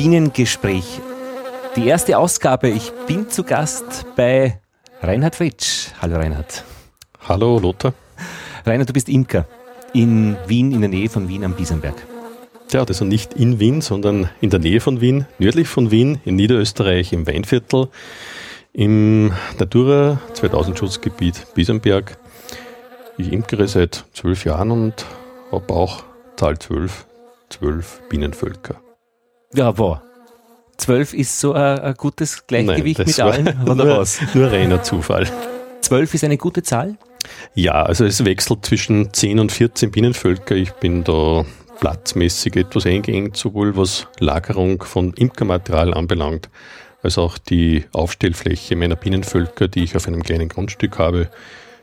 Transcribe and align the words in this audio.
Bienengespräch. 0.00 1.00
Die 1.74 1.88
erste 1.88 2.18
Ausgabe. 2.18 2.68
Ich 2.68 2.92
bin 3.08 3.28
zu 3.30 3.42
Gast 3.42 4.06
bei 4.14 4.60
Reinhard 5.02 5.34
Fritsch. 5.34 5.88
Hallo 6.00 6.14
Reinhard. 6.14 6.62
Hallo 7.26 7.58
Lothar. 7.58 7.92
Reinhard, 8.64 8.88
du 8.88 8.92
bist 8.92 9.08
Imker 9.08 9.48
in 9.92 10.36
Wien, 10.46 10.70
in 10.70 10.82
der 10.82 10.88
Nähe 10.88 11.08
von 11.08 11.28
Wien 11.28 11.42
am 11.42 11.54
Biesenberg. 11.54 11.96
Ja, 12.70 12.84
das 12.84 13.00
ist 13.00 13.08
nicht 13.08 13.34
in 13.34 13.58
Wien, 13.58 13.80
sondern 13.80 14.30
in 14.40 14.50
der 14.50 14.60
Nähe 14.60 14.78
von 14.78 15.00
Wien, 15.00 15.26
nördlich 15.40 15.66
von 15.66 15.90
Wien, 15.90 16.20
in 16.24 16.36
Niederösterreich, 16.36 17.12
im 17.12 17.26
Weinviertel, 17.26 17.88
im 18.72 19.32
Natura 19.58 20.20
2000 20.34 20.78
Schutzgebiet 20.78 21.44
Biesenberg. 21.54 22.18
Ich 23.16 23.32
imkere 23.32 23.66
seit 23.66 24.04
zwölf 24.12 24.44
Jahren 24.44 24.70
und 24.70 25.04
habe 25.50 25.74
auch 25.74 26.04
Zahl 26.36 26.56
zwölf, 26.56 27.04
zwölf 27.48 28.00
Bienenvölker. 28.08 28.80
Ja, 29.54 29.72
boah. 29.72 30.02
Zwölf 30.76 31.14
ist 31.14 31.40
so 31.40 31.54
ein, 31.54 31.78
ein 31.78 31.94
gutes 31.94 32.46
Gleichgewicht 32.46 32.98
Nein, 32.98 33.06
mit 33.06 33.20
allen, 33.20 33.62
oder 33.62 33.84
nur, 33.84 33.98
was? 33.98 34.20
Nur 34.34 34.52
reiner 34.52 34.82
Zufall. 34.82 35.26
Zwölf 35.80 36.12
ist 36.14 36.24
eine 36.24 36.36
gute 36.36 36.62
Zahl? 36.62 36.96
Ja, 37.54 37.82
also 37.82 38.04
es 38.04 38.24
wechselt 38.24 38.64
zwischen 38.64 39.12
10 39.12 39.40
und 39.40 39.52
14 39.52 39.90
Bienenvölker. 39.90 40.54
Ich 40.54 40.72
bin 40.72 41.02
da 41.02 41.44
platzmäßig 41.80 42.56
etwas 42.56 42.86
eingeengt, 42.86 43.36
sowohl 43.36 43.76
was 43.76 44.06
Lagerung 44.18 44.82
von 44.82 45.14
Imkermaterial 45.14 45.94
anbelangt, 45.94 46.48
als 47.02 47.18
auch 47.18 47.38
die 47.38 47.86
Aufstellfläche 47.92 48.76
meiner 48.76 48.96
Bienenvölker, 48.96 49.68
die 49.68 49.84
ich 49.84 49.96
auf 49.96 50.06
einem 50.06 50.22
kleinen 50.22 50.48
Grundstück 50.48 50.98
habe. 50.98 51.30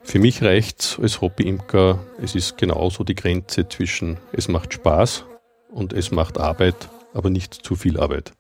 Für 0.04 0.20
mich 0.20 0.44
reicht 0.44 1.00
als 1.02 1.22
Hobbyimker, 1.22 2.00
es 2.22 2.36
ist 2.36 2.58
genauso 2.58 3.04
die 3.04 3.16
Grenze 3.16 3.68
zwischen 3.68 4.18
es 4.34 4.48
macht 4.48 4.74
Spaß 4.74 5.26
und 5.72 5.94
es 5.94 6.12
macht 6.12 6.38
Arbeit, 6.38 6.76
aber 7.16 7.30
nicht 7.30 7.54
zu 7.54 7.76
viel 7.76 8.00
Arbeit. 8.00 8.34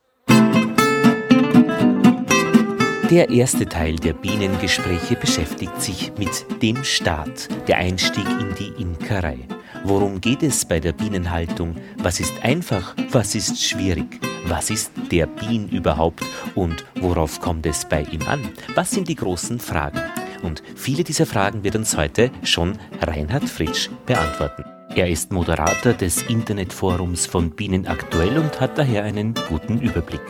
Der 3.09 3.30
erste 3.30 3.68
Teil 3.68 3.98
der 3.98 4.14
Bienengespräche 4.14 5.16
beschäftigt 5.16 5.80
sich 5.80 6.12
mit 6.18 6.45
dem 6.62 6.84
Start, 6.84 7.48
der 7.68 7.78
Einstieg 7.78 8.26
in 8.28 8.56
die 8.59 8.81
Imkerei. 8.81 9.38
Worum 9.84 10.20
geht 10.20 10.42
es 10.42 10.66
bei 10.66 10.80
der 10.80 10.92
Bienenhaltung? 10.92 11.76
Was 12.00 12.20
ist 12.20 12.34
einfach? 12.44 12.96
Was 13.12 13.36
ist 13.36 13.64
schwierig? 13.64 14.20
Was 14.48 14.72
ist 14.72 14.92
der 15.12 15.28
Bien 15.28 15.70
überhaupt? 15.70 16.23
Und 16.56 16.84
worauf 16.96 17.40
kommt 17.40 17.68
es 17.68 17.88
bei 17.88 18.02
ihm 18.02 18.23
an? 18.23 18.42
Was 18.73 18.90
sind 18.90 19.08
die 19.08 19.16
großen 19.16 19.59
Fragen? 19.59 20.02
Und 20.42 20.64
viele 20.76 21.03
dieser 21.03 21.28
Fragen 21.28 21.64
wird 21.64 21.76
uns 21.76 21.96
heute 21.96 22.31
schon 22.44 22.80
Reinhard 23.02 23.48
Fritsch 23.48 23.90
beantworten. 24.08 24.75
Er 24.95 25.09
ist 25.09 25.33
Moderator 25.33 25.91
des 25.91 26.23
Internetforums 26.23 27.25
von 27.25 27.51
Bienen 27.51 27.85
aktuell 27.85 28.38
und 28.38 28.61
hat 28.61 28.77
daher 28.77 29.03
einen 29.03 29.33
guten 29.49 29.81
Überblick. 29.81 30.21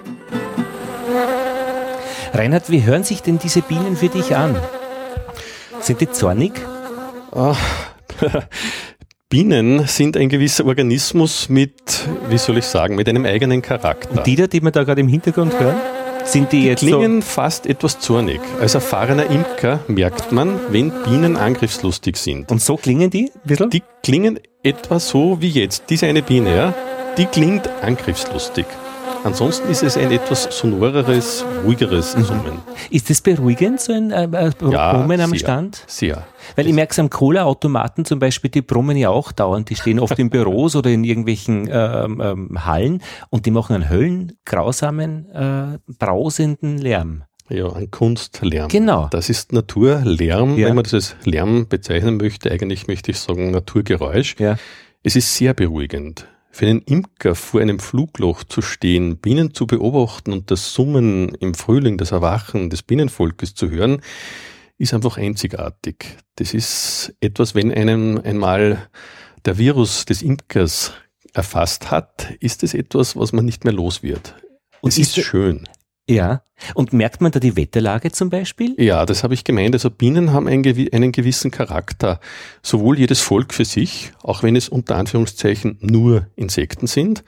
Reinhard, 2.33 2.71
wie 2.71 2.83
hören 2.83 3.03
sich 3.03 3.21
denn 3.21 3.37
diese 3.37 3.61
Bienen 3.61 3.95
für 3.95 4.09
dich 4.09 4.35
an? 4.35 4.55
Sind 5.81 6.01
die 6.01 6.09
zornig? 6.09 6.53
Oh. 7.31 7.55
Bienen 9.29 9.85
sind 9.85 10.17
ein 10.17 10.29
gewisser 10.29 10.65
Organismus 10.65 11.47
mit, 11.47 12.07
wie 12.29 12.39
soll 12.39 12.57
ich 12.57 12.65
sagen, 12.65 12.95
mit 12.95 13.07
einem 13.07 13.25
eigenen 13.25 13.61
Charakter. 13.61 14.17
Und 14.17 14.25
die 14.25 14.35
da, 14.35 14.47
die 14.47 14.61
wir 14.61 14.71
da 14.71 14.83
gerade 14.83 15.01
im 15.01 15.07
Hintergrund 15.07 15.59
hören? 15.59 15.75
Sind 16.25 16.51
die, 16.51 16.61
die 16.61 16.65
jetzt 16.65 16.79
klingen 16.79 17.21
so 17.21 17.27
fast 17.27 17.67
etwas 17.67 17.99
zornig. 17.99 18.41
Als 18.59 18.73
erfahrener 18.73 19.29
Imker 19.29 19.81
merkt 19.87 20.31
man, 20.31 20.59
wenn 20.71 20.91
Bienen 21.03 21.37
angriffslustig 21.37 22.17
sind. 22.17 22.51
Und 22.51 22.63
so 22.63 22.77
klingen 22.77 23.11
die? 23.11 23.31
Bisschen? 23.43 23.69
Die 23.69 23.83
klingen 24.01 24.39
etwa 24.65 24.99
so 24.99 25.41
wie 25.41 25.49
jetzt. 25.49 25.83
Diese 25.89 26.07
eine 26.07 26.21
Biene, 26.21 26.55
ja, 26.55 26.73
die 27.17 27.25
klingt 27.25 27.69
angriffslustig. 27.81 28.65
Ansonsten 29.23 29.69
ist 29.69 29.81
es 29.81 29.97
ein 29.97 30.11
etwas 30.11 30.43
sonoreres, 30.51 31.43
ruhigeres 31.63 32.11
Summen. 32.11 32.59
Ist 32.91 33.09
das 33.09 33.21
beruhigend, 33.21 33.81
so 33.81 33.91
ein 33.91 34.11
äh, 34.11 34.51
Brummen 34.55 34.71
ja, 34.71 34.91
am 35.23 35.29
sehr, 35.31 35.39
Stand? 35.39 35.83
Sehr. 35.87 36.27
Weil 36.55 36.67
ich 36.67 36.73
merke 36.73 36.91
es 36.91 36.99
am 36.99 37.09
Cola-Automaten 37.09 38.05
zum 38.05 38.19
Beispiel, 38.19 38.51
die 38.51 38.61
brummen 38.61 38.97
ja 38.97 39.09
auch 39.09 39.31
dauernd. 39.31 39.71
Die 39.71 39.75
stehen 39.75 39.99
oft 39.99 40.19
in 40.19 40.29
Büros 40.29 40.75
oder 40.75 40.91
in 40.91 41.03
irgendwelchen 41.03 41.67
ähm, 41.71 42.21
ähm, 42.23 42.65
Hallen 42.65 43.01
und 43.31 43.47
die 43.47 43.51
machen 43.51 43.75
einen 43.75 43.89
höllengrausamen, 43.89 45.31
äh, 45.31 45.79
brausenden 45.97 46.77
Lärm. 46.77 47.23
Ja, 47.49 47.71
ein 47.73 47.91
Kunstlärm. 47.91 48.69
Genau. 48.69 49.07
Das 49.11 49.29
ist 49.29 49.53
Naturlärm, 49.53 50.57
Ja. 50.57 50.67
wenn 50.67 50.75
man 50.75 50.83
das 50.83 50.93
als 50.93 51.15
Lärm 51.25 51.67
bezeichnen 51.67 52.17
möchte. 52.17 52.51
Eigentlich 52.51 52.87
möchte 52.87 53.11
ich 53.11 53.19
sagen 53.19 53.51
Naturgeräusch. 53.51 54.35
Ja. 54.39 54.57
Es 55.03 55.15
ist 55.15 55.35
sehr 55.35 55.53
beruhigend. 55.53 56.27
Für 56.49 56.65
einen 56.67 56.81
Imker 56.81 57.35
vor 57.35 57.61
einem 57.61 57.79
Flugloch 57.79 58.43
zu 58.43 58.61
stehen, 58.61 59.17
Bienen 59.17 59.53
zu 59.53 59.67
beobachten 59.67 60.31
und 60.33 60.49
das 60.49 60.73
Summen 60.73 61.35
im 61.35 61.53
Frühling, 61.53 61.97
das 61.97 62.11
Erwachen 62.11 62.69
des 62.69 62.81
Bienenvolkes 62.81 63.53
zu 63.53 63.69
hören, 63.69 64.01
ist 64.77 64.93
einfach 64.93 65.17
einzigartig. 65.17 66.17
Das 66.37 66.53
ist 66.53 67.13
etwas, 67.19 67.53
wenn 67.55 67.71
einem 67.71 68.19
einmal 68.23 68.87
der 69.45 69.57
Virus 69.57 70.05
des 70.05 70.21
Imkers 70.21 70.93
erfasst 71.33 71.91
hat, 71.91 72.33
ist 72.39 72.63
es 72.63 72.73
etwas, 72.73 73.15
was 73.15 73.33
man 73.33 73.45
nicht 73.45 73.65
mehr 73.65 73.73
los 73.73 74.01
wird. 74.01 74.35
Und 74.81 74.89
es 74.93 74.97
ist 74.97 75.17
ist 75.17 75.25
schön. 75.25 75.67
Ja. 76.07 76.41
Und 76.73 76.93
merkt 76.93 77.21
man 77.21 77.31
da 77.31 77.39
die 77.39 77.57
Wetterlage 77.57 78.11
zum 78.11 78.29
Beispiel? 78.29 78.75
Ja, 78.77 79.05
das 79.05 79.23
habe 79.23 79.33
ich 79.33 79.43
gemeint. 79.43 79.75
Also 79.75 79.89
Bienen 79.89 80.31
haben 80.31 80.47
einen, 80.47 80.63
einen 80.93 81.11
gewissen 81.11 81.51
Charakter. 81.51 82.19
Sowohl 82.61 82.97
jedes 82.97 83.21
Volk 83.21 83.53
für 83.53 83.65
sich, 83.65 84.13
auch 84.23 84.41
wenn 84.43 84.55
es 84.55 84.69
unter 84.69 84.95
Anführungszeichen 84.95 85.77
nur 85.81 86.27
Insekten 86.35 86.87
sind. 86.87 87.23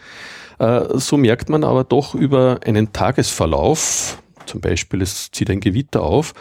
Äh, 0.60 0.98
So 0.98 1.18
merkt 1.18 1.50
man 1.50 1.64
aber 1.64 1.84
doch 1.84 2.16
über 2.16 2.60
einen 2.66 2.94
Tagesverlauf, 2.94 4.22
zum 4.46 4.62
Beispiel 4.62 5.02
es 5.02 5.32
zieht 5.32 5.50
ein 5.50 5.60
Gewitter 5.60 6.04
auf, 6.04 6.34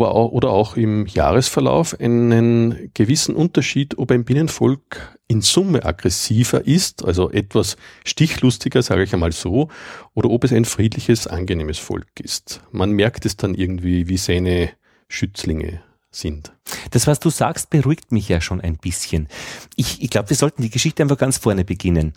oder 0.00 0.50
auch 0.50 0.76
im 0.76 1.06
Jahresverlauf 1.06 1.98
einen 2.00 2.90
gewissen 2.94 3.36
Unterschied, 3.36 3.96
ob 3.98 4.10
ein 4.10 4.24
Bienenvolk 4.24 5.18
in 5.28 5.40
Summe 5.40 5.84
aggressiver 5.84 6.66
ist, 6.66 7.04
also 7.04 7.30
etwas 7.30 7.76
stichlustiger, 8.04 8.82
sage 8.82 9.04
ich 9.04 9.14
einmal 9.14 9.32
so, 9.32 9.68
oder 10.14 10.30
ob 10.30 10.44
es 10.44 10.52
ein 10.52 10.64
friedliches, 10.64 11.26
angenehmes 11.26 11.78
Volk 11.78 12.20
ist. 12.20 12.60
Man 12.72 12.90
merkt 12.90 13.24
es 13.24 13.36
dann 13.36 13.54
irgendwie, 13.54 14.08
wie 14.08 14.16
seine 14.16 14.70
Schützlinge 15.08 15.82
sind. 16.10 16.52
Das, 16.90 17.06
was 17.06 17.20
du 17.20 17.30
sagst, 17.30 17.70
beruhigt 17.70 18.12
mich 18.12 18.28
ja 18.28 18.40
schon 18.40 18.60
ein 18.60 18.76
bisschen. 18.76 19.28
Ich, 19.76 20.02
ich 20.02 20.10
glaube, 20.10 20.30
wir 20.30 20.36
sollten 20.36 20.62
die 20.62 20.70
Geschichte 20.70 21.02
einfach 21.02 21.18
ganz 21.18 21.38
vorne 21.38 21.64
beginnen. 21.64 22.14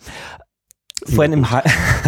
Vor 1.06 1.24
einem, 1.24 1.46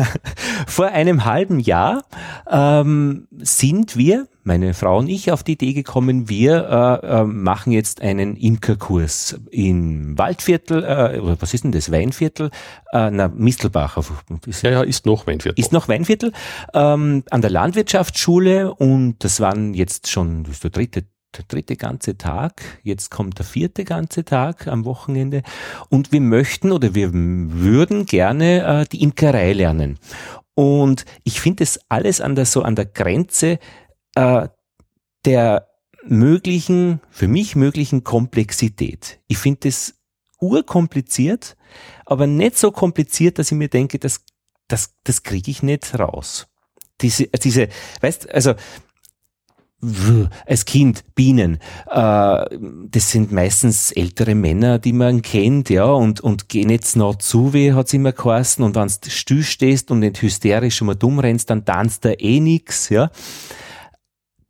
vor 0.66 0.86
einem 0.86 1.24
halben 1.24 1.60
Jahr 1.60 2.04
ähm, 2.50 3.28
sind 3.38 3.96
wir, 3.96 4.26
meine 4.42 4.74
Frau 4.74 4.98
und 4.98 5.08
ich, 5.08 5.30
auf 5.30 5.42
die 5.42 5.52
Idee 5.52 5.74
gekommen, 5.74 6.28
wir 6.28 7.00
äh, 7.02 7.20
äh, 7.20 7.24
machen 7.24 7.72
jetzt 7.72 8.00
einen 8.00 8.36
Imkerkurs 8.36 9.38
im 9.50 10.18
Waldviertel, 10.18 10.82
äh, 10.82 11.20
oder 11.20 11.36
was 11.40 11.54
ist 11.54 11.64
denn 11.64 11.72
das, 11.72 11.90
Weinviertel? 11.92 12.50
Äh, 12.92 13.10
na, 13.10 13.28
Mistelbach. 13.28 13.98
Ist, 14.46 14.62
Ja, 14.62 14.70
ja, 14.70 14.82
ist 14.82 15.06
noch 15.06 15.26
Weinviertel. 15.26 15.60
ist 15.62 15.72
noch 15.72 15.88
Weinviertel, 15.88 16.32
ähm, 16.74 17.22
an 17.30 17.40
der 17.40 17.50
Landwirtschaftsschule 17.50 18.74
und 18.74 19.22
das 19.22 19.40
waren 19.40 19.74
jetzt 19.74 20.08
schon 20.08 20.44
das 20.44 20.54
ist 20.54 20.64
der 20.64 20.70
dritte 20.70 21.04
der 21.36 21.44
dritte 21.46 21.76
ganze 21.76 22.16
Tag, 22.16 22.62
jetzt 22.82 23.10
kommt 23.10 23.38
der 23.38 23.46
vierte 23.46 23.84
ganze 23.84 24.24
Tag 24.24 24.66
am 24.66 24.84
Wochenende 24.84 25.42
und 25.88 26.12
wir 26.12 26.20
möchten 26.20 26.72
oder 26.72 26.94
wir 26.94 27.12
würden 27.12 28.06
gerne 28.06 28.82
äh, 28.82 28.84
die 28.90 29.02
Imkerei 29.02 29.52
lernen. 29.52 29.98
Und 30.54 31.04
ich 31.24 31.40
finde 31.40 31.62
es 31.62 31.80
alles 31.88 32.20
an 32.20 32.34
der, 32.34 32.46
so 32.46 32.62
an 32.62 32.74
der 32.74 32.86
Grenze 32.86 33.58
äh, 34.14 34.48
der 35.24 35.68
möglichen, 36.04 37.00
für 37.10 37.28
mich 37.28 37.56
möglichen 37.56 38.04
Komplexität. 38.04 39.20
Ich 39.28 39.38
finde 39.38 39.68
es 39.68 39.94
urkompliziert, 40.40 41.56
aber 42.06 42.26
nicht 42.26 42.58
so 42.58 42.72
kompliziert, 42.72 43.38
dass 43.38 43.52
ich 43.52 43.58
mir 43.58 43.68
denke, 43.68 43.98
das, 43.98 44.24
das, 44.68 44.94
das 45.04 45.22
kriege 45.22 45.50
ich 45.50 45.62
nicht 45.62 45.98
raus. 45.98 46.48
Diese, 47.00 47.28
diese, 47.28 47.68
weißt, 48.00 48.30
also 48.30 48.54
als 50.46 50.64
Kind 50.66 51.04
Bienen, 51.14 51.58
äh, 51.86 52.58
das 52.90 53.10
sind 53.10 53.32
meistens 53.32 53.92
ältere 53.92 54.34
Männer, 54.34 54.78
die 54.78 54.92
man 54.92 55.22
kennt, 55.22 55.70
ja, 55.70 55.84
und, 55.84 56.20
und 56.20 56.48
gehen 56.48 56.68
jetzt 56.68 56.96
noch 56.96 57.16
zu, 57.16 57.54
wie 57.54 57.72
hat's 57.72 57.94
immer 57.94 58.12
geheißen, 58.12 58.62
und 58.62 58.74
wenn 58.76 58.88
du 58.88 59.10
still 59.10 59.42
stehst 59.42 59.90
und 59.90 60.00
nicht 60.00 60.20
hysterisch 60.20 60.82
immer 60.82 60.94
dumm 60.94 61.18
rennst, 61.18 61.50
dann 61.50 61.64
tanzt 61.64 62.04
da 62.04 62.10
eh 62.10 62.40
nix, 62.40 62.90
ja. 62.90 63.10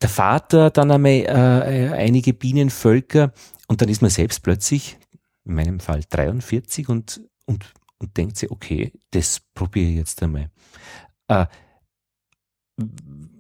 Der 0.03 0.09
Vater 0.09 0.71
dann 0.71 0.91
einmal 0.91 1.13
äh, 1.13 1.93
einige 1.93 2.33
Bienenvölker 2.33 3.33
und 3.69 3.83
dann 3.83 3.89
ist 3.89 4.03
man 4.03 4.11
selbst 4.11 4.43
plötzlich, 4.43 4.99
in 5.45 5.55
meinem 5.55 5.79
Fall 5.79 6.03
43 6.09 6.89
und, 6.89 7.21
und, 7.47 7.73
und 7.99 8.17
denkt 8.17 8.37
sich, 8.37 8.51
okay, 8.51 8.93
das 9.11 9.41
probiere 9.55 9.91
ich 9.91 9.97
jetzt 9.97 10.23
einmal. 10.23 10.51
Äh, 11.29 11.47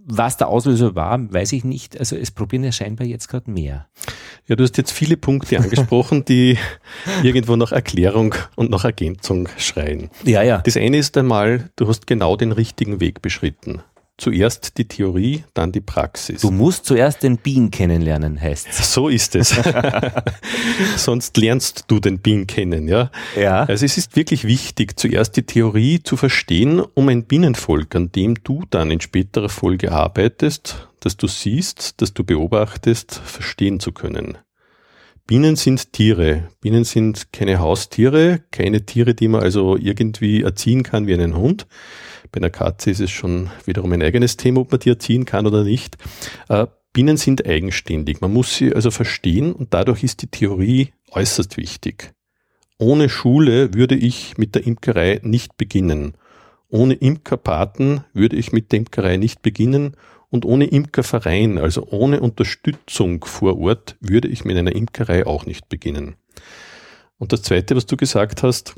was 0.04 0.36
der 0.36 0.48
Auslöser 0.48 0.94
war, 0.94 1.32
weiß 1.32 1.52
ich 1.52 1.64
nicht. 1.64 1.98
Also 1.98 2.16
es 2.16 2.30
probieren 2.30 2.64
ja 2.64 2.72
scheinbar 2.72 3.06
jetzt 3.06 3.28
gerade 3.28 3.50
mehr. 3.50 3.86
Ja, 4.46 4.56
du 4.56 4.64
hast 4.64 4.76
jetzt 4.78 4.90
viele 4.92 5.16
Punkte 5.16 5.58
angesprochen, 5.58 6.24
die 6.24 6.58
irgendwo 7.22 7.56
nach 7.56 7.72
Erklärung 7.72 8.34
und 8.56 8.70
nach 8.70 8.84
Ergänzung 8.84 9.48
schreien. 9.58 10.10
Ja, 10.24 10.42
ja. 10.42 10.58
Das 10.58 10.76
eine 10.76 10.96
ist 10.96 11.16
einmal, 11.16 11.70
du 11.76 11.86
hast 11.86 12.06
genau 12.06 12.36
den 12.36 12.52
richtigen 12.52 13.00
Weg 13.00 13.22
beschritten. 13.22 13.82
Zuerst 14.20 14.76
die 14.76 14.86
Theorie, 14.86 15.44
dann 15.54 15.72
die 15.72 15.80
Praxis. 15.80 16.42
Du 16.42 16.50
musst 16.50 16.84
zuerst 16.84 17.22
den 17.22 17.38
Bean 17.38 17.70
kennenlernen, 17.70 18.38
heißt 18.38 18.70
So 18.74 19.08
ist 19.08 19.34
es. 19.34 19.54
Sonst 20.98 21.38
lernst 21.38 21.84
du 21.86 22.00
den 22.00 22.20
Bean 22.20 22.46
kennen, 22.46 22.86
ja? 22.86 23.10
Ja. 23.34 23.64
Also 23.64 23.86
es 23.86 23.96
ist 23.96 24.16
wirklich 24.16 24.44
wichtig, 24.44 25.00
zuerst 25.00 25.38
die 25.38 25.44
Theorie 25.44 26.02
zu 26.02 26.18
verstehen, 26.18 26.82
um 26.92 27.08
ein 27.08 27.24
Bienenvolk, 27.24 27.96
an 27.96 28.12
dem 28.12 28.34
du 28.44 28.64
dann 28.68 28.90
in 28.90 29.00
späterer 29.00 29.48
Folge 29.48 29.90
arbeitest, 29.90 30.90
das 31.00 31.16
du 31.16 31.26
siehst, 31.26 32.02
das 32.02 32.12
du 32.12 32.22
beobachtest, 32.22 33.14
verstehen 33.24 33.80
zu 33.80 33.92
können. 33.92 34.36
Bienen 35.26 35.56
sind 35.56 35.94
Tiere. 35.94 36.48
Bienen 36.60 36.84
sind 36.84 37.32
keine 37.32 37.58
Haustiere, 37.58 38.42
keine 38.50 38.84
Tiere, 38.84 39.14
die 39.14 39.28
man 39.28 39.40
also 39.42 39.78
irgendwie 39.78 40.42
erziehen 40.42 40.82
kann 40.82 41.06
wie 41.06 41.14
einen 41.14 41.36
Hund. 41.36 41.66
Bei 42.32 42.38
einer 42.38 42.50
Katze 42.50 42.90
ist 42.90 43.00
es 43.00 43.10
schon 43.10 43.50
wiederum 43.64 43.92
ein 43.92 44.02
eigenes 44.02 44.36
Thema, 44.36 44.60
ob 44.60 44.70
man 44.70 44.80
die 44.80 44.90
erziehen 44.90 45.24
kann 45.24 45.46
oder 45.46 45.64
nicht. 45.64 45.96
Äh, 46.48 46.66
Bienen 46.92 47.16
sind 47.16 47.46
eigenständig. 47.46 48.20
Man 48.20 48.32
muss 48.32 48.56
sie 48.56 48.74
also 48.74 48.90
verstehen 48.90 49.52
und 49.52 49.74
dadurch 49.74 50.02
ist 50.02 50.22
die 50.22 50.26
Theorie 50.26 50.92
äußerst 51.12 51.56
wichtig. 51.56 52.12
Ohne 52.78 53.08
Schule 53.08 53.74
würde 53.74 53.94
ich 53.94 54.38
mit 54.38 54.54
der 54.54 54.66
Imkerei 54.66 55.20
nicht 55.22 55.56
beginnen. 55.56 56.14
Ohne 56.68 56.94
Imkerpaten 56.94 58.04
würde 58.12 58.36
ich 58.36 58.52
mit 58.52 58.72
der 58.72 58.80
Imkerei 58.80 59.16
nicht 59.18 59.42
beginnen 59.42 59.96
und 60.30 60.44
ohne 60.44 60.66
Imkerverein, 60.66 61.58
also 61.58 61.86
ohne 61.90 62.20
Unterstützung 62.20 63.24
vor 63.24 63.58
Ort, 63.58 63.96
würde 64.00 64.28
ich 64.28 64.44
mit 64.44 64.56
einer 64.56 64.74
Imkerei 64.74 65.26
auch 65.26 65.46
nicht 65.46 65.68
beginnen. 65.68 66.14
Und 67.18 67.32
das 67.32 67.42
Zweite, 67.42 67.76
was 67.76 67.86
du 67.86 67.96
gesagt 67.96 68.42
hast, 68.42 68.74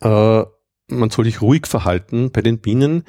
äh, 0.00 0.42
man 0.88 1.10
soll 1.10 1.24
sich 1.24 1.40
ruhig 1.40 1.66
verhalten 1.66 2.30
bei 2.30 2.42
den 2.42 2.58
Bienen. 2.58 3.04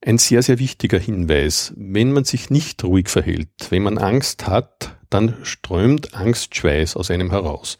Ein 0.00 0.18
sehr, 0.18 0.42
sehr 0.42 0.58
wichtiger 0.58 0.98
Hinweis. 0.98 1.72
Wenn 1.76 2.12
man 2.12 2.24
sich 2.24 2.50
nicht 2.50 2.84
ruhig 2.84 3.08
verhält, 3.08 3.48
wenn 3.70 3.82
man 3.82 3.98
Angst 3.98 4.46
hat, 4.46 4.96
dann 5.10 5.36
strömt 5.42 6.14
Angstschweiß 6.14 6.96
aus 6.96 7.10
einem 7.10 7.30
heraus. 7.30 7.78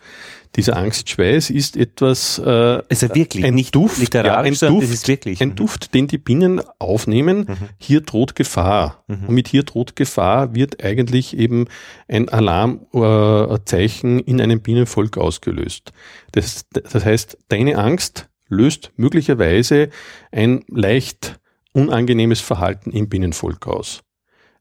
Dieser 0.56 0.76
Angstschweiß 0.76 1.50
ist 1.50 1.76
etwas, 1.76 2.38
äh, 2.38 2.82
also 2.88 3.14
wirklich, 3.14 3.44
ein 3.44 3.54
nicht 3.54 3.74
Duft, 3.74 4.14
ja, 4.14 4.38
ein, 4.38 4.54
Duft 4.54 4.90
ist 4.90 5.06
wirklich. 5.06 5.42
ein 5.42 5.50
mhm. 5.50 5.56
Duft, 5.56 5.94
den 5.94 6.08
die 6.08 6.16
Bienen 6.18 6.62
aufnehmen. 6.78 7.40
Mhm. 7.40 7.68
Hier 7.76 8.00
droht 8.00 8.34
Gefahr. 8.34 9.04
Mhm. 9.06 9.26
Und 9.28 9.34
mit 9.34 9.48
hier 9.48 9.62
droht 9.62 9.94
Gefahr 9.94 10.54
wird 10.54 10.82
eigentlich 10.82 11.36
eben 11.36 11.66
ein 12.08 12.30
Alarmzeichen 12.30 14.20
in 14.20 14.40
einem 14.40 14.62
Bienenvolk 14.62 15.18
ausgelöst. 15.18 15.92
Das, 16.32 16.64
das 16.70 17.04
heißt, 17.04 17.36
deine 17.48 17.76
Angst 17.76 18.28
löst 18.48 18.92
möglicherweise 18.96 19.90
ein 20.32 20.64
leicht 20.68 21.38
unangenehmes 21.72 22.40
Verhalten 22.40 22.90
im 22.90 23.08
Binnenvolk 23.08 23.66
aus. 23.66 24.02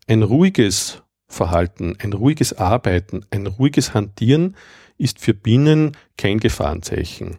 Ein 0.07 0.23
ruhiges 0.23 1.03
Verhalten, 1.27 1.95
ein 1.99 2.13
ruhiges 2.13 2.53
Arbeiten, 2.53 3.25
ein 3.31 3.47
ruhiges 3.47 3.93
Hantieren 3.93 4.55
ist 4.97 5.19
für 5.19 5.33
Bienen 5.33 5.95
kein 6.17 6.39
Gefahrenzeichen. 6.39 7.37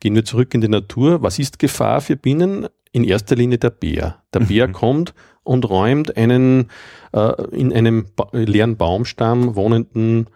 Gehen 0.00 0.14
wir 0.14 0.24
zurück 0.24 0.54
in 0.54 0.60
die 0.60 0.68
Natur. 0.68 1.22
Was 1.22 1.38
ist 1.38 1.58
Gefahr 1.58 2.00
für 2.00 2.16
Bienen? 2.16 2.68
In 2.92 3.04
erster 3.04 3.36
Linie 3.36 3.58
der 3.58 3.70
Bär. 3.70 4.22
Der 4.32 4.40
Bär 4.40 4.68
mhm. 4.68 4.72
kommt 4.72 5.14
und 5.42 5.68
räumt 5.68 6.16
einen 6.16 6.70
äh, 7.12 7.32
in 7.50 7.72
einem 7.72 8.06
ba 8.16 8.28
leeren 8.32 8.76
Baumstamm 8.76 9.56
wohnenden 9.56 10.28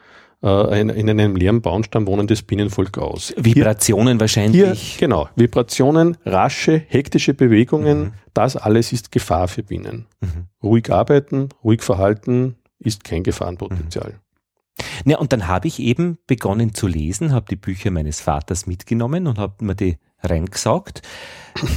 äh, 0.42 0.80
in, 0.80 0.88
in 0.88 1.08
einem 1.08 1.36
leeren 1.36 1.62
Baumstamm 1.62 2.06
wohnendes 2.06 2.42
Bienenvolk 2.42 2.98
aus. 2.98 3.32
Vibrationen 3.36 4.14
hier, 4.14 4.20
wahrscheinlich. 4.20 4.80
Hier, 4.80 5.00
genau, 5.00 5.28
Vibrationen, 5.36 6.16
rasche, 6.24 6.82
hektische 6.88 7.34
Bewegungen, 7.34 8.00
mhm. 8.00 8.12
das 8.34 8.56
alles 8.56 8.92
ist 8.92 9.12
Gefahr 9.12 9.48
für 9.48 9.62
Bienen. 9.62 10.06
Mhm. 10.20 10.46
Ruhig 10.62 10.90
arbeiten, 10.90 11.48
ruhig 11.62 11.82
verhalten 11.82 12.56
ist 12.78 13.04
kein 13.04 13.22
Gefahrenpotenzial. 13.22 14.10
Mhm. 14.10 14.22
Ja, 15.04 15.18
und 15.18 15.32
dann 15.32 15.48
habe 15.48 15.68
ich 15.68 15.78
eben 15.78 16.18
begonnen 16.26 16.74
zu 16.74 16.86
lesen, 16.86 17.32
habe 17.32 17.46
die 17.48 17.56
Bücher 17.56 17.90
meines 17.90 18.20
Vaters 18.20 18.66
mitgenommen 18.66 19.26
und 19.26 19.38
habe 19.38 19.64
mir 19.64 19.74
die 19.74 19.98
reingesaugt. 20.22 21.02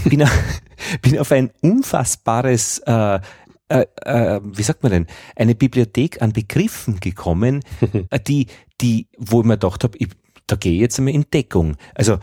Bin, 0.05 0.27
bin 1.01 1.19
auf 1.19 1.31
ein 1.31 1.51
unfassbares 1.61 2.79
äh, 2.79 3.19
äh, 3.69 3.85
äh, 4.03 4.41
wie 4.43 4.63
sagt 4.63 4.83
man 4.83 4.91
denn, 4.91 5.07
eine 5.35 5.55
Bibliothek 5.55 6.21
an 6.21 6.33
Begriffen 6.33 6.99
gekommen, 6.99 7.63
äh, 8.09 8.19
die, 8.19 8.47
die, 8.81 9.07
wo 9.17 9.41
ich 9.41 9.45
mir 9.45 9.55
gedacht 9.55 9.83
habe, 9.83 9.97
ich, 9.97 10.09
da 10.47 10.55
gehe 10.55 10.73
ich 10.73 10.81
jetzt 10.81 10.99
einmal 10.99 11.15
in 11.15 11.25
Deckung. 11.33 11.75
Also 11.95 12.19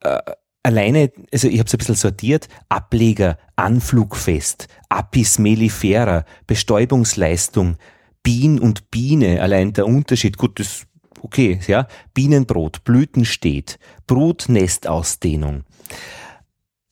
äh, 0.00 0.18
alleine, 0.62 1.12
also 1.32 1.48
ich 1.48 1.58
habe 1.58 1.66
es 1.66 1.74
ein 1.74 1.78
bisschen 1.78 1.94
sortiert, 1.96 2.48
Ableger, 2.68 3.38
Anflugfest, 3.56 4.68
Apis 4.88 5.38
mellifera, 5.38 6.24
Bestäubungsleistung, 6.46 7.76
Bien 8.22 8.58
und 8.58 8.90
Biene, 8.90 9.40
allein 9.42 9.72
der 9.72 9.86
Unterschied, 9.86 10.38
gut, 10.38 10.58
das 10.58 10.86
okay, 11.20 11.60
ja, 11.66 11.86
Bienenbrot, 12.14 12.84
Blütensteht, 12.84 13.78
Brutnestausdehnung 14.06 15.64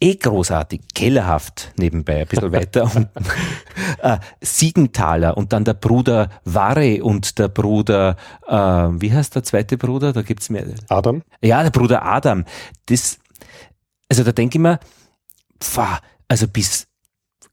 eh 0.00 0.16
großartig, 0.16 0.82
kellerhaft 0.94 1.72
nebenbei, 1.76 2.22
ein 2.22 2.26
bisschen 2.26 2.52
weiter 2.52 2.84
unten. 2.84 3.24
Äh, 4.00 4.18
Siegenthaler 4.40 5.36
und 5.36 5.52
dann 5.52 5.64
der 5.64 5.74
Bruder 5.74 6.30
Warre 6.44 7.02
und 7.02 7.38
der 7.38 7.48
Bruder, 7.48 8.16
äh, 8.46 8.54
wie 8.54 9.12
heißt 9.12 9.34
der 9.34 9.44
zweite 9.44 9.78
Bruder? 9.78 10.12
Da 10.12 10.22
gibt's 10.22 10.50
mehr. 10.50 10.66
Adam? 10.88 11.22
Ja, 11.42 11.62
der 11.62 11.70
Bruder 11.70 12.04
Adam. 12.04 12.44
Das, 12.86 13.18
also 14.08 14.24
da 14.24 14.32
denke 14.32 14.58
ich 14.58 14.62
mir, 14.62 14.78
pfah, 15.60 16.00
also 16.28 16.48
bis, 16.48 16.86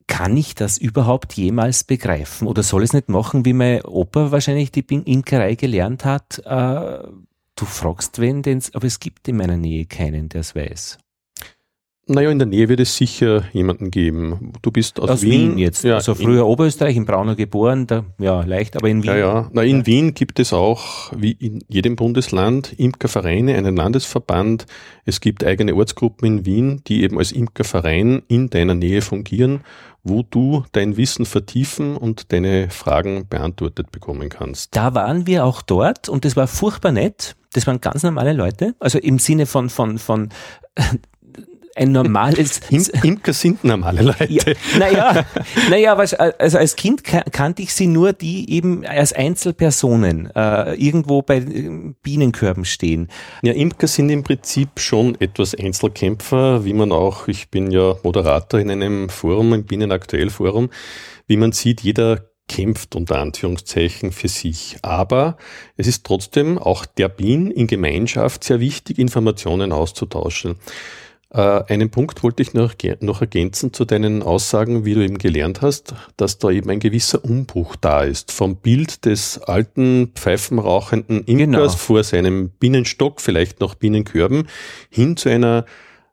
kann 0.07 0.35
ich 0.35 0.55
das 0.55 0.77
überhaupt 0.77 1.33
jemals 1.33 1.85
begreifen? 1.85 2.47
Oder 2.47 2.63
soll 2.63 2.83
es 2.83 2.91
nicht 2.91 3.07
machen, 3.07 3.45
wie 3.45 3.53
mein 3.53 3.83
Opa 3.83 4.31
wahrscheinlich 4.31 4.71
die 4.71 4.81
Imkerei 4.81 5.55
gelernt 5.55 6.03
hat? 6.03 6.39
Äh, 6.39 7.07
du 7.55 7.65
fragst 7.65 8.19
wen, 8.19 8.41
den's, 8.41 8.75
aber 8.75 8.87
es 8.87 8.99
gibt 8.99 9.27
in 9.29 9.37
meiner 9.37 9.55
Nähe 9.55 9.85
keinen, 9.85 10.27
der 10.27 10.41
es 10.41 10.53
weiß. 10.53 10.97
Naja, 12.11 12.29
in 12.29 12.39
der 12.39 12.47
Nähe 12.47 12.67
wird 12.67 12.81
es 12.81 12.97
sicher 12.97 13.43
jemanden 13.53 13.89
geben. 13.89 14.51
Du 14.61 14.69
bist 14.69 14.99
aus, 14.99 15.09
aus 15.09 15.21
Wien. 15.21 15.51
Wien. 15.51 15.57
jetzt. 15.57 15.83
Ja, 15.83 15.95
also 15.95 16.13
früher 16.13 16.41
in, 16.41 16.45
Oberösterreich, 16.45 16.97
in 16.97 17.05
Braunau 17.05 17.35
geboren, 17.35 17.87
da, 17.87 18.03
ja, 18.19 18.41
leicht, 18.41 18.75
aber 18.75 18.89
in 18.89 19.01
Wien. 19.01 19.11
Ja, 19.11 19.17
ja. 19.17 19.49
Na, 19.53 19.63
in 19.63 19.79
ja. 19.79 19.85
Wien 19.85 20.13
gibt 20.13 20.39
es 20.39 20.51
auch, 20.51 21.13
wie 21.15 21.31
in 21.31 21.63
jedem 21.69 21.95
Bundesland, 21.95 22.73
Imkervereine, 22.77 23.55
einen 23.55 23.77
Landesverband. 23.77 24.65
Es 25.05 25.21
gibt 25.21 25.45
eigene 25.45 25.73
Ortsgruppen 25.73 26.27
in 26.27 26.45
Wien, 26.45 26.81
die 26.85 27.03
eben 27.03 27.17
als 27.17 27.31
Imkerverein 27.31 28.23
in 28.27 28.49
deiner 28.49 28.75
Nähe 28.75 29.01
fungieren, 29.01 29.61
wo 30.03 30.23
du 30.23 30.65
dein 30.73 30.97
Wissen 30.97 31.25
vertiefen 31.25 31.95
und 31.95 32.33
deine 32.33 32.69
Fragen 32.71 33.27
beantwortet 33.29 33.91
bekommen 33.91 34.27
kannst. 34.27 34.75
Da 34.75 34.93
waren 34.93 35.27
wir 35.27 35.45
auch 35.45 35.61
dort 35.61 36.09
und 36.09 36.25
das 36.25 36.35
war 36.35 36.47
furchtbar 36.47 36.91
nett. 36.91 37.37
Das 37.53 37.67
waren 37.67 37.81
ganz 37.81 38.03
normale 38.03 38.33
Leute, 38.33 38.75
also 38.79 38.97
im 38.97 39.19
Sinne 39.19 39.45
von, 39.45 39.69
von, 39.69 39.97
von 39.97 40.29
ein 41.75 41.91
normales. 41.91 42.61
Im, 42.69 42.85
Imker 43.03 43.33
sind 43.33 43.63
normale 43.63 44.01
Leute. 44.01 44.27
Ja, 44.29 44.43
naja, 44.77 45.25
naja, 45.69 45.91
aber 45.93 46.05
also 46.39 46.57
als 46.57 46.75
Kind 46.75 47.03
kannte 47.03 47.61
ich 47.61 47.73
sie 47.73 47.87
nur, 47.87 48.13
die 48.13 48.51
eben 48.51 48.85
als 48.85 49.13
Einzelpersonen 49.13 50.29
äh, 50.35 50.73
irgendwo 50.75 51.21
bei 51.21 51.37
äh, 51.37 51.93
Bienenkörben 52.01 52.65
stehen. 52.65 53.09
Ja, 53.41 53.53
Imker 53.53 53.87
sind 53.87 54.09
im 54.09 54.23
Prinzip 54.23 54.79
schon 54.79 55.19
etwas 55.19 55.55
Einzelkämpfer, 55.55 56.65
wie 56.65 56.73
man 56.73 56.91
auch, 56.91 57.27
ich 57.27 57.49
bin 57.49 57.71
ja 57.71 57.95
Moderator 58.03 58.59
in 58.59 58.71
einem 58.71 59.09
Forum, 59.09 59.53
im 59.53 59.65
Bienenaktuell 59.65 60.29
Forum, 60.29 60.69
wie 61.27 61.37
man 61.37 61.51
sieht, 61.51 61.81
jeder 61.81 62.31
kämpft 62.51 62.95
unter 62.95 63.19
Anführungszeichen 63.19 64.11
für 64.11 64.27
sich. 64.27 64.77
Aber 64.81 65.37
es 65.77 65.87
ist 65.87 66.05
trotzdem 66.05 66.57
auch 66.57 66.85
der 66.85 67.07
Bienen 67.07 67.49
in 67.49 67.67
Gemeinschaft 67.67 68.43
sehr 68.43 68.59
wichtig, 68.59 68.99
Informationen 68.99 69.71
auszutauschen. 69.71 70.57
Äh, 71.33 71.63
einen 71.67 71.89
Punkt 71.89 72.23
wollte 72.23 72.41
ich 72.41 72.53
noch, 72.53 72.73
noch 72.99 73.21
ergänzen 73.21 73.71
zu 73.73 73.85
deinen 73.85 74.21
Aussagen, 74.21 74.85
wie 74.85 74.93
du 74.93 75.01
eben 75.01 75.17
gelernt 75.17 75.61
hast, 75.61 75.93
dass 76.17 76.37
da 76.37 76.49
eben 76.49 76.69
ein 76.69 76.79
gewisser 76.79 77.23
Umbruch 77.23 77.75
da 77.75 78.03
ist. 78.03 78.31
Vom 78.31 78.57
Bild 78.57 79.05
des 79.05 79.37
alten, 79.39 80.11
pfeifenrauchenden 80.13 81.23
Imkers 81.23 81.47
genau. 81.47 81.69
vor 81.69 82.03
seinem 82.03 82.49
Bienenstock, 82.49 83.21
vielleicht 83.21 83.61
noch 83.61 83.75
Bienenkörben, 83.75 84.47
hin 84.89 85.15
zu 85.15 85.29
einer, 85.29 85.65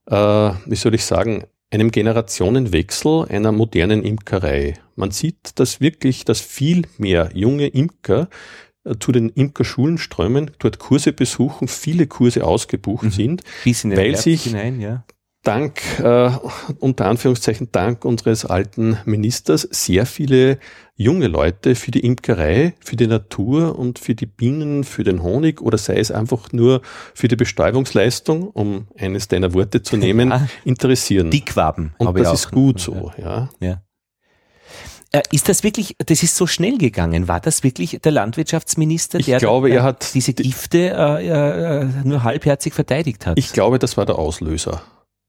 äh, 0.06 0.14
wie 0.14 0.76
soll 0.76 0.94
ich 0.94 1.04
sagen, 1.04 1.44
einem 1.70 1.90
Generationenwechsel 1.90 3.26
einer 3.28 3.52
modernen 3.52 4.02
Imkerei. 4.02 4.74
Man 4.96 5.10
sieht, 5.10 5.58
dass 5.58 5.80
wirklich, 5.80 6.24
dass 6.24 6.40
viel 6.40 6.82
mehr 6.96 7.30
junge 7.34 7.66
Imker 7.66 8.28
zu 8.98 9.12
den 9.12 9.28
Imkerschulen 9.30 9.98
strömen, 9.98 10.50
dort 10.58 10.78
Kurse 10.78 11.12
besuchen, 11.12 11.68
viele 11.68 12.06
Kurse 12.06 12.44
ausgebucht 12.44 13.04
mhm. 13.04 13.10
sind, 13.10 13.42
weil 13.64 14.16
sich 14.16 14.44
hinein, 14.44 14.80
ja. 14.80 15.04
dank, 15.42 15.80
äh, 16.00 16.30
unter 16.78 17.06
Anführungszeichen 17.06 17.68
dank 17.72 18.04
unseres 18.04 18.44
alten 18.44 18.98
Ministers, 19.04 19.62
sehr 19.70 20.06
viele 20.06 20.58
junge 20.94 21.28
Leute 21.28 21.76
für 21.76 21.92
die 21.92 22.00
Imkerei, 22.00 22.74
für 22.80 22.96
die 22.96 23.06
Natur 23.06 23.78
und 23.78 24.00
für 24.00 24.14
die 24.14 24.26
Bienen, 24.26 24.82
für 24.82 25.04
den 25.04 25.22
Honig 25.22 25.60
oder 25.60 25.78
sei 25.78 25.98
es 25.98 26.10
einfach 26.10 26.52
nur 26.52 26.82
für 27.14 27.28
die 27.28 27.36
Bestäubungsleistung, 27.36 28.48
um 28.48 28.88
eines 28.98 29.28
deiner 29.28 29.54
Worte 29.54 29.82
zu 29.82 29.96
nehmen, 29.98 30.32
interessieren. 30.64 31.30
Dickwaben. 31.30 31.94
Und 31.98 32.18
das 32.18 32.32
ist 32.32 32.50
gut 32.50 32.80
so, 32.80 33.12
ja. 33.16 33.48
ja. 33.60 33.82
Äh, 35.10 35.22
ist 35.32 35.48
das 35.48 35.62
wirklich, 35.62 35.96
das 36.04 36.22
ist 36.22 36.36
so 36.36 36.46
schnell 36.46 36.76
gegangen, 36.76 37.28
war 37.28 37.40
das 37.40 37.62
wirklich 37.62 37.98
der 38.02 38.12
Landwirtschaftsminister, 38.12 39.18
der 39.18 39.38
glaube, 39.38 39.70
er 39.70 39.82
hat 39.82 40.12
diese 40.14 40.34
Gifte 40.34 40.90
äh, 40.90 41.82
äh, 41.82 41.88
nur 42.04 42.24
halbherzig 42.24 42.74
verteidigt 42.74 43.26
hat? 43.26 43.38
Ich 43.38 43.52
glaube, 43.52 43.78
das 43.78 43.96
war 43.96 44.04
der 44.04 44.18
Auslöser. 44.18 44.82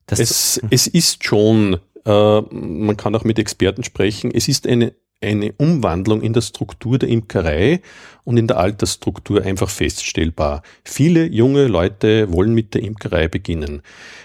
Es, 0.07 0.59
es, 0.69 0.87
ist 0.87 1.23
schon, 1.23 1.77
äh, 2.05 2.41
man 2.41 2.97
kann 2.97 3.15
auch 3.15 3.23
mit 3.23 3.39
Experten 3.39 3.83
sprechen, 3.83 4.31
es 4.33 4.47
ist 4.47 4.67
eine 4.67 4.93
eine 5.21 5.51
Umwandlung 5.53 6.21
in 6.21 6.33
der 6.33 6.41
Struktur 6.41 6.97
der 6.97 7.09
Imkerei 7.09 7.81
und 8.23 8.37
in 8.37 8.47
der 8.47 8.57
Altersstruktur 8.57 9.43
einfach 9.43 9.69
feststellbar. 9.69 10.61
Viele 10.83 11.25
junge 11.25 11.67
Leute 11.67 12.31
wollen 12.31 12.53
mit 12.53 12.73
der 12.73 12.83
Imkerei 12.83 13.27
beginnen. 13.27 13.81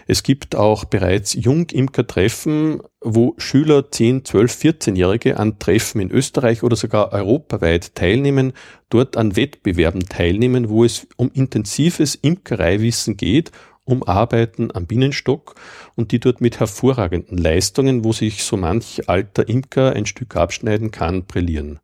Es 0.06 0.22
gibt 0.22 0.54
auch 0.54 0.84
bereits 0.84 1.34
Jungimkertreffen, 1.34 2.80
wo 3.00 3.34
Schüler 3.38 3.90
10, 3.90 4.24
12, 4.24 4.54
14-Jährige 4.54 5.38
an 5.38 5.58
Treffen 5.58 6.00
in 6.00 6.10
Österreich 6.10 6.62
oder 6.62 6.76
sogar 6.76 7.12
europaweit 7.12 7.94
teilnehmen, 7.94 8.52
dort 8.88 9.16
an 9.16 9.36
Wettbewerben 9.36 10.08
teilnehmen, 10.08 10.68
wo 10.68 10.84
es 10.84 11.08
um 11.16 11.30
intensives 11.34 12.14
Imkereiwissen 12.14 13.16
geht 13.16 13.50
um 13.84 14.02
Arbeiten 14.02 14.70
am 14.74 14.86
Bienenstock 14.86 15.54
und 15.94 16.12
die 16.12 16.20
dort 16.20 16.40
mit 16.40 16.60
hervorragenden 16.60 17.38
Leistungen, 17.38 18.04
wo 18.04 18.12
sich 18.12 18.44
so 18.44 18.56
manch 18.56 19.08
alter 19.08 19.48
Imker 19.48 19.92
ein 19.92 20.06
Stück 20.06 20.36
abschneiden 20.36 20.90
kann, 20.90 21.24
brillieren. 21.24 21.80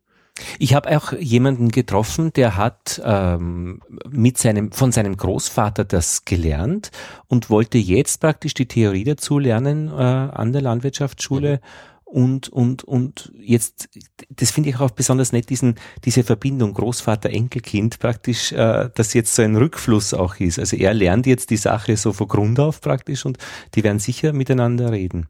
Ich 0.57 0.73
habe 0.73 0.95
auch 0.95 1.13
jemanden 1.13 1.69
getroffen, 1.69 2.33
der 2.33 2.57
hat 2.57 3.01
ähm, 3.05 3.81
mit 4.09 4.37
seinem, 4.37 4.71
von 4.71 4.91
seinem 4.91 5.15
Großvater 5.17 5.83
das 5.83 6.25
gelernt 6.25 6.89
und 7.27 7.49
wollte 7.49 7.77
jetzt 7.77 8.21
praktisch 8.21 8.53
die 8.53 8.65
Theorie 8.65 9.03
dazu 9.03 9.37
lernen 9.37 9.89
äh, 9.89 9.91
an 9.91 10.51
der 10.53 10.61
Landwirtschaftsschule. 10.61 11.57
Mhm 11.57 11.90
und, 12.11 12.49
und, 12.49 12.83
und 12.83 13.31
jetzt, 13.39 13.87
das 14.29 14.51
finde 14.51 14.69
ich 14.69 14.79
auch 14.81 14.91
besonders 14.91 15.31
nett, 15.31 15.49
diesen, 15.49 15.75
diese 16.03 16.23
Verbindung 16.23 16.73
Großvater-Enkelkind 16.73 17.99
praktisch, 17.99 18.51
äh, 18.51 18.89
dass 18.93 19.13
jetzt 19.13 19.33
so 19.33 19.41
ein 19.41 19.55
Rückfluss 19.55 20.13
auch 20.13 20.35
ist. 20.35 20.59
Also 20.59 20.75
er 20.75 20.93
lernt 20.93 21.25
jetzt 21.25 21.51
die 21.51 21.57
Sache 21.57 21.95
so 21.95 22.11
von 22.11 22.27
Grund 22.27 22.59
auf 22.59 22.81
praktisch 22.81 23.25
und 23.25 23.37
die 23.75 23.83
werden 23.85 23.99
sicher 23.99 24.33
miteinander 24.33 24.91
reden. 24.91 25.29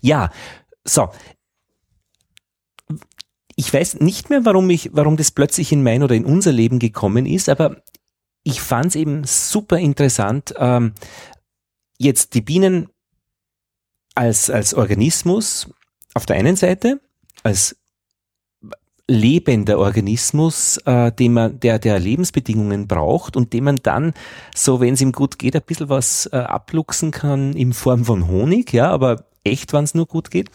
Ja, 0.00 0.30
so. 0.82 1.10
Ich 3.54 3.72
weiß 3.72 4.00
nicht 4.00 4.30
mehr, 4.30 4.46
warum 4.46 4.70
ich, 4.70 4.90
warum 4.94 5.18
das 5.18 5.30
plötzlich 5.30 5.72
in 5.72 5.82
mein 5.82 6.02
oder 6.02 6.14
in 6.14 6.24
unser 6.24 6.52
Leben 6.52 6.78
gekommen 6.78 7.26
ist, 7.26 7.50
aber 7.50 7.82
ich 8.44 8.62
fand 8.62 8.86
es 8.86 8.96
eben 8.96 9.24
super 9.24 9.78
interessant, 9.78 10.54
ähm, 10.56 10.94
jetzt 11.98 12.32
die 12.32 12.40
Bienen 12.40 12.88
als, 14.14 14.48
als 14.48 14.72
Organismus 14.72 15.68
auf 16.14 16.26
der 16.26 16.36
einen 16.36 16.56
Seite 16.56 17.00
als 17.42 17.76
lebender 19.06 19.78
Organismus, 19.78 20.78
äh, 20.86 21.12
dem 21.12 21.34
man, 21.34 21.60
der, 21.60 21.78
der 21.78 21.98
Lebensbedingungen 21.98 22.88
braucht 22.88 23.36
und 23.36 23.52
dem 23.52 23.64
man 23.64 23.76
dann, 23.82 24.14
so 24.54 24.80
wenn 24.80 24.94
es 24.94 25.00
ihm 25.00 25.12
gut 25.12 25.38
geht, 25.38 25.54
ein 25.54 25.62
bisschen 25.66 25.90
was 25.90 26.26
äh, 26.32 26.36
abluchsen 26.36 27.10
kann 27.10 27.52
in 27.52 27.74
Form 27.74 28.06
von 28.06 28.28
Honig, 28.28 28.72
ja, 28.72 28.90
aber 28.90 29.26
echt, 29.44 29.72
wenn 29.74 29.84
es 29.84 29.94
nur 29.94 30.06
gut 30.06 30.30
geht. 30.30 30.50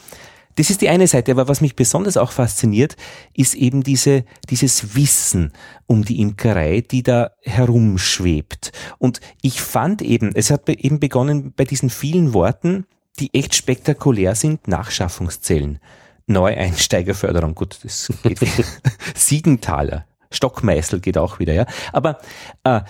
Das 0.56 0.70
ist 0.70 0.82
die 0.82 0.90
eine 0.90 1.08
Seite, 1.08 1.32
aber 1.32 1.48
was 1.48 1.62
mich 1.62 1.76
besonders 1.76 2.18
auch 2.18 2.32
fasziniert, 2.32 2.98
ist 3.34 3.54
eben 3.54 3.84
diese, 3.84 4.26
dieses 4.50 4.96
Wissen 4.96 5.54
um 5.86 6.04
die 6.04 6.20
Imkerei, 6.20 6.82
die 6.82 7.04
da 7.04 7.32
herumschwebt. 7.44 8.72
Und 8.98 9.22
ich 9.42 9.62
fand 9.62 10.02
eben, 10.02 10.32
es 10.36 10.52
hat 10.52 10.68
eben 10.68 11.00
begonnen 11.00 11.54
bei 11.56 11.64
diesen 11.64 11.90
vielen 11.90 12.34
Worten, 12.34 12.86
die 13.20 13.34
echt 13.34 13.56
spektakulär 13.56 14.36
sind, 14.36 14.68
Nachschaffungszellen. 14.68 15.80
Neueinsteigerförderung, 16.28 17.56
gut, 17.56 17.80
das 17.84 18.12
geht. 18.24 18.40
Siegenthaler, 19.16 20.06
Stockmeißel 20.32 21.00
geht 21.00 21.18
auch 21.18 21.40
wieder, 21.40 21.54
ja. 21.54 21.66
Aber 21.92 22.20
äh, 22.64 22.82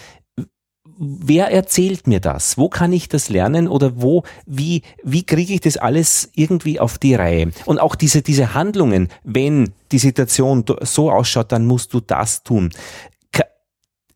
wer 1.00 1.50
erzählt 1.52 2.06
mir 2.06 2.20
das? 2.20 2.58
Wo 2.58 2.68
kann 2.68 2.92
ich 2.92 3.08
das 3.08 3.30
lernen 3.30 3.70
oder 3.70 4.02
wo, 4.02 4.24
wie, 4.46 4.82
wie 5.04 5.24
kriege 5.24 5.54
ich 5.54 5.62
das 5.62 5.78
alles 5.78 6.30
irgendwie 6.34 6.80
auf 6.80 6.98
die 6.98 7.16
Reihe? 7.16 7.52
Und 7.66 7.80
auch 7.80 7.96
diese, 7.96 8.22
diese 8.22 8.54
Handlungen, 8.54 9.08
wenn 9.24 9.72
die 9.94 10.00
Situation 10.00 10.66
so 10.82 11.10
ausschaut, 11.10 11.54
dann 11.54 11.66
musst 11.66 11.94
du 11.94 12.02
das 12.02 12.44
tun 12.44 12.72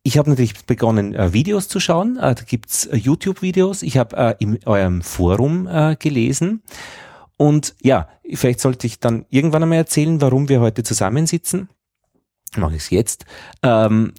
ich 0.03 0.17
habe 0.17 0.29
natürlich 0.29 0.65
begonnen, 0.65 1.15
äh, 1.15 1.33
Videos 1.33 1.69
zu 1.69 1.79
schauen. 1.79 2.17
Äh, 2.17 2.35
da 2.35 2.43
gibt's 2.43 2.85
äh, 2.85 2.97
YouTube-Videos. 2.97 3.81
Ich 3.83 3.97
habe 3.97 4.15
äh, 4.17 4.35
in 4.39 4.59
eurem 4.65 5.01
Forum 5.01 5.67
äh, 5.67 5.95
gelesen. 5.97 6.61
Und 7.37 7.75
ja, 7.81 8.09
vielleicht 8.33 8.59
sollte 8.59 8.85
ich 8.85 8.99
dann 8.99 9.25
irgendwann 9.29 9.63
einmal 9.63 9.79
erzählen, 9.79 10.21
warum 10.21 10.49
wir 10.49 10.59
heute 10.59 10.83
zusammensitzen. 10.83 11.69
Mache 12.57 12.75
ich 12.75 12.83
es 12.83 12.89
jetzt. 12.89 13.25
Ähm, 13.63 14.13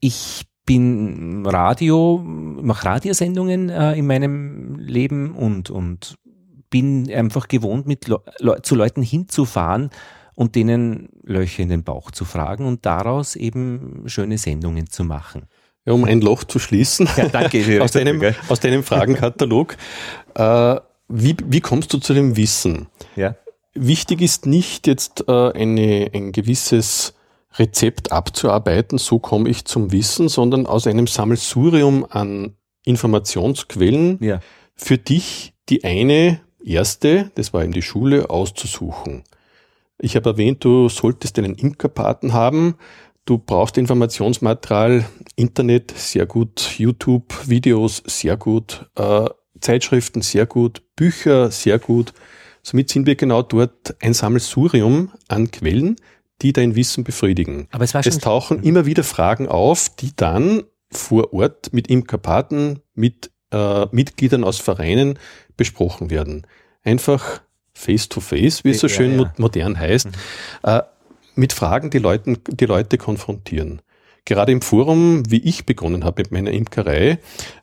ich 0.00 0.46
bin 0.64 1.46
Radio, 1.46 2.18
mache 2.18 2.86
Radiosendungen 2.86 3.68
äh, 3.68 3.94
in 3.94 4.06
meinem 4.06 4.76
Leben 4.78 5.34
und, 5.34 5.70
und 5.70 6.16
bin 6.70 7.10
einfach 7.12 7.46
gewohnt, 7.46 7.86
mit 7.86 8.08
Le 8.08 8.20
Le 8.38 8.60
zu 8.62 8.74
Leuten 8.74 9.02
hinzufahren, 9.02 9.90
und 10.36 10.54
denen 10.54 11.08
Löcher 11.24 11.64
in 11.64 11.70
den 11.70 11.82
Bauch 11.82 12.12
zu 12.12 12.24
fragen 12.24 12.66
und 12.66 12.86
daraus 12.86 13.34
eben 13.34 14.04
schöne 14.06 14.38
Sendungen 14.38 14.88
zu 14.88 15.02
machen. 15.02 15.48
Ja, 15.84 15.94
um 15.94 16.04
ein 16.04 16.20
Loch 16.20 16.44
zu 16.44 16.58
schließen 16.58 17.08
ja, 17.16 17.28
danke, 17.28 17.82
aus, 17.82 17.92
deinem, 17.92 18.22
aus 18.48 18.60
deinem 18.60 18.84
Fragenkatalog. 18.84 19.76
Äh, 20.34 20.76
wie, 21.08 21.36
wie 21.44 21.60
kommst 21.60 21.92
du 21.92 21.98
zu 21.98 22.12
dem 22.12 22.36
Wissen? 22.36 22.86
Ja. 23.16 23.34
Wichtig 23.74 24.20
ist 24.20 24.46
nicht 24.46 24.86
jetzt 24.86 25.24
äh, 25.28 25.52
eine, 25.52 26.10
ein 26.14 26.32
gewisses 26.32 27.14
Rezept 27.54 28.12
abzuarbeiten, 28.12 28.98
so 28.98 29.18
komme 29.18 29.48
ich 29.48 29.64
zum 29.64 29.90
Wissen, 29.92 30.28
sondern 30.28 30.66
aus 30.66 30.86
einem 30.86 31.06
Sammelsurium 31.06 32.06
an 32.08 32.56
Informationsquellen 32.84 34.18
ja. 34.20 34.40
für 34.74 34.98
dich 34.98 35.54
die 35.68 35.84
eine 35.84 36.40
erste, 36.62 37.30
das 37.36 37.54
war 37.54 37.64
in 37.64 37.72
die 37.72 37.82
Schule, 37.82 38.28
auszusuchen. 38.28 39.24
Ich 39.98 40.16
habe 40.16 40.30
erwähnt, 40.30 40.64
du 40.64 40.88
solltest 40.88 41.38
einen 41.38 41.54
Imkerpaten 41.54 42.32
haben. 42.32 42.76
Du 43.24 43.38
brauchst 43.38 43.76
Informationsmaterial, 43.78 45.04
Internet 45.34 45.92
sehr 45.96 46.26
gut, 46.26 46.78
YouTube-Videos 46.78 48.02
sehr 48.06 48.36
gut, 48.36 48.88
äh, 48.94 49.28
Zeitschriften 49.60 50.22
sehr 50.22 50.46
gut, 50.46 50.82
Bücher 50.94 51.50
sehr 51.50 51.78
gut. 51.78 52.12
Somit 52.62 52.90
sind 52.90 53.06
wir 53.06 53.16
genau 53.16 53.42
dort 53.42 53.96
ein 54.00 54.14
Sammelsurium 54.14 55.10
an 55.28 55.50
Quellen, 55.50 55.96
die 56.42 56.52
dein 56.52 56.76
Wissen 56.76 57.04
befriedigen. 57.04 57.68
Aber 57.72 57.84
es, 57.84 57.94
war 57.94 58.02
schon 58.02 58.12
es 58.12 58.18
tauchen 58.18 58.62
immer 58.62 58.86
wieder 58.86 59.02
Fragen 59.02 59.48
auf, 59.48 59.88
die 59.88 60.14
dann 60.14 60.62
vor 60.90 61.32
Ort 61.32 61.72
mit 61.72 61.88
Imkerpaten, 61.88 62.80
mit 62.94 63.30
äh, 63.50 63.86
Mitgliedern 63.90 64.44
aus 64.44 64.58
Vereinen 64.58 65.18
besprochen 65.56 66.10
werden. 66.10 66.46
Einfach 66.82 67.40
face-to-face, 67.76 68.64
wie 68.64 68.70
es 68.70 68.80
so 68.80 68.88
schön 68.88 69.18
ja. 69.18 69.32
modern 69.36 69.78
heißt, 69.78 70.06
mhm. 70.06 70.12
äh, 70.62 70.82
mit 71.34 71.52
Fragen 71.52 71.90
die, 71.90 71.98
Leuten, 71.98 72.38
die 72.48 72.66
Leute 72.66 72.96
konfrontieren. 72.98 73.82
Gerade 74.24 74.50
im 74.50 74.62
Forum, 74.62 75.22
wie 75.30 75.38
ich 75.38 75.66
begonnen 75.66 76.04
habe 76.04 76.22
mit 76.22 76.32
meiner 76.32 76.50
Imkerei, 76.50 77.18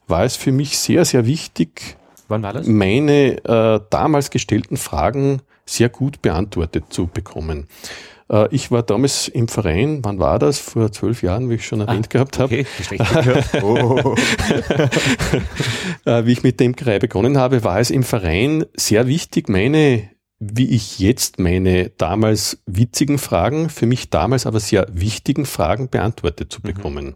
war 0.06 0.24
es 0.24 0.36
für 0.36 0.52
mich 0.52 0.78
sehr, 0.78 1.04
sehr 1.04 1.26
wichtig, 1.26 1.96
meine 2.28 3.44
äh, 3.44 3.80
damals 3.90 4.30
gestellten 4.30 4.78
Fragen 4.78 5.42
sehr 5.66 5.90
gut 5.90 6.22
beantwortet 6.22 6.84
zu 6.88 7.06
bekommen. 7.06 7.68
Äh, 8.34 8.48
ich 8.50 8.70
war 8.70 8.82
damals 8.82 9.28
im 9.28 9.48
Verein, 9.48 10.00
wann 10.02 10.18
war 10.18 10.38
das? 10.38 10.58
Vor 10.58 10.90
zwölf 10.92 11.22
Jahren, 11.22 11.48
wie 11.48 11.54
ich 11.54 11.66
schon 11.66 11.80
erwähnt 11.80 12.06
ah, 12.06 12.12
gehabt 12.12 12.38
habe. 12.38 12.54
Okay, 12.54 12.66
oh. 13.62 14.14
Äh, 16.06 16.26
wie 16.26 16.32
ich 16.32 16.42
mit 16.42 16.60
dem 16.60 16.72
Imkerei 16.72 16.98
begonnen 16.98 17.38
habe, 17.38 17.64
war 17.64 17.80
es 17.80 17.90
im 17.90 18.02
Verein 18.02 18.66
sehr 18.74 19.06
wichtig, 19.06 19.48
meine 19.48 20.10
wie 20.40 20.68
ich 20.74 20.98
jetzt 20.98 21.38
meine 21.38 21.90
damals 21.90 22.62
witzigen 22.66 23.16
Fragen, 23.18 23.70
für 23.70 23.86
mich 23.86 24.10
damals 24.10 24.44
aber 24.46 24.60
sehr 24.60 24.86
wichtigen 24.92 25.46
Fragen 25.46 25.88
beantwortet 25.88 26.52
zu 26.52 26.58
mhm. 26.58 26.74
bekommen. 26.74 27.04
Mhm. 27.06 27.14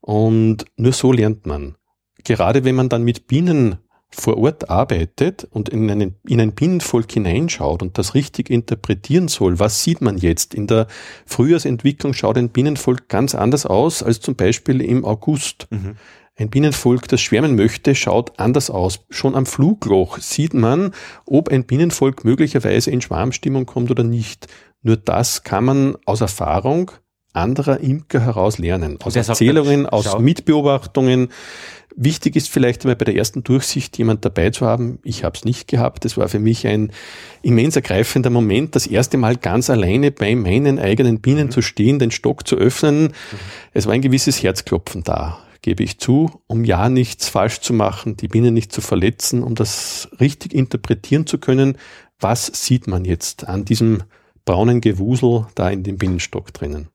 Und 0.00 0.64
nur 0.76 0.92
so 0.92 1.10
lernt 1.10 1.46
man. 1.46 1.76
Gerade 2.22 2.64
wenn 2.64 2.76
man 2.76 2.88
dann 2.88 3.02
mit 3.02 3.26
Bienen 3.26 3.78
vor 4.14 4.38
Ort 4.38 4.70
arbeitet 4.70 5.46
und 5.50 5.68
in, 5.68 5.90
einen, 5.90 6.14
in 6.26 6.40
ein 6.40 6.52
Bienenvolk 6.52 7.10
hineinschaut 7.10 7.82
und 7.82 7.98
das 7.98 8.14
richtig 8.14 8.50
interpretieren 8.50 9.28
soll, 9.28 9.58
was 9.58 9.82
sieht 9.82 10.00
man 10.00 10.16
jetzt? 10.16 10.54
In 10.54 10.66
der 10.66 10.86
Frühjahrsentwicklung 11.26 12.14
schaut 12.14 12.38
ein 12.38 12.50
Bienenvolk 12.50 13.08
ganz 13.08 13.34
anders 13.34 13.66
aus 13.66 14.02
als 14.02 14.20
zum 14.20 14.36
Beispiel 14.36 14.80
im 14.80 15.04
August. 15.04 15.66
Mhm. 15.70 15.96
Ein 16.36 16.50
Bienenvolk, 16.50 17.06
das 17.08 17.20
schwärmen 17.20 17.54
möchte, 17.54 17.94
schaut 17.94 18.38
anders 18.40 18.68
aus. 18.68 19.00
Schon 19.08 19.34
am 19.36 19.46
Flugloch 19.46 20.18
sieht 20.18 20.54
man, 20.54 20.92
ob 21.26 21.48
ein 21.48 21.64
Bienenvolk 21.64 22.24
möglicherweise 22.24 22.90
in 22.90 23.00
Schwarmstimmung 23.00 23.66
kommt 23.66 23.90
oder 23.90 24.02
nicht. 24.02 24.48
Nur 24.82 24.96
das 24.96 25.44
kann 25.44 25.64
man 25.64 25.96
aus 26.06 26.20
Erfahrung 26.20 26.90
anderer 27.34 27.80
Imker 27.80 28.20
heraus 28.20 28.58
lernen. 28.58 28.98
Aus 29.02 29.16
Erzählungen, 29.16 29.86
aus 29.86 30.18
Mitbeobachtungen. 30.18 31.28
Wichtig 31.96 32.34
ist 32.34 32.50
vielleicht 32.50 32.84
einmal 32.84 32.96
bei 32.96 33.04
der 33.04 33.14
ersten 33.14 33.44
Durchsicht 33.44 33.96
jemand 33.98 34.24
dabei 34.24 34.50
zu 34.50 34.66
haben. 34.66 34.98
Ich 35.04 35.22
habe 35.22 35.36
es 35.36 35.44
nicht 35.44 35.68
gehabt. 35.68 36.04
Das 36.04 36.16
war 36.16 36.28
für 36.28 36.40
mich 36.40 36.66
ein 36.66 36.90
immens 37.42 37.76
ergreifender 37.76 38.30
Moment, 38.30 38.74
das 38.74 38.86
erste 38.86 39.16
Mal 39.16 39.36
ganz 39.36 39.70
alleine 39.70 40.10
bei 40.10 40.34
meinen 40.34 40.78
eigenen 40.78 41.20
Bienen 41.20 41.46
mhm. 41.46 41.50
zu 41.52 41.62
stehen, 41.62 42.00
den 42.00 42.10
Stock 42.10 42.48
zu 42.48 42.56
öffnen. 42.56 43.04
Mhm. 43.04 43.38
Es 43.72 43.86
war 43.86 43.92
ein 43.92 44.02
gewisses 44.02 44.42
Herzklopfen 44.42 45.04
da 45.04 45.38
gebe 45.64 45.82
ich 45.82 45.98
zu, 45.98 46.30
um 46.46 46.62
ja 46.62 46.90
nichts 46.90 47.30
falsch 47.30 47.60
zu 47.60 47.72
machen, 47.72 48.18
die 48.18 48.28
Biene 48.28 48.50
nicht 48.50 48.70
zu 48.70 48.82
verletzen, 48.82 49.42
um 49.42 49.54
das 49.54 50.10
richtig 50.20 50.52
interpretieren 50.52 51.26
zu 51.26 51.38
können, 51.38 51.78
was 52.20 52.50
sieht 52.52 52.86
man 52.86 53.06
jetzt 53.06 53.48
an 53.48 53.64
diesem 53.64 54.02
braunen 54.44 54.82
Gewusel 54.82 55.46
da 55.54 55.70
in 55.70 55.82
dem 55.82 55.96
Bienenstock 55.96 56.52
drinnen. 56.52 56.88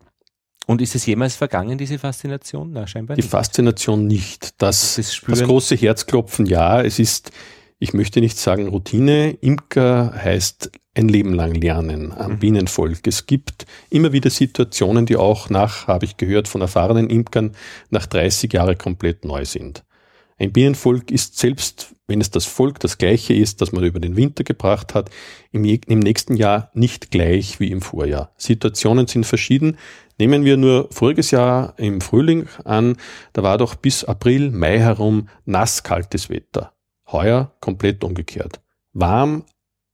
Und 0.69 0.83
ist 0.83 0.93
es 0.93 1.07
jemals 1.07 1.35
vergangen, 1.35 1.79
diese 1.79 1.97
Faszination? 1.97 2.73
Na, 2.73 2.85
scheinbar 2.85 3.15
Die 3.15 3.23
nicht. 3.23 3.31
Faszination 3.31 4.05
nicht. 4.05 4.61
Das, 4.61 4.97
das, 4.97 5.19
das 5.27 5.41
große 5.41 5.75
Herzklopfen, 5.75 6.45
ja, 6.45 6.79
es 6.83 6.99
ist 6.99 7.31
ich 7.79 7.93
möchte 7.93 8.19
nicht 8.19 8.38
sagen 8.38 8.67
Routine. 8.67 9.31
Imker 9.41 10.13
heißt 10.13 10.69
ein 10.93 11.07
Leben 11.07 11.33
lang 11.33 11.55
lernen 11.55 12.11
am 12.11 12.33
mhm. 12.33 12.39
Bienenvolk. 12.39 13.07
Es 13.07 13.25
gibt 13.25 13.65
immer 13.89 14.11
wieder 14.11 14.29
Situationen, 14.29 15.07
die 15.07 15.15
auch 15.15 15.49
nach, 15.49 15.88
habe 15.88 16.05
ich 16.05 16.17
gehört, 16.17 16.47
von 16.47 16.61
erfahrenen 16.61 17.09
Imkern 17.09 17.55
nach 17.89 18.05
30 18.05 18.53
Jahren 18.53 18.77
komplett 18.77 19.25
neu 19.25 19.45
sind. 19.45 19.83
Ein 20.38 20.53
Bienenvolk 20.53 21.09
ist 21.09 21.39
selbst, 21.39 21.95
wenn 22.07 22.21
es 22.21 22.29
das 22.29 22.45
Volk 22.45 22.79
das 22.79 22.99
gleiche 22.99 23.33
ist, 23.33 23.61
das 23.61 23.71
man 23.71 23.83
über 23.83 23.99
den 23.99 24.15
Winter 24.15 24.43
gebracht 24.43 24.93
hat, 24.93 25.09
im, 25.51 25.65
im 25.65 25.99
nächsten 25.99 26.35
Jahr 26.35 26.69
nicht 26.73 27.09
gleich 27.11 27.59
wie 27.59 27.71
im 27.71 27.81
Vorjahr. 27.81 28.33
Situationen 28.38 29.07
sind 29.07 29.25
verschieden. 29.25 29.77
Nehmen 30.19 30.43
wir 30.43 30.57
nur 30.57 30.89
voriges 30.91 31.31
Jahr 31.31 31.73
im 31.77 32.01
Frühling 32.01 32.47
an, 32.65 32.97
da 33.33 33.41
war 33.41 33.57
doch 33.57 33.75
bis 33.75 34.03
April, 34.03 34.51
Mai 34.51 34.77
herum 34.77 35.29
nass 35.45 35.83
kaltes 35.83 36.29
Wetter. 36.29 36.73
Heuer 37.09 37.55
komplett 37.61 38.03
umgekehrt. 38.03 38.59
Warm, 38.91 39.45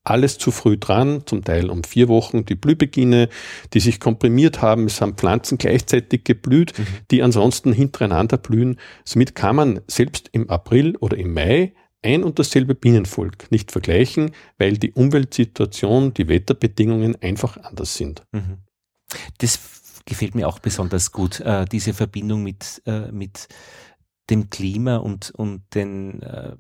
alles 0.04 0.38
zu 0.38 0.52
früh 0.52 0.78
dran, 0.78 1.24
zum 1.26 1.44
Teil 1.44 1.70
um 1.70 1.84
vier 1.84 2.08
Wochen 2.08 2.46
die 2.46 2.56
Blühbeginne, 2.56 3.30
die 3.74 3.80
sich 3.80 4.00
komprimiert 4.00 4.62
haben. 4.62 4.86
Es 4.86 5.00
haben 5.00 5.16
Pflanzen 5.16 5.58
gleichzeitig 5.58 6.24
geblüht, 6.24 6.78
mhm. 6.78 6.88
die 7.12 7.22
ansonsten 7.22 7.72
hintereinander 7.72 8.38
blühen. 8.38 8.80
Somit 9.04 9.36
kann 9.36 9.56
man 9.56 9.82
selbst 9.88 10.30
im 10.32 10.50
April 10.50 10.96
oder 10.98 11.18
im 11.18 11.34
Mai 11.34 11.74
ein 12.02 12.24
und 12.24 12.38
dasselbe 12.40 12.76
Bienenvolk 12.76 13.52
nicht 13.52 13.72
vergleichen, 13.72 14.32
weil 14.58 14.78
die 14.78 14.92
Umweltsituation, 14.92 16.14
die 16.14 16.28
Wetterbedingungen 16.28 17.20
einfach 17.22 17.58
anders 17.58 17.96
sind. 17.96 18.24
Mhm. 18.32 18.60
Das 19.40 19.60
gefällt 20.06 20.36
mir 20.36 20.48
auch 20.48 20.60
besonders 20.60 21.12
gut, 21.12 21.40
äh, 21.40 21.66
diese 21.66 21.94
Verbindung 21.94 22.44
mit, 22.44 22.82
äh, 22.86 23.12
mit 23.12 23.48
dem 24.30 24.50
Klima 24.50 24.98
und, 24.98 25.32
und 25.32 25.64
den 25.76 26.22
äh, 26.22 26.54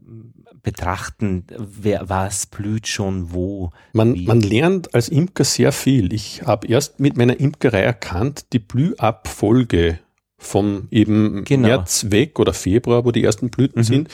Betrachten, 0.61 1.45
wer 1.57 2.09
was 2.09 2.45
blüht 2.45 2.87
schon 2.87 3.33
wo. 3.33 3.71
Man, 3.93 4.23
man 4.25 4.41
lernt 4.41 4.93
als 4.93 5.09
Imker 5.09 5.43
sehr 5.43 5.71
viel. 5.71 6.13
Ich 6.13 6.43
habe 6.43 6.67
erst 6.67 6.99
mit 6.99 7.17
meiner 7.17 7.39
Imkerei 7.39 7.81
erkannt, 7.81 8.53
die 8.53 8.59
Blühabfolge 8.59 9.99
vom 10.37 10.87
eben 10.91 11.43
genau. 11.43 11.69
März 11.69 12.07
weg 12.09 12.39
oder 12.39 12.53
Februar, 12.53 13.05
wo 13.05 13.11
die 13.11 13.23
ersten 13.23 13.49
Blüten 13.49 13.79
mhm. 13.79 13.85
sind, 13.85 14.09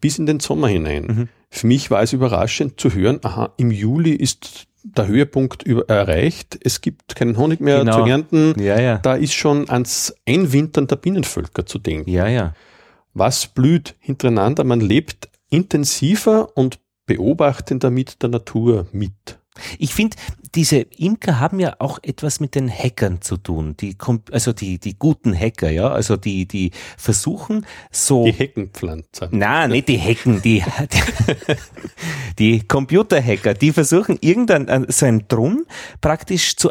bis 0.00 0.18
in 0.18 0.26
den 0.26 0.40
Sommer 0.40 0.68
hinein. 0.68 1.04
Mhm. 1.04 1.28
Für 1.50 1.66
mich 1.66 1.90
war 1.90 2.02
es 2.02 2.12
überraschend 2.12 2.80
zu 2.80 2.92
hören, 2.92 3.20
aha, 3.22 3.52
im 3.56 3.70
Juli 3.70 4.12
ist 4.12 4.66
der 4.94 5.06
Höhepunkt 5.06 5.62
über, 5.62 5.88
erreicht. 5.88 6.58
Es 6.62 6.80
gibt 6.80 7.16
keinen 7.16 7.36
Honig 7.36 7.60
mehr 7.60 7.80
genau. 7.80 8.04
zu 8.04 8.10
ernten. 8.10 8.54
Ja, 8.60 8.80
ja. 8.80 8.98
Da 8.98 9.14
ist 9.14 9.34
schon 9.34 9.68
ans 9.68 10.14
Einwintern 10.26 10.86
der 10.86 10.96
Bienenvölker 10.96 11.66
zu 11.66 11.78
denken. 11.78 12.10
Ja, 12.10 12.28
ja 12.28 12.54
was 13.16 13.46
blüht 13.46 13.96
hintereinander. 13.98 14.62
Man 14.64 14.80
lebt 14.80 15.28
intensiver 15.48 16.56
und 16.56 16.78
beobachtender 17.06 17.90
mit 17.90 18.22
der 18.22 18.28
Natur 18.28 18.86
mit. 18.92 19.38
Ich 19.78 19.94
finde, 19.94 20.16
diese 20.56 20.78
Imker 20.78 21.38
haben 21.38 21.60
ja 21.60 21.76
auch 21.78 21.98
etwas 22.02 22.40
mit 22.40 22.54
den 22.54 22.70
Hackern 22.70 23.20
zu 23.20 23.36
tun, 23.36 23.76
die 23.78 23.96
also 24.32 24.52
die 24.52 24.78
die 24.78 24.98
guten 24.98 25.38
Hacker, 25.38 25.70
ja, 25.70 25.88
also 25.88 26.16
die 26.16 26.46
die 26.46 26.70
versuchen 26.96 27.66
so 27.90 28.24
die 28.24 28.32
Heckenpflanzer. 28.32 29.28
Nein, 29.30 29.70
nicht 29.70 29.88
die 29.88 29.98
Hecken, 29.98 30.40
die 30.40 30.64
die, 30.92 31.00
die 32.38 32.66
Computerhacker, 32.66 33.54
die 33.54 33.72
versuchen 33.72 34.16
irgendein 34.20 34.86
so 34.88 35.06
ein 35.06 35.28
Drum 35.28 35.66
praktisch 36.00 36.56
zu 36.56 36.70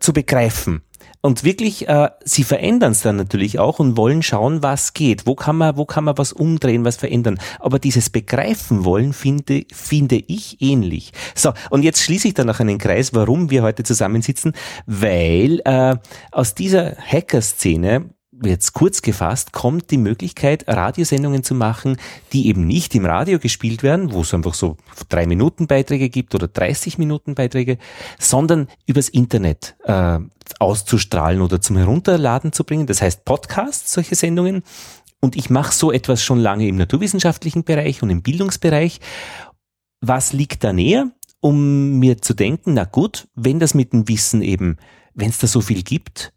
zu 0.00 0.12
begreifen 0.12 0.82
und 1.24 1.44
wirklich, 1.44 1.88
äh, 1.88 2.10
sie 2.24 2.42
verändern 2.42 2.92
es 2.92 3.02
dann 3.02 3.16
natürlich 3.16 3.60
auch 3.60 3.78
und 3.78 3.96
wollen 3.96 4.22
schauen, 4.22 4.62
was 4.62 4.92
geht. 4.92 5.24
Wo 5.24 5.36
kann 5.36 5.56
man, 5.56 5.76
wo 5.76 5.86
kann 5.86 6.02
man 6.02 6.18
was 6.18 6.32
umdrehen, 6.32 6.84
was 6.84 6.96
verändern. 6.96 7.38
Aber 7.60 7.78
dieses 7.78 8.10
Begreifen 8.10 8.84
wollen 8.84 9.12
finde, 9.12 9.64
finde 9.72 10.16
ich 10.16 10.60
ähnlich. 10.60 11.12
So, 11.36 11.52
und 11.70 11.84
jetzt 11.84 12.02
schließe 12.02 12.26
ich 12.28 12.34
dann 12.34 12.48
noch 12.48 12.58
einen 12.58 12.78
Kreis, 12.78 13.14
warum 13.14 13.50
wir 13.50 13.62
heute 13.62 13.84
zusammensitzen, 13.84 14.52
weil 14.86 15.60
äh, 15.64 15.96
aus 16.32 16.56
dieser 16.56 16.96
Hacker-Szene 16.96 18.10
jetzt 18.48 18.72
kurz 18.72 19.02
gefasst, 19.02 19.52
kommt 19.52 19.90
die 19.90 19.98
Möglichkeit, 19.98 20.64
Radiosendungen 20.66 21.42
zu 21.42 21.54
machen, 21.54 21.96
die 22.32 22.46
eben 22.48 22.66
nicht 22.66 22.94
im 22.94 23.06
Radio 23.06 23.38
gespielt 23.38 23.82
werden, 23.82 24.12
wo 24.12 24.22
es 24.22 24.34
einfach 24.34 24.54
so 24.54 24.76
drei 25.08 25.26
Minuten 25.26 25.66
Beiträge 25.66 26.08
gibt 26.08 26.34
oder 26.34 26.48
30 26.48 26.98
Minuten 26.98 27.34
Beiträge, 27.34 27.78
sondern 28.18 28.68
übers 28.86 29.08
Internet 29.08 29.76
äh, 29.84 30.18
auszustrahlen 30.58 31.40
oder 31.40 31.60
zum 31.60 31.76
Herunterladen 31.76 32.52
zu 32.52 32.64
bringen. 32.64 32.86
Das 32.86 33.02
heißt 33.02 33.24
Podcasts, 33.24 33.92
solche 33.92 34.14
Sendungen. 34.14 34.62
Und 35.20 35.36
ich 35.36 35.50
mache 35.50 35.72
so 35.72 35.92
etwas 35.92 36.22
schon 36.22 36.40
lange 36.40 36.66
im 36.66 36.76
naturwissenschaftlichen 36.76 37.64
Bereich 37.64 38.02
und 38.02 38.10
im 38.10 38.22
Bildungsbereich. 38.22 39.00
Was 40.00 40.32
liegt 40.32 40.64
da 40.64 40.72
näher, 40.72 41.10
um 41.40 41.98
mir 41.98 42.20
zu 42.20 42.34
denken, 42.34 42.74
na 42.74 42.84
gut, 42.84 43.28
wenn 43.34 43.60
das 43.60 43.74
mit 43.74 43.92
dem 43.92 44.08
Wissen 44.08 44.42
eben, 44.42 44.78
wenn 45.14 45.28
es 45.28 45.38
da 45.38 45.46
so 45.46 45.60
viel 45.60 45.82
gibt, 45.82 46.32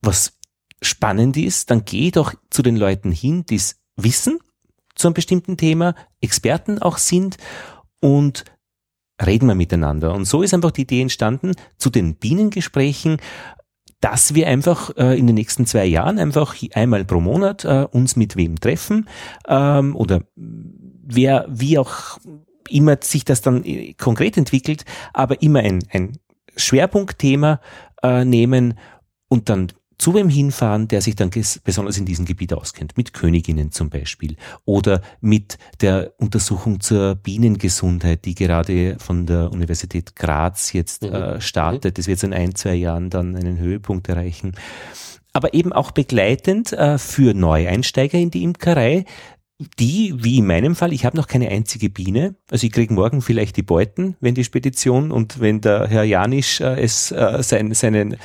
was 0.00 0.34
spannend 0.82 1.36
ist, 1.36 1.70
dann 1.70 1.84
geh 1.84 2.10
doch 2.10 2.34
zu 2.50 2.62
den 2.62 2.76
Leuten 2.76 3.12
hin, 3.12 3.44
die 3.48 3.56
es 3.56 3.80
wissen 3.96 4.38
zu 4.94 5.08
einem 5.08 5.14
bestimmten 5.14 5.56
Thema, 5.56 5.94
Experten 6.20 6.80
auch 6.80 6.98
sind 6.98 7.36
und 8.00 8.44
reden 9.24 9.46
wir 9.46 9.54
miteinander. 9.54 10.14
Und 10.14 10.26
so 10.26 10.42
ist 10.42 10.54
einfach 10.54 10.70
die 10.70 10.82
Idee 10.82 11.02
entstanden 11.02 11.52
zu 11.78 11.90
den 11.90 12.16
Bienengesprächen, 12.16 13.18
dass 14.00 14.34
wir 14.34 14.48
einfach 14.48 14.90
äh, 14.96 15.18
in 15.18 15.28
den 15.28 15.36
nächsten 15.36 15.64
zwei 15.64 15.86
Jahren 15.86 16.18
einfach 16.18 16.56
einmal 16.74 17.04
pro 17.04 17.20
Monat 17.20 17.64
äh, 17.64 17.86
uns 17.90 18.16
mit 18.16 18.36
wem 18.36 18.58
treffen 18.58 19.08
ähm, 19.46 19.94
oder 19.94 20.22
wer, 20.34 21.46
wie 21.48 21.78
auch 21.78 22.18
immer 22.68 22.98
sich 23.00 23.24
das 23.24 23.42
dann 23.42 23.64
äh, 23.64 23.94
konkret 23.94 24.36
entwickelt, 24.36 24.84
aber 25.12 25.40
immer 25.40 25.60
ein, 25.60 25.84
ein 25.90 26.18
Schwerpunktthema 26.56 27.60
äh, 28.02 28.24
nehmen 28.24 28.74
und 29.28 29.48
dann 29.48 29.68
zu 30.02 30.14
wem 30.14 30.28
hinfahren, 30.28 30.88
der 30.88 31.00
sich 31.00 31.14
dann 31.14 31.30
besonders 31.62 31.96
in 31.96 32.04
diesem 32.04 32.24
Gebiet 32.24 32.52
auskennt, 32.52 32.96
mit 32.96 33.12
Königinnen 33.12 33.70
zum 33.70 33.88
Beispiel 33.88 34.34
oder 34.64 35.00
mit 35.20 35.58
der 35.80 36.14
Untersuchung 36.16 36.80
zur 36.80 37.14
Bienengesundheit, 37.14 38.24
die 38.24 38.34
gerade 38.34 38.96
von 38.98 39.26
der 39.26 39.52
Universität 39.52 40.16
Graz 40.16 40.72
jetzt 40.72 41.04
mhm. 41.04 41.12
äh, 41.12 41.40
startet. 41.40 41.98
Das 41.98 42.08
wird 42.08 42.20
in 42.24 42.34
ein, 42.34 42.56
zwei 42.56 42.74
Jahren 42.74 43.10
dann 43.10 43.36
einen 43.36 43.58
Höhepunkt 43.58 44.08
erreichen. 44.08 44.56
Aber 45.34 45.54
eben 45.54 45.72
auch 45.72 45.92
begleitend 45.92 46.72
äh, 46.72 46.98
für 46.98 47.32
Neueinsteiger 47.32 48.18
in 48.18 48.32
die 48.32 48.42
Imkerei, 48.42 49.04
die, 49.78 50.14
wie 50.18 50.38
in 50.38 50.46
meinem 50.46 50.74
Fall, 50.74 50.92
ich 50.92 51.04
habe 51.04 51.16
noch 51.16 51.28
keine 51.28 51.48
einzige 51.48 51.90
Biene. 51.90 52.34
Also 52.50 52.66
ich 52.66 52.72
kriege 52.72 52.92
morgen 52.92 53.22
vielleicht 53.22 53.56
die 53.56 53.62
Beuten, 53.62 54.16
wenn 54.18 54.34
die 54.34 54.42
Spedition 54.42 55.12
und 55.12 55.38
wenn 55.38 55.60
der 55.60 55.86
Herr 55.86 56.02
Janisch 56.02 56.60
äh, 56.60 56.80
es 56.82 57.12
äh, 57.12 57.40
sein, 57.44 57.72
seinen 57.72 58.16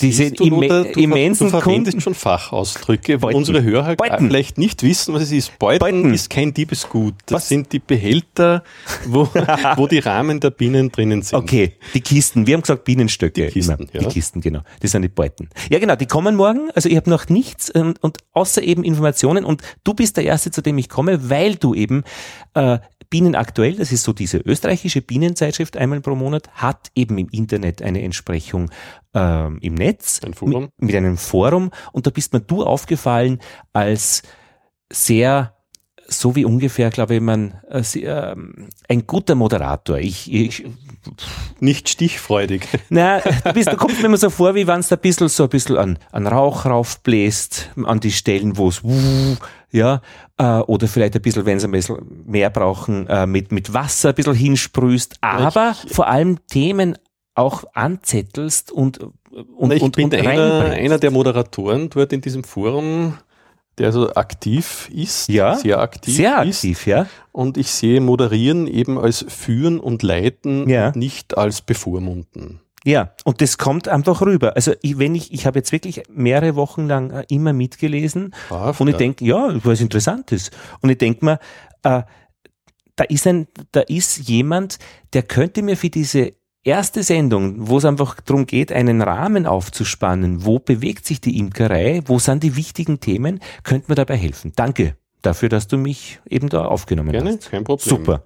diese 0.00 0.30
du, 0.30 0.44
imme 0.44 0.68
du, 0.84 1.00
immensen 1.00 1.50
du 1.50 1.60
verwendest 1.60 2.02
schon 2.02 2.14
Fachausdrücke, 2.14 3.22
wo 3.22 3.28
unsere 3.28 3.62
Hörer 3.62 3.96
Beuten. 3.96 4.26
vielleicht 4.26 4.58
nicht 4.58 4.82
wissen, 4.82 5.14
was 5.14 5.22
es 5.22 5.32
ist. 5.32 5.58
Beuten, 5.58 5.78
Beuten. 5.78 6.14
ist 6.14 6.30
kein 6.30 6.54
Diebesgut. 6.54 7.14
Das 7.26 7.42
was? 7.42 7.48
sind 7.48 7.72
die 7.72 7.78
Behälter, 7.78 8.62
wo, 9.06 9.28
wo 9.76 9.86
die 9.86 9.98
Rahmen 9.98 10.40
der 10.40 10.50
Bienen 10.50 10.90
drinnen 10.90 11.22
sind. 11.22 11.38
Okay, 11.38 11.72
die 11.94 12.00
Kisten. 12.00 12.46
Wir 12.46 12.54
haben 12.54 12.62
gesagt 12.62 12.84
Bienenstöcke. 12.84 13.46
Die 13.46 13.52
Kisten, 13.52 13.88
ja. 13.92 14.00
Die 14.00 14.06
Kisten, 14.06 14.40
genau. 14.40 14.60
Das 14.80 14.90
sind 14.92 15.02
die 15.02 15.08
Beuten. 15.08 15.48
Ja, 15.70 15.78
genau, 15.78 15.96
die 15.96 16.06
kommen 16.06 16.36
morgen. 16.36 16.70
Also 16.74 16.88
ich 16.88 16.96
habe 16.96 17.10
noch 17.10 17.28
nichts 17.28 17.70
und, 17.70 18.02
und 18.02 18.18
außer 18.32 18.62
eben 18.62 18.84
Informationen 18.84 19.44
und 19.44 19.62
du 19.84 19.94
bist 19.94 20.16
der 20.16 20.24
Erste, 20.24 20.50
zu 20.50 20.62
dem 20.62 20.78
ich 20.78 20.88
komme, 20.88 21.30
weil 21.30 21.56
du 21.56 21.74
eben 21.74 22.04
äh, 22.54 22.78
Bienen 23.12 23.34
aktuell, 23.34 23.76
das 23.76 23.92
ist 23.92 24.04
so 24.04 24.14
diese 24.14 24.38
österreichische 24.38 25.02
Bienenzeitschrift 25.02 25.76
einmal 25.76 26.00
pro 26.00 26.14
Monat, 26.14 26.48
hat 26.54 26.90
eben 26.94 27.18
im 27.18 27.28
Internet 27.28 27.82
eine 27.82 28.00
Entsprechung 28.00 28.70
ähm, 29.12 29.58
im 29.60 29.74
Netz 29.74 30.22
Ein 30.24 30.32
Forum. 30.32 30.62
Mit, 30.62 30.72
mit 30.78 30.96
einem 30.96 31.18
Forum 31.18 31.72
und 31.92 32.06
da 32.06 32.10
bist 32.10 32.32
mir 32.32 32.40
du 32.40 32.64
aufgefallen 32.64 33.38
als 33.74 34.22
sehr 34.90 35.54
so 36.12 36.36
wie 36.36 36.44
ungefähr, 36.44 36.90
glaube 36.90 37.16
ich, 37.16 37.20
man 37.20 37.54
äh, 37.70 37.80
äh, 37.98 38.36
ein 38.88 39.06
guter 39.06 39.34
Moderator. 39.34 39.98
Ich, 39.98 40.32
ich 40.32 40.64
nicht 41.60 41.88
stichfreudig. 41.88 42.68
Na, 42.88 43.20
du, 43.20 43.52
bist, 43.52 43.72
du 43.72 43.76
kommst 43.76 44.00
mir 44.00 44.06
immer 44.06 44.16
so 44.16 44.30
vor, 44.30 44.54
wie 44.54 44.66
wenn 44.66 44.80
es 44.80 44.92
ein 44.92 44.98
bisschen 44.98 45.28
so 45.28 45.44
ein 45.44 45.48
bisschen 45.48 45.76
an, 45.76 45.98
an 46.12 46.26
Rauch 46.26 46.66
raufbläst, 46.66 47.70
an 47.84 48.00
die 48.00 48.12
Stellen, 48.12 48.56
wo 48.56 48.68
es 48.68 48.82
ja, 49.70 50.02
äh, 50.36 50.58
oder 50.58 50.86
vielleicht 50.86 51.16
ein 51.16 51.22
bisschen, 51.22 51.46
wenn 51.46 51.58
sie 51.58 51.66
ein 51.66 51.72
bisschen 51.72 51.96
mehr 52.26 52.50
brauchen, 52.50 53.06
äh, 53.08 53.26
mit, 53.26 53.52
mit 53.52 53.72
Wasser 53.72 54.10
ein 54.10 54.14
bisschen 54.14 54.34
hinsprühst, 54.34 55.16
aber 55.22 55.74
ich, 55.84 55.94
vor 55.94 56.08
allem 56.08 56.46
Themen 56.46 56.98
auch 57.34 57.64
anzettelst 57.72 58.70
und, 58.70 58.98
und, 58.98 59.14
Na, 59.60 59.74
ich 59.74 59.82
und, 59.82 59.96
bin 59.96 60.04
und 60.04 60.14
einer, 60.14 60.72
einer 60.72 60.98
der 60.98 61.10
Moderatoren 61.10 61.88
dort 61.88 62.12
in 62.12 62.20
diesem 62.20 62.44
Forum, 62.44 63.16
der 63.78 63.92
so 63.92 64.14
aktiv 64.14 64.90
ist, 64.92 65.28
ja, 65.28 65.54
sehr 65.56 65.78
aktiv 65.80 66.14
sehr 66.14 66.38
aktiv, 66.38 66.78
ist. 66.78 66.86
ja. 66.86 67.06
Und 67.32 67.56
ich 67.56 67.70
sehe 67.70 68.00
Moderieren 68.00 68.66
eben 68.66 68.98
als 68.98 69.24
Führen 69.28 69.80
und 69.80 70.02
Leiten, 70.02 70.68
ja. 70.68 70.88
und 70.88 70.96
nicht 70.96 71.36
als 71.38 71.62
Bevormunden. 71.62 72.60
Ja, 72.84 73.12
und 73.24 73.40
das 73.40 73.58
kommt 73.58 73.86
einfach 73.88 74.22
rüber. 74.22 74.56
Also 74.56 74.72
ich, 74.82 74.98
wenn 74.98 75.14
ich, 75.14 75.32
ich 75.32 75.46
habe 75.46 75.58
jetzt 75.60 75.70
wirklich 75.70 76.02
mehrere 76.10 76.56
Wochen 76.56 76.88
lang 76.88 77.10
äh, 77.10 77.24
immer 77.28 77.52
mitgelesen 77.52 78.34
Brav, 78.48 78.80
und 78.80 78.88
ich 78.88 78.94
ja. 78.94 78.98
denke, 78.98 79.24
ja, 79.24 79.54
was 79.64 79.80
Interessantes. 79.80 80.50
Und 80.80 80.90
ich 80.90 80.98
denke 80.98 81.24
mir, 81.24 81.38
äh, 81.84 82.02
da 82.96 83.04
ist 83.04 83.26
ein, 83.26 83.46
da 83.70 83.80
ist 83.80 84.28
jemand, 84.28 84.78
der 85.12 85.22
könnte 85.22 85.62
mir 85.62 85.76
für 85.76 85.90
diese 85.90 86.34
erste 86.64 87.02
Sendung, 87.02 87.68
wo 87.68 87.78
es 87.78 87.84
einfach 87.84 88.20
darum 88.20 88.46
geht, 88.46 88.72
einen 88.72 89.02
Rahmen 89.02 89.46
aufzuspannen, 89.46 90.44
wo 90.44 90.58
bewegt 90.58 91.06
sich 91.06 91.20
die 91.20 91.38
Imkerei, 91.38 92.02
wo 92.06 92.18
sind 92.18 92.42
die 92.42 92.56
wichtigen 92.56 93.00
Themen, 93.00 93.40
könnte 93.64 93.90
mir 93.90 93.96
dabei 93.96 94.16
helfen. 94.16 94.52
Danke 94.54 94.96
dafür, 95.22 95.48
dass 95.48 95.68
du 95.68 95.78
mich 95.78 96.20
eben 96.28 96.48
da 96.48 96.64
aufgenommen 96.64 97.12
Gerne, 97.12 97.32
hast. 97.32 97.50
kein 97.50 97.64
Problem. 97.64 97.88
Super. 97.88 98.22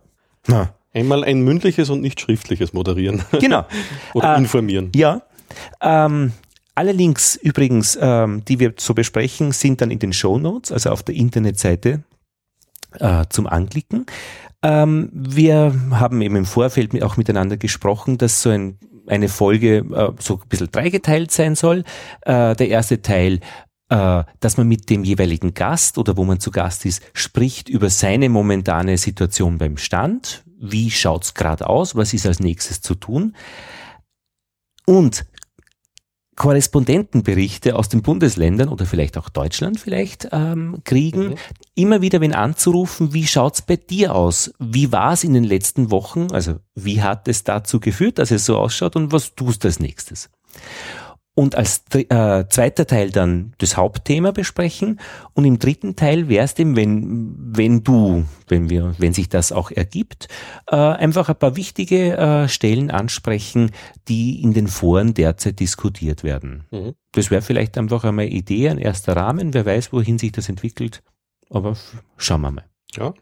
Na. 0.46 0.74
Einmal 0.92 1.24
ein 1.24 1.42
mündliches 1.42 1.90
und 1.90 2.00
nicht 2.00 2.20
schriftliches 2.20 2.72
moderieren. 2.72 3.22
Genau. 3.38 3.66
Oder 4.14 4.34
äh, 4.34 4.38
informieren. 4.38 4.90
Ja. 4.94 5.22
Ähm, 5.82 6.32
alle 6.74 6.92
Links 6.92 7.36
übrigens, 7.36 7.98
ähm, 8.00 8.44
die 8.46 8.60
wir 8.60 8.74
so 8.78 8.94
besprechen, 8.94 9.52
sind 9.52 9.80
dann 9.80 9.90
in 9.90 9.98
den 9.98 10.12
Show 10.12 10.38
Notes, 10.38 10.72
also 10.72 10.90
auf 10.90 11.02
der 11.02 11.14
Internetseite 11.14 12.02
äh, 12.98 13.24
zum 13.28 13.46
Anklicken. 13.46 14.06
Ähm, 14.62 15.10
wir 15.12 15.74
haben 15.90 16.20
eben 16.22 16.36
im 16.36 16.46
Vorfeld 16.46 17.02
auch 17.02 17.16
miteinander 17.16 17.56
gesprochen, 17.56 18.18
dass 18.18 18.42
so 18.42 18.50
ein, 18.50 18.78
eine 19.06 19.28
Folge 19.28 19.78
äh, 19.78 20.12
so 20.20 20.40
ein 20.42 20.48
bisschen 20.48 20.70
dreigeteilt 20.70 21.30
sein 21.30 21.54
soll. 21.54 21.84
Äh, 22.22 22.56
der 22.56 22.68
erste 22.68 23.02
Teil 23.02 23.40
äh, 23.88 24.24
dass 24.40 24.56
man 24.56 24.66
mit 24.66 24.90
dem 24.90 25.04
jeweiligen 25.04 25.54
Gast 25.54 25.96
oder 25.98 26.16
wo 26.16 26.24
man 26.24 26.40
zu 26.40 26.50
Gast 26.50 26.84
ist, 26.86 27.02
spricht 27.12 27.68
über 27.68 27.88
seine 27.88 28.28
momentane 28.28 28.98
Situation 28.98 29.58
beim 29.58 29.76
Stand. 29.76 30.44
Wie 30.58 30.90
schaut's 30.90 31.34
gerade 31.34 31.68
aus? 31.68 31.94
Was 31.94 32.12
ist 32.12 32.26
als 32.26 32.40
nächstes 32.40 32.80
zu 32.80 32.96
tun? 32.96 33.36
Und 34.86 35.26
Korrespondentenberichte 36.36 37.76
aus 37.76 37.88
den 37.88 38.02
Bundesländern 38.02 38.68
oder 38.68 38.84
vielleicht 38.84 39.16
auch 39.16 39.30
Deutschland 39.30 39.80
vielleicht 39.80 40.28
ähm, 40.32 40.82
kriegen, 40.84 41.30
mhm. 41.30 41.34
immer 41.74 42.02
wieder 42.02 42.20
wenn 42.20 42.34
anzurufen, 42.34 43.14
wie 43.14 43.26
schaut's 43.26 43.62
bei 43.62 43.76
dir 43.76 44.14
aus? 44.14 44.52
Wie 44.58 44.92
war's 44.92 45.24
in 45.24 45.32
den 45.32 45.44
letzten 45.44 45.90
Wochen? 45.90 46.28
Also 46.32 46.56
wie 46.74 47.02
hat 47.02 47.26
es 47.26 47.42
dazu 47.42 47.80
geführt, 47.80 48.18
dass 48.18 48.30
es 48.30 48.44
so 48.44 48.58
ausschaut 48.58 48.96
und 48.96 49.12
was 49.12 49.34
tust 49.34 49.64
du 49.64 49.68
als 49.68 49.80
nächstes? 49.80 50.28
Und 51.36 51.54
als 51.54 51.84
äh, 51.92 52.44
zweiter 52.48 52.86
Teil 52.86 53.10
dann 53.10 53.52
das 53.58 53.76
Hauptthema 53.76 54.30
besprechen 54.30 54.98
und 55.34 55.44
im 55.44 55.58
dritten 55.58 55.94
Teil 55.94 56.30
wäre 56.30 56.44
es 56.44 56.54
dem, 56.54 56.74
wenn, 56.76 57.36
wenn 57.54 57.84
du, 57.84 58.24
wenn 58.48 58.70
wir, 58.70 58.94
wenn 58.98 59.12
sich 59.12 59.28
das 59.28 59.52
auch 59.52 59.70
ergibt, 59.70 60.28
äh, 60.66 60.76
einfach 60.76 61.28
ein 61.28 61.36
paar 61.36 61.54
wichtige 61.54 62.16
äh, 62.16 62.48
Stellen 62.48 62.90
ansprechen, 62.90 63.70
die 64.08 64.42
in 64.42 64.54
den 64.54 64.66
Foren 64.66 65.12
derzeit 65.12 65.60
diskutiert 65.60 66.24
werden. 66.24 66.64
Mhm. 66.70 66.94
Das 67.12 67.30
wäre 67.30 67.42
vielleicht 67.42 67.76
einfach 67.76 68.04
einmal 68.04 68.24
Idee, 68.26 68.70
ein 68.70 68.78
erster 68.78 69.14
Rahmen, 69.14 69.52
wer 69.52 69.66
weiß, 69.66 69.92
wohin 69.92 70.18
sich 70.18 70.32
das 70.32 70.48
entwickelt, 70.48 71.02
aber 71.50 71.76
schauen 72.16 72.40
wir 72.40 72.50
mal. 72.50 72.64
Ja, 72.96 73.12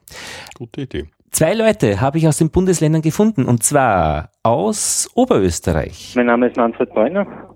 gute 0.56 0.82
Idee. 0.82 1.08
Zwei 1.32 1.52
Leute 1.54 2.00
habe 2.00 2.18
ich 2.18 2.28
aus 2.28 2.36
den 2.36 2.50
Bundesländern 2.50 3.02
gefunden 3.02 3.46
und 3.46 3.64
zwar 3.64 4.30
aus 4.44 5.10
Oberösterreich. 5.16 6.12
Mein 6.14 6.26
Name 6.26 6.46
ist 6.46 6.56
Manfred 6.56 6.94
Beuner 6.94 7.53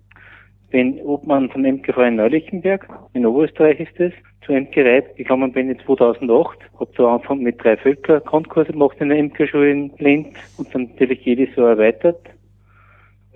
bin 0.71 1.01
Obmann 1.03 1.49
von 1.51 1.65
Imkerverein 1.65 2.17
Neulichenberg, 2.17 2.89
in 3.15 3.25
Oberösterreich 3.25 3.81
ist 3.81 3.99
es, 3.99 4.13
zur 4.45 4.57
Imkerei 4.57 5.01
gekommen 5.17 5.53
bin 5.53 5.71
ich 5.71 5.79
2008, 5.85 6.59
habe 6.79 6.93
zu 6.93 7.07
Anfang 7.07 7.41
mit 7.41 7.63
drei 7.63 7.77
Völker 7.77 8.21
Grundkurse 8.21 8.73
gemacht 8.73 8.97
in 9.01 9.09
der 9.09 9.19
Imkerschule 9.19 9.71
in 9.71 9.93
Linz 9.99 10.37
und 10.59 10.75
dann 10.75 10.85
natürlich 10.85 11.25
jedes 11.25 11.55
Jahr 11.57 11.71
erweitert. 11.71 12.21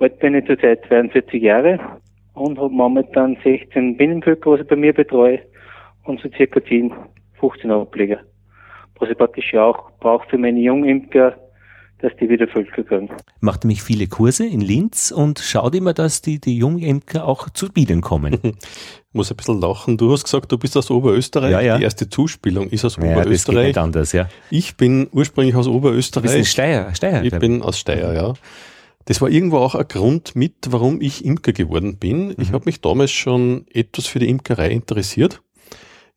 Heute 0.01 0.17
bin 0.17 0.35
ich 0.35 0.47
zurzeit 0.47 0.85
42 0.87 1.43
Jahre 1.43 1.79
und 2.35 2.59
habe 2.59 2.71
momentan 2.71 3.37
16 3.43 3.97
Binnenvölker, 3.97 4.53
was 4.53 4.61
ich 4.61 4.67
bei 4.67 4.77
mir 4.77 4.93
betreue 4.93 5.41
und 6.05 6.21
so 6.21 6.29
circa 6.31 6.63
10, 6.63 6.93
15 7.41 7.71
Ableger. 7.71 8.21
Was 8.99 9.11
ich 9.11 9.19
praktisch 9.19 9.55
auch 9.55 9.91
brauche 10.01 10.29
für 10.29 10.39
meine 10.39 10.61
Jungimker 10.61 11.37
dass 12.03 12.13
die 12.21 12.29
wieder 12.29 12.49
Völker 12.49 12.83
kriegen. 12.83 13.09
Macht 13.41 13.65
nämlich 13.65 13.83
viele 13.83 14.09
Kurse 14.09 14.45
in 14.45 14.61
Linz 14.61 15.13
und 15.13 15.39
schaut 15.39 15.75
immer, 15.75 15.95
dass 15.95 16.21
die, 16.21 16.41
die 16.41 16.57
Jungimker 16.59 17.27
auch 17.27 17.49
zu 17.51 17.69
Bienen 17.71 18.01
kommen. 18.01 18.39
Ich 18.43 18.53
muss 19.13 19.31
ein 19.31 19.37
bisschen 19.37 19.61
lachen. 19.61 19.97
Du 19.97 20.13
hast 20.13 20.25
gesagt, 20.25 20.51
du 20.51 20.59
bist 20.59 20.77
aus 20.77 20.91
Oberösterreich. 20.91 21.53
Ja, 21.53 21.61
ja. 21.61 21.79
Die 21.79 21.85
erste 21.85 22.09
Zuspielung 22.09 22.69
ist 22.69 22.85
aus 22.85 22.97
ja, 22.97 23.05
Oberösterreich. 23.05 23.35
Das 23.35 23.47
geht 23.47 23.67
nicht 23.67 23.79
anders, 23.79 24.13
ja. 24.13 24.29
Ich 24.51 24.77
bin 24.77 25.09
ursprünglich 25.13 25.55
aus 25.55 25.69
Oberösterreich. 25.69 26.31
Du 26.31 26.39
bist 26.39 26.51
Steier, 26.51 26.95
Steier. 26.95 27.23
Ich 27.23 27.39
bin 27.39 27.63
aus 27.63 27.79
Steyr, 27.79 28.13
ja. 28.13 28.35
Das 29.05 29.21
war 29.21 29.29
irgendwo 29.29 29.59
auch 29.59 29.75
ein 29.75 29.87
Grund 29.89 30.37
mit, 30.37 30.55
warum 30.71 31.01
ich 31.01 31.25
Imker 31.25 31.53
geworden 31.53 31.97
bin. 31.97 32.29
Mhm. 32.29 32.35
Ich 32.39 32.53
habe 32.53 32.65
mich 32.67 32.81
damals 32.81 33.11
schon 33.11 33.67
etwas 33.73 34.07
für 34.07 34.19
die 34.19 34.29
Imkerei 34.29 34.71
interessiert 34.71 35.42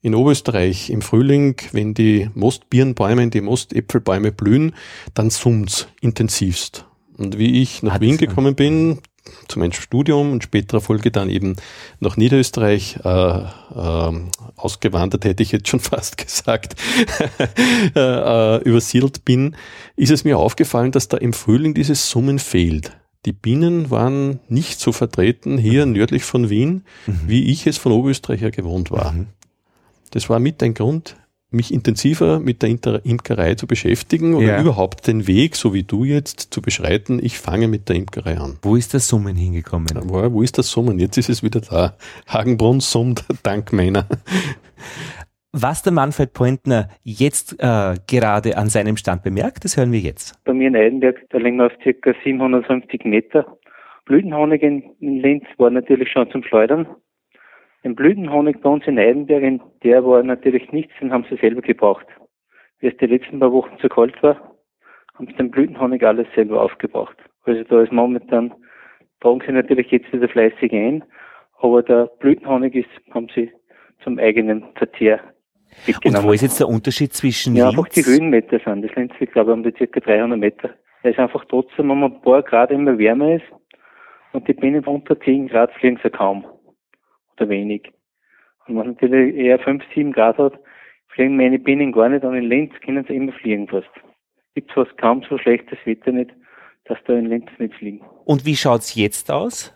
in 0.05 0.13
Oberösterreich 0.13 0.91
im 0.91 1.01
Frühling, 1.01 1.55
wenn 1.71 1.95
die 1.95 2.29
Mostbirnbäume, 2.35 3.27
die 3.29 3.41
Mostäpfelbäume 3.41 4.31
blühen, 4.31 4.75
dann 5.15 5.31
summt's 5.31 5.87
intensivst. 5.99 6.85
Und 7.17 7.39
wie 7.39 7.63
ich 7.63 7.81
nach 7.81 7.95
Hat 7.95 8.01
Wien 8.01 8.17
gekommen 8.17 8.53
bin, 8.53 8.99
zu 9.47 9.57
meinem 9.57 9.71
Studium 9.71 10.31
und 10.31 10.43
späterer 10.43 10.79
Folge 10.79 11.09
dann 11.09 11.27
eben 11.27 11.55
nach 11.99 12.17
Niederösterreich 12.17 12.99
äh, 13.03 13.09
äh, 13.09 14.11
ausgewandert, 14.55 15.25
hätte 15.25 15.41
ich 15.41 15.51
jetzt 15.51 15.69
schon 15.69 15.79
fast 15.81 16.19
gesagt, 16.19 16.75
äh, 17.95 18.61
übersiedelt 18.61 19.25
bin, 19.25 19.55
ist 19.95 20.11
es 20.11 20.23
mir 20.23 20.37
aufgefallen, 20.37 20.91
dass 20.91 21.07
da 21.07 21.17
im 21.17 21.33
Frühling 21.33 21.73
dieses 21.73 22.11
Summen 22.11 22.37
fehlt. 22.37 22.95
Die 23.25 23.33
Bienen 23.33 23.89
waren 23.89 24.39
nicht 24.49 24.79
so 24.79 24.91
vertreten 24.91 25.57
hier 25.57 25.87
nördlich 25.87 26.25
von 26.25 26.51
Wien, 26.51 26.83
mhm. 27.07 27.21
wie 27.25 27.45
ich 27.45 27.65
es 27.65 27.79
von 27.79 27.91
Oberösterreich 27.91 28.41
her 28.41 28.51
gewohnt 28.51 28.91
war. 28.91 29.13
Mhm. 29.13 29.27
Das 30.15 30.29
war 30.29 30.39
mit 30.39 30.63
ein 30.63 30.73
Grund, 30.73 31.17
mich 31.51 31.73
intensiver 31.73 32.39
mit 32.39 32.63
der 32.63 32.69
Imkerei 33.03 33.55
zu 33.55 33.67
beschäftigen 33.67 34.33
oder 34.33 34.45
ja. 34.45 34.61
überhaupt 34.61 35.07
den 35.07 35.27
Weg, 35.27 35.57
so 35.57 35.73
wie 35.73 35.83
du 35.83 36.05
jetzt, 36.05 36.53
zu 36.53 36.61
beschreiten. 36.61 37.19
Ich 37.21 37.37
fange 37.37 37.67
mit 37.67 37.89
der 37.89 37.97
Imkerei 37.97 38.37
an. 38.37 38.57
Wo 38.61 38.77
ist 38.77 38.93
das 38.93 39.09
Summen 39.09 39.35
hingekommen? 39.35 39.89
Wo, 40.05 40.31
wo 40.31 40.41
ist 40.41 40.57
das 40.57 40.69
Summen? 40.69 40.99
Jetzt 40.99 41.17
ist 41.17 41.27
es 41.27 41.43
wieder 41.43 41.59
da. 41.59 41.97
Hagenbrunn 42.29 42.79
summt 42.79 43.25
dank 43.43 43.73
meiner. 43.73 44.05
Was 45.51 45.83
der 45.83 45.91
Manfred 45.91 46.31
Pointner 46.31 46.87
jetzt 47.03 47.57
äh, 47.59 47.95
gerade 48.07 48.57
an 48.57 48.69
seinem 48.69 48.95
Stand 48.95 49.21
bemerkt, 49.21 49.65
das 49.65 49.75
hören 49.75 49.91
wir 49.91 49.99
jetzt. 49.99 50.41
Bei 50.45 50.53
mir 50.53 50.69
in 50.69 50.77
Eidenberg, 50.77 51.17
da 51.29 51.39
liegen 51.39 51.57
wir 51.57 51.65
auf 51.65 51.73
ca. 51.83 52.13
750 52.23 53.03
Meter. 53.03 53.57
Blütenhonig 54.05 54.63
in 54.63 54.81
Linz 55.01 55.43
war 55.57 55.71
natürlich 55.71 56.09
schon 56.09 56.31
zum 56.31 56.41
Schleudern. 56.45 56.87
Den 57.85 57.93
Blütenhonig 57.93 58.61
bei 58.61 58.69
uns 58.71 58.87
in 58.87 58.97
Eidenberg, 58.97 59.61
der 59.83 60.03
war 60.03 60.23
natürlich 60.23 60.71
nichts, 60.71 60.91
den 60.99 61.13
haben 61.13 61.23
sie 61.29 61.37
selber 61.37 61.61
gebraucht. 61.61 62.07
Wie 62.79 62.87
es 62.87 62.97
die 62.97 63.05
letzten 63.05 63.39
paar 63.39 63.51
Wochen 63.51 63.77
zu 63.77 63.87
kalt 63.89 64.21
war, 64.23 64.55
haben 65.13 65.27
sie 65.27 65.33
den 65.33 65.51
Blütenhonig 65.51 66.03
alles 66.03 66.25
selber 66.33 66.63
aufgebraucht. 66.63 67.15
Also 67.43 67.63
da 67.63 67.83
ist 67.83 67.91
momentan, 67.91 68.51
tragen 69.21 69.43
sie 69.45 69.51
natürlich 69.51 69.91
jetzt 69.91 70.11
wieder 70.11 70.27
fleißig 70.27 70.73
ein, 70.73 71.03
aber 71.59 71.83
der 71.83 72.07
Blütenhonig 72.19 72.73
ist, 72.73 72.89
haben 73.11 73.27
sie 73.35 73.51
zum 74.03 74.17
eigenen 74.17 74.65
Verzehr 74.73 75.19
Und 75.87 76.23
wo 76.23 76.31
ist 76.31 76.41
jetzt 76.41 76.59
der 76.59 76.67
Unterschied 76.67 77.13
zwischen 77.13 77.55
Ja, 77.55 77.69
Linz? 77.69 77.77
einfach 77.77 77.89
die 77.89 78.03
Höhenmeter 78.03 78.59
sind. 78.65 78.81
Das 78.81 78.95
Linz 78.95 79.13
liegt, 79.19 79.33
glaube 79.33 79.51
ich, 79.51 79.57
um 79.57 79.63
die 79.63 79.71
ca. 79.71 79.99
300 79.99 80.39
Meter. 80.39 80.71
Da 81.03 81.09
ist 81.09 81.19
einfach 81.19 81.45
trotzdem, 81.45 81.89
wenn 81.89 81.99
man 81.99 82.13
ein 82.13 82.21
paar 82.21 82.41
Grad 82.41 82.71
immer 82.71 82.97
wärmer 82.97 83.35
ist 83.35 83.45
und 84.33 84.47
die 84.47 84.53
Bienen 84.53 84.83
unter 84.85 85.19
10 85.19 85.49
Grad 85.49 85.71
fliegen 85.73 85.99
sie 86.01 86.09
kaum 86.09 86.47
oder 87.37 87.49
wenig. 87.49 87.91
Und 88.67 88.69
wenn 88.69 88.75
man 88.75 88.87
natürlich 88.87 89.35
eher 89.35 89.59
5, 89.59 89.83
7 89.93 90.11
Grad 90.11 90.37
hat, 90.37 90.59
fliegen 91.09 91.37
meine 91.37 91.59
Bienen 91.59 91.91
gar 91.91 92.09
nicht 92.09 92.23
und 92.23 92.35
in 92.35 92.45
Linz 92.45 92.73
können 92.83 93.05
sie 93.07 93.15
immer 93.15 93.31
fliegen 93.33 93.67
fast. 93.67 93.89
Gibt 94.53 94.71
fast 94.71 94.97
kaum 94.97 95.23
so 95.29 95.37
schlechtes 95.37 95.77
Wetter 95.85 96.11
nicht, 96.11 96.31
dass 96.85 96.97
da 97.05 97.13
in 97.13 97.27
Linz 97.27 97.47
nicht 97.57 97.73
fliegen. 97.75 98.01
Und 98.25 98.45
wie 98.45 98.55
schaut's 98.55 98.95
jetzt 98.95 99.31
aus? 99.31 99.73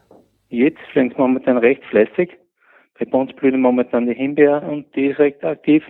Jetzt 0.50 0.82
fliegen 0.92 1.12
sie 1.12 1.18
momentan 1.18 1.58
recht 1.58 1.84
fleißig. 1.86 2.32
Bei 3.00 3.18
uns 3.18 3.32
blühen 3.34 3.62
momentan 3.62 4.08
die 4.08 4.14
Himbeer 4.14 4.64
und 4.64 4.94
die 4.96 5.08
ist 5.08 5.20
recht 5.20 5.44
aktiv. 5.44 5.84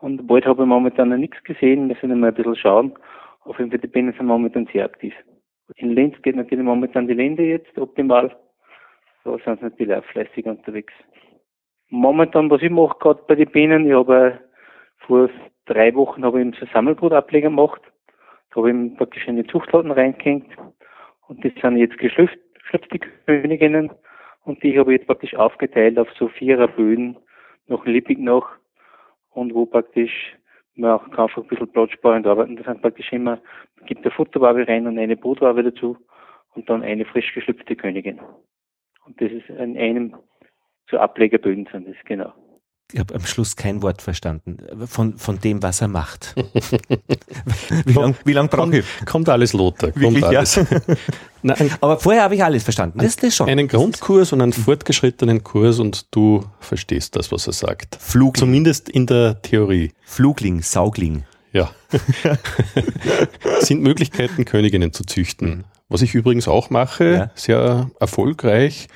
Und 0.00 0.26
bald 0.26 0.44
habe 0.44 0.62
ich 0.62 0.68
momentan 0.68 1.08
noch 1.08 1.16
nichts 1.16 1.42
gesehen, 1.44 1.86
müssen 1.86 2.10
wir 2.10 2.16
mal 2.16 2.28
ein 2.28 2.34
bisschen 2.34 2.56
schauen. 2.56 2.92
Auf 3.44 3.58
jeden 3.58 3.70
Fall, 3.70 3.80
die 3.80 3.86
Bienen 3.86 4.12
sind 4.12 4.26
momentan 4.26 4.68
sehr 4.72 4.84
aktiv. 4.84 5.14
In 5.76 5.94
Linz 5.94 6.20
geht 6.22 6.36
natürlich 6.36 6.64
momentan 6.64 7.06
die 7.06 7.14
Linde 7.14 7.44
jetzt 7.44 7.78
optimal. 7.78 8.36
Da 9.24 9.38
sind 9.38 9.58
sie 9.58 9.64
natürlich 9.64 9.94
auch 9.94 10.04
fleißig 10.04 10.44
unterwegs. 10.46 10.92
Momentan, 11.88 12.50
was 12.50 12.62
ich 12.62 12.70
mache 12.70 12.98
gerade 12.98 13.22
bei 13.26 13.34
den 13.34 13.50
Bienen, 13.50 13.86
ich 13.86 13.94
habe 13.94 14.38
vor 14.98 15.30
drei 15.66 15.94
Wochen 15.94 16.24
habe 16.24 16.42
ich 16.42 16.58
so 16.58 16.66
Sammelbrutableger 16.72 17.48
gemacht. 17.48 17.80
Da 18.50 18.56
habe 18.56 18.70
ich 18.70 18.96
praktisch 18.96 19.26
in 19.26 19.36
die 19.36 19.46
Zuchtladen 19.46 19.90
reingehängt. 19.90 20.50
Und 21.26 21.42
die 21.42 21.52
sind 21.60 21.76
jetzt 21.78 21.98
geschlüpft, 21.98 22.38
geschlüpfte 22.54 22.98
Königinnen. 22.98 23.90
Und 24.44 24.62
die 24.62 24.78
habe 24.78 24.92
ich 24.92 25.00
jetzt 25.00 25.06
praktisch 25.06 25.34
aufgeteilt 25.34 25.98
auf 25.98 26.08
so 26.18 26.28
vierer 26.28 26.68
Böden, 26.68 27.16
noch 27.66 27.86
lippig 27.86 28.18
noch. 28.18 28.48
Und 29.30 29.54
wo 29.54 29.64
praktisch 29.64 30.36
man 30.76 30.92
auch 30.92 31.04
einfach 31.04 31.38
ein 31.38 31.46
bisschen 31.46 31.72
platzsparend 31.72 32.26
arbeiten. 32.26 32.56
Das 32.56 32.66
sind 32.66 32.82
praktisch 32.82 33.12
immer, 33.12 33.40
man 33.76 33.86
gibt 33.86 34.02
eine 34.02 34.10
Futterwabe 34.10 34.66
rein 34.66 34.86
und 34.86 34.98
eine 34.98 35.16
Brutwabe 35.16 35.62
dazu 35.62 35.96
und 36.54 36.68
dann 36.68 36.82
eine 36.82 37.04
frisch 37.04 37.32
geschlüpfte 37.34 37.76
Königin. 37.76 38.20
Und 39.06 39.20
das 39.20 39.30
ist 39.30 39.48
in 39.48 39.76
einem 39.76 40.16
so 40.90 40.98
Ablegerböden 40.98 41.68
sind 41.72 41.88
das, 41.88 41.96
genau. 42.04 42.32
Ich 42.92 43.00
habe 43.00 43.14
am 43.14 43.24
Schluss 43.24 43.56
kein 43.56 43.82
Wort 43.82 44.02
verstanden 44.02 44.58
von, 44.86 45.16
von 45.16 45.40
dem, 45.40 45.62
was 45.62 45.80
er 45.80 45.88
macht. 45.88 46.34
wie 47.86 47.92
lange 47.92 48.14
lang 48.26 48.48
brauche 48.48 48.78
ich? 48.78 48.86
Kommt 49.06 49.28
alles, 49.28 49.54
Lothar. 49.54 49.90
Kommt 49.90 50.02
Wirklich, 50.02 50.24
alles. 50.24 50.56
Ja? 50.66 50.94
Nein, 51.42 51.70
Aber 51.80 51.98
vorher 51.98 52.22
habe 52.22 52.36
ich 52.36 52.44
alles 52.44 52.62
verstanden. 52.62 53.00
Das, 53.00 53.16
das 53.16 53.34
schon. 53.34 53.48
Einen 53.48 53.68
Grundkurs 53.68 54.32
und 54.32 54.40
einen 54.40 54.52
fortgeschrittenen 54.52 55.42
Kurs 55.44 55.78
und 55.78 56.14
du 56.14 56.44
verstehst 56.60 57.16
das, 57.16 57.32
was 57.32 57.46
er 57.46 57.52
sagt. 57.52 57.96
Flugling. 58.00 58.34
Zumindest 58.34 58.88
in 58.88 59.06
der 59.06 59.42
Theorie. 59.42 59.92
Flugling, 60.04 60.62
Saugling. 60.62 61.24
Ja. 61.52 61.70
Sind 63.60 63.82
Möglichkeiten, 63.82 64.44
Königinnen 64.44 64.92
zu 64.92 65.04
züchten. 65.04 65.64
Was 65.88 66.02
ich 66.02 66.14
übrigens 66.14 66.48
auch 66.48 66.70
mache, 66.70 67.04
ja. 67.04 67.30
sehr 67.34 67.90
erfolgreich, 68.00 68.88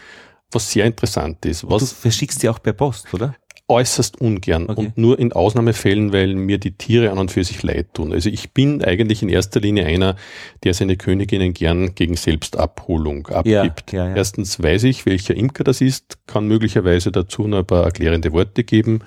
was 0.51 0.71
sehr 0.71 0.87
interessant 0.87 1.45
ist. 1.45 1.69
Was 1.69 1.81
du 1.81 1.87
verschickst 1.87 2.43
die 2.43 2.49
auch 2.49 2.63
per 2.63 2.73
Post, 2.73 3.13
oder? 3.13 3.35
äußerst 3.69 4.21
ungern 4.21 4.65
okay. 4.69 4.81
und 4.81 4.99
nur 4.99 5.19
in 5.19 5.33
Ausnahmefällen, 5.33 6.13
weil 6.13 6.35
mir 6.35 6.59
die 6.59 6.73
Tiere 6.73 7.11
an 7.11 7.19
und 7.19 7.31
für 7.31 7.45
sich 7.45 7.63
leid 7.63 7.93
tun. 7.93 8.13
Also 8.13 8.31
ich 8.31 8.53
bin 8.53 8.83
eigentlich 8.83 9.23
in 9.23 9.29
erster 9.29 9.61
Linie 9.61 9.85
einer, 9.85 10.17
der 10.65 10.73
seine 10.73 10.97
Königinnen 10.97 11.53
gern 11.53 11.95
gegen 11.95 12.17
Selbstabholung 12.17 13.27
abgibt. 13.29 13.93
Ja, 13.93 14.09
ja. 14.09 14.17
Erstens 14.17 14.63
weiß 14.63 14.85
ich, 14.85 15.05
welcher 15.05 15.35
Imker 15.35 15.65
das 15.65 15.83
ist, 15.83 16.19
kann 16.27 16.49
möglicherweise 16.49 17.13
dazu 17.13 17.47
noch 17.47 17.59
ein 17.59 17.67
paar 17.67 17.85
erklärende 17.85 18.33
Worte 18.33 18.65
geben. 18.65 19.01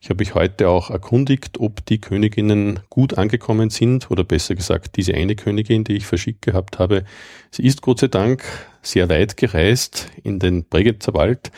Ich 0.00 0.10
habe 0.10 0.18
mich 0.18 0.34
heute 0.34 0.68
auch 0.68 0.90
erkundigt, 0.90 1.58
ob 1.58 1.84
die 1.86 2.00
Königinnen 2.00 2.80
gut 2.90 3.18
angekommen 3.18 3.70
sind 3.70 4.10
oder 4.10 4.24
besser 4.24 4.54
gesagt, 4.54 4.96
diese 4.96 5.14
eine 5.14 5.36
Königin, 5.36 5.84
die 5.84 5.96
ich 5.96 6.06
verschickt 6.06 6.42
gehabt 6.42 6.78
habe, 6.78 7.04
sie 7.50 7.64
ist 7.64 7.82
Gott 7.82 8.00
sei 8.00 8.08
Dank 8.08 8.44
sehr 8.82 9.08
weit 9.08 9.36
gereist 9.36 10.10
in 10.22 10.38
den 10.38 10.64
Bregenzer 10.64 11.14
Wald 11.14 11.50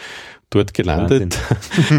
dort 0.51 0.73
gelandet, 0.73 1.39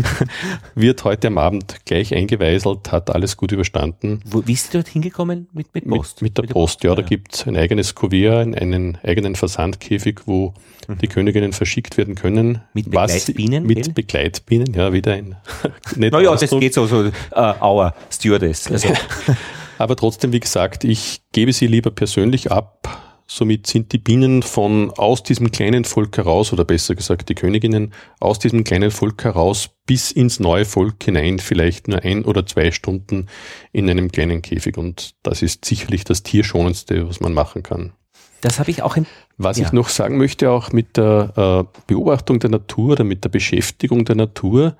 wird 0.76 1.04
heute 1.04 1.28
am 1.28 1.38
Abend 1.38 1.86
gleich 1.86 2.14
eingeweiselt, 2.14 2.92
hat 2.92 3.10
alles 3.14 3.38
gut 3.38 3.52
überstanden. 3.52 4.22
Wo, 4.26 4.46
wie 4.46 4.54
ist 4.54 4.72
sie 4.72 4.78
dort 4.78 4.88
hingekommen 4.88 5.48
mit, 5.54 5.74
mit 5.74 5.88
Post? 5.88 6.22
Mit, 6.22 6.30
mit 6.30 6.38
der 6.38 6.44
mit 6.44 6.54
Post, 6.54 6.80
Post, 6.80 6.84
ja. 6.84 6.96
Da 6.96 7.02
ja. 7.02 7.08
gibt's 7.08 7.46
ein 7.46 7.56
eigenes 7.56 7.96
Kuvert, 7.96 8.56
einen 8.60 8.98
eigenen 9.04 9.36
Versandkäfig, 9.36 10.22
wo 10.26 10.54
mhm. 10.88 10.98
die 10.98 11.08
Königinnen 11.08 11.54
verschickt 11.54 11.98
werden 11.98 12.16
können. 12.16 12.62
Mit 12.74 12.86
Begleitbienen? 12.86 13.64
Was, 13.64 13.76
mit 13.76 13.94
Begleitbienen, 13.94 14.74
ja, 14.74 14.92
wieder 14.94 15.14
ein 15.14 15.36
Naja, 15.96 16.36
das 16.36 16.50
geht 16.50 16.74
so, 16.74 16.88
so 16.88 17.06
uh, 17.36 17.54
our 17.62 17.94
Stewardess. 18.12 18.72
Also. 18.72 18.90
Aber 19.78 19.96
trotzdem, 19.96 20.34
wie 20.34 20.42
gesagt, 20.42 20.84
ich 20.84 21.22
gebe 21.32 21.54
sie 21.54 21.68
lieber 21.68 21.92
persönlich 21.92 22.52
ab, 22.52 23.09
Somit 23.32 23.68
sind 23.68 23.94
die 23.94 24.00
Bienen 24.00 24.42
von 24.42 24.90
aus 24.90 25.22
diesem 25.22 25.52
kleinen 25.52 25.86
Volk 25.86 26.18
heraus, 26.18 26.52
oder 26.52 26.66
besser 26.66 26.96
gesagt 26.96 27.30
die 27.30 27.36
Königinnen, 27.36 27.94
aus 28.20 28.40
diesem 28.40 28.64
kleinen 28.64 28.90
Volk 28.90 29.24
heraus 29.24 29.70
bis 29.86 30.12
ins 30.12 30.40
neue 30.40 30.66
Volk 30.66 31.04
hinein 31.04 31.38
vielleicht 31.38 31.88
nur 31.88 32.04
ein 32.04 32.26
oder 32.26 32.48
zwei 32.48 32.72
Stunden 32.72 33.28
in 33.72 33.88
einem 33.88 34.12
kleinen 34.12 34.42
Käfig. 34.42 34.80
Und 34.80 35.14
das 35.22 35.44
ist 35.44 35.64
sicherlich 35.64 36.04
das 36.06 36.24
Tierschonendste, 36.24 37.08
was 37.08 37.20
man 37.20 37.34
machen 37.34 37.62
kann. 37.62 37.94
Das 38.42 38.58
habe 38.58 38.72
ich 38.72 38.82
auch 38.82 38.98
im. 38.98 39.06
Was 39.38 39.60
ja. 39.60 39.68
ich 39.68 39.74
noch 39.74 39.90
sagen 39.90 40.18
möchte, 40.18 40.50
auch 40.50 40.72
mit 40.72 40.98
der 40.98 41.68
äh, 41.68 41.80
Beobachtung 41.86 42.40
der 42.40 42.50
Natur 42.50 42.94
oder 42.94 43.04
mit 43.04 43.24
der 43.24 43.30
Beschäftigung 43.30 44.06
der 44.06 44.16
Natur, 44.16 44.76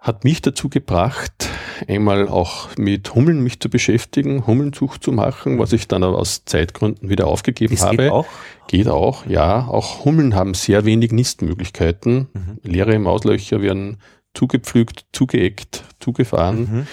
hat 0.00 0.24
mich 0.24 0.40
dazu 0.40 0.70
gebracht, 0.70 1.48
einmal 1.86 2.28
auch 2.28 2.74
mit 2.76 3.14
Hummeln 3.14 3.42
mich 3.42 3.60
zu 3.60 3.68
beschäftigen, 3.68 4.46
Hummelnzucht 4.46 5.04
zu 5.04 5.12
machen, 5.12 5.58
was 5.58 5.72
ich 5.74 5.88
dann 5.88 6.02
aus 6.02 6.44
Zeitgründen 6.46 7.10
wieder 7.10 7.26
aufgegeben 7.26 7.74
das 7.76 7.84
habe. 7.84 7.96
Geht 7.96 8.10
auch? 8.10 8.26
Geht 8.66 8.88
auch, 8.88 9.26
ja. 9.26 9.66
Auch 9.68 10.04
Hummeln 10.04 10.34
haben 10.34 10.54
sehr 10.54 10.86
wenig 10.86 11.12
Nistmöglichkeiten. 11.12 12.28
Mhm. 12.32 12.58
Leere 12.62 12.98
Mauslöcher 12.98 13.60
werden 13.60 13.98
zugepflügt, 14.32 15.04
zugeeckt, 15.12 15.84
zugefahren. 16.00 16.60
Mhm. 16.60 16.86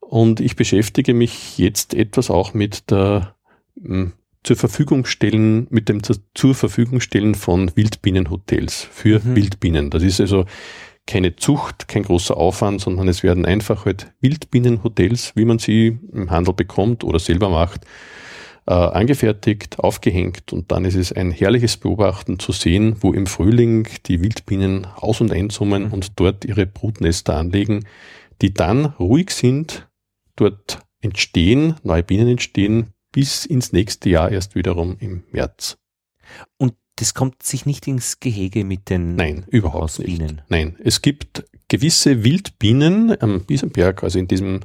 Und 0.00 0.40
ich 0.40 0.54
beschäftige 0.54 1.14
mich 1.14 1.56
jetzt 1.56 1.94
etwas 1.94 2.30
auch 2.30 2.52
mit 2.52 2.90
der 2.90 3.34
hm, 3.82 4.12
zur 4.42 4.56
Verfügung 4.56 5.06
stellen, 5.06 5.66
mit 5.70 5.88
dem 5.88 6.02
zur 6.02 6.54
Verfügung 6.54 7.00
stellen 7.00 7.34
von 7.34 7.74
Wildbienenhotels 7.74 8.86
für 8.92 9.20
mhm. 9.20 9.34
Wildbienen. 9.34 9.88
Das 9.88 10.02
ist 10.02 10.20
also 10.20 10.44
keine 11.06 11.36
Zucht, 11.36 11.88
kein 11.88 12.02
großer 12.02 12.36
Aufwand, 12.36 12.80
sondern 12.80 13.08
es 13.08 13.22
werden 13.22 13.44
einfach 13.44 13.84
halt 13.84 14.12
Wildbienenhotels, 14.20 15.36
wie 15.36 15.44
man 15.44 15.58
sie 15.58 15.98
im 16.12 16.30
Handel 16.30 16.54
bekommt 16.54 17.04
oder 17.04 17.18
selber 17.18 17.50
macht, 17.50 17.84
äh, 18.66 18.72
angefertigt, 18.72 19.78
aufgehängt 19.78 20.52
und 20.52 20.72
dann 20.72 20.84
ist 20.84 20.94
es 20.94 21.12
ein 21.12 21.30
herrliches 21.30 21.76
Beobachten 21.76 22.38
zu 22.38 22.52
sehen, 22.52 22.96
wo 23.00 23.12
im 23.12 23.26
Frühling 23.26 23.86
die 24.06 24.22
Wildbienen 24.22 24.86
aus- 24.96 25.20
und 25.20 25.32
einsummen 25.32 25.86
mhm. 25.86 25.92
und 25.92 26.12
dort 26.16 26.44
ihre 26.44 26.66
Brutnester 26.66 27.36
anlegen, 27.36 27.84
die 28.40 28.54
dann 28.54 28.86
ruhig 28.86 29.30
sind, 29.30 29.88
dort 30.36 30.80
entstehen, 31.02 31.76
neue 31.82 32.02
Bienen 32.02 32.28
entstehen, 32.28 32.94
bis 33.12 33.44
ins 33.44 33.72
nächste 33.72 34.08
Jahr 34.08 34.30
erst 34.32 34.54
wiederum 34.54 34.96
im 34.98 35.22
März. 35.30 35.76
Und 36.56 36.74
das 36.96 37.14
kommt 37.14 37.42
sich 37.42 37.66
nicht 37.66 37.86
ins 37.86 38.20
Gehege 38.20 38.64
mit 38.64 38.90
den 38.90 39.16
Nein, 39.16 39.44
überhaupt 39.48 39.98
nicht. 39.98 40.22
Nein, 40.48 40.76
es 40.82 41.02
gibt 41.02 41.44
gewisse 41.68 42.24
Wildbienen 42.24 43.20
am 43.20 43.40
Biesenberg, 43.40 44.04
also 44.04 44.18
in 44.18 44.28
diesem 44.28 44.60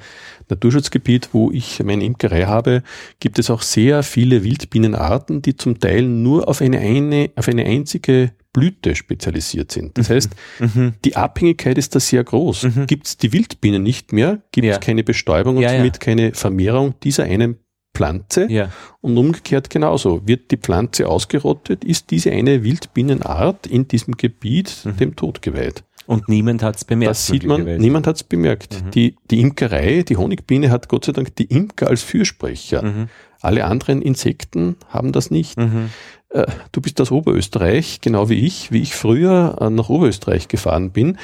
Naturschutzgebiet, 0.49 1.29
wo 1.33 1.49
ich 1.51 1.81
meine 1.83 2.03
Imkerei 2.03 2.45
habe, 2.45 2.83
gibt 3.19 3.39
es 3.39 3.49
auch 3.49 3.61
sehr 3.61 4.03
viele 4.03 4.43
Wildbienenarten, 4.43 5.41
die 5.41 5.55
zum 5.55 5.79
Teil 5.79 6.03
nur 6.03 6.47
auf 6.47 6.61
eine, 6.61 6.79
eine, 6.79 7.31
auf 7.35 7.47
eine 7.47 7.65
einzige 7.65 8.31
Blüte 8.51 8.95
spezialisiert 8.95 9.71
sind. 9.71 9.97
Das 9.97 10.09
mhm. 10.09 10.13
heißt, 10.13 10.35
mhm. 10.59 10.93
die 11.05 11.15
Abhängigkeit 11.15 11.77
ist 11.77 11.95
da 11.95 11.99
sehr 11.99 12.23
groß. 12.23 12.63
Mhm. 12.63 12.87
Gibt 12.87 13.07
es 13.07 13.17
die 13.17 13.31
Wildbienen 13.31 13.83
nicht 13.83 14.11
mehr, 14.11 14.41
gibt 14.51 14.67
es 14.67 14.75
ja. 14.75 14.79
keine 14.79 15.03
Bestäubung 15.03 15.57
und 15.57 15.63
ja, 15.63 15.75
somit 15.75 15.95
ja. 15.95 15.99
keine 15.99 16.33
Vermehrung 16.33 16.95
dieser 17.01 17.23
einen 17.23 17.59
Pflanze. 17.99 18.47
Ja. 18.49 18.69
Und 19.01 19.17
umgekehrt 19.17 19.69
genauso. 19.69 20.25
Wird 20.25 20.51
die 20.51 20.57
Pflanze 20.57 21.07
ausgerottet, 21.07 21.83
ist 21.83 22.11
diese 22.11 22.31
eine 22.31 22.63
Wildbienenart 22.63 23.67
in 23.67 23.89
diesem 23.89 24.15
Gebiet 24.15 24.85
mhm. 24.85 24.97
dem 24.97 25.15
Tod 25.17 25.41
geweiht. 25.41 25.83
Und 26.05 26.29
niemand 26.29 26.63
hat 26.63 26.77
es 26.77 26.85
bemerkt. 26.85 27.11
Das 27.11 27.27
sieht 27.27 27.45
man, 27.45 27.77
niemand 27.77 28.07
hat 28.07 28.15
es 28.15 28.23
bemerkt. 28.23 28.83
Mhm. 28.83 28.91
Die, 28.91 29.15
die 29.29 29.41
Imkerei, 29.41 30.03
die 30.03 30.15
Honigbiene 30.15 30.71
hat 30.71 30.87
Gott 30.87 31.05
sei 31.05 31.11
Dank 31.11 31.35
die 31.35 31.43
Imker 31.43 31.87
als 31.87 32.01
Fürsprecher. 32.01 32.83
Mhm. 32.83 33.09
Alle 33.41 33.65
anderen 33.65 34.01
Insekten 34.01 34.77
haben 34.87 35.11
das 35.11 35.29
nicht. 35.29 35.57
Mhm. 35.57 35.89
Äh, 36.29 36.45
du 36.71 36.81
bist 36.81 36.99
aus 37.01 37.11
Oberösterreich, 37.11 37.99
genau 38.01 38.29
wie 38.29 38.45
ich, 38.45 38.71
wie 38.71 38.81
ich 38.81 38.95
früher 38.95 39.57
äh, 39.59 39.69
nach 39.69 39.89
Oberösterreich 39.89 40.47
gefahren 40.47 40.91
bin 40.91 41.17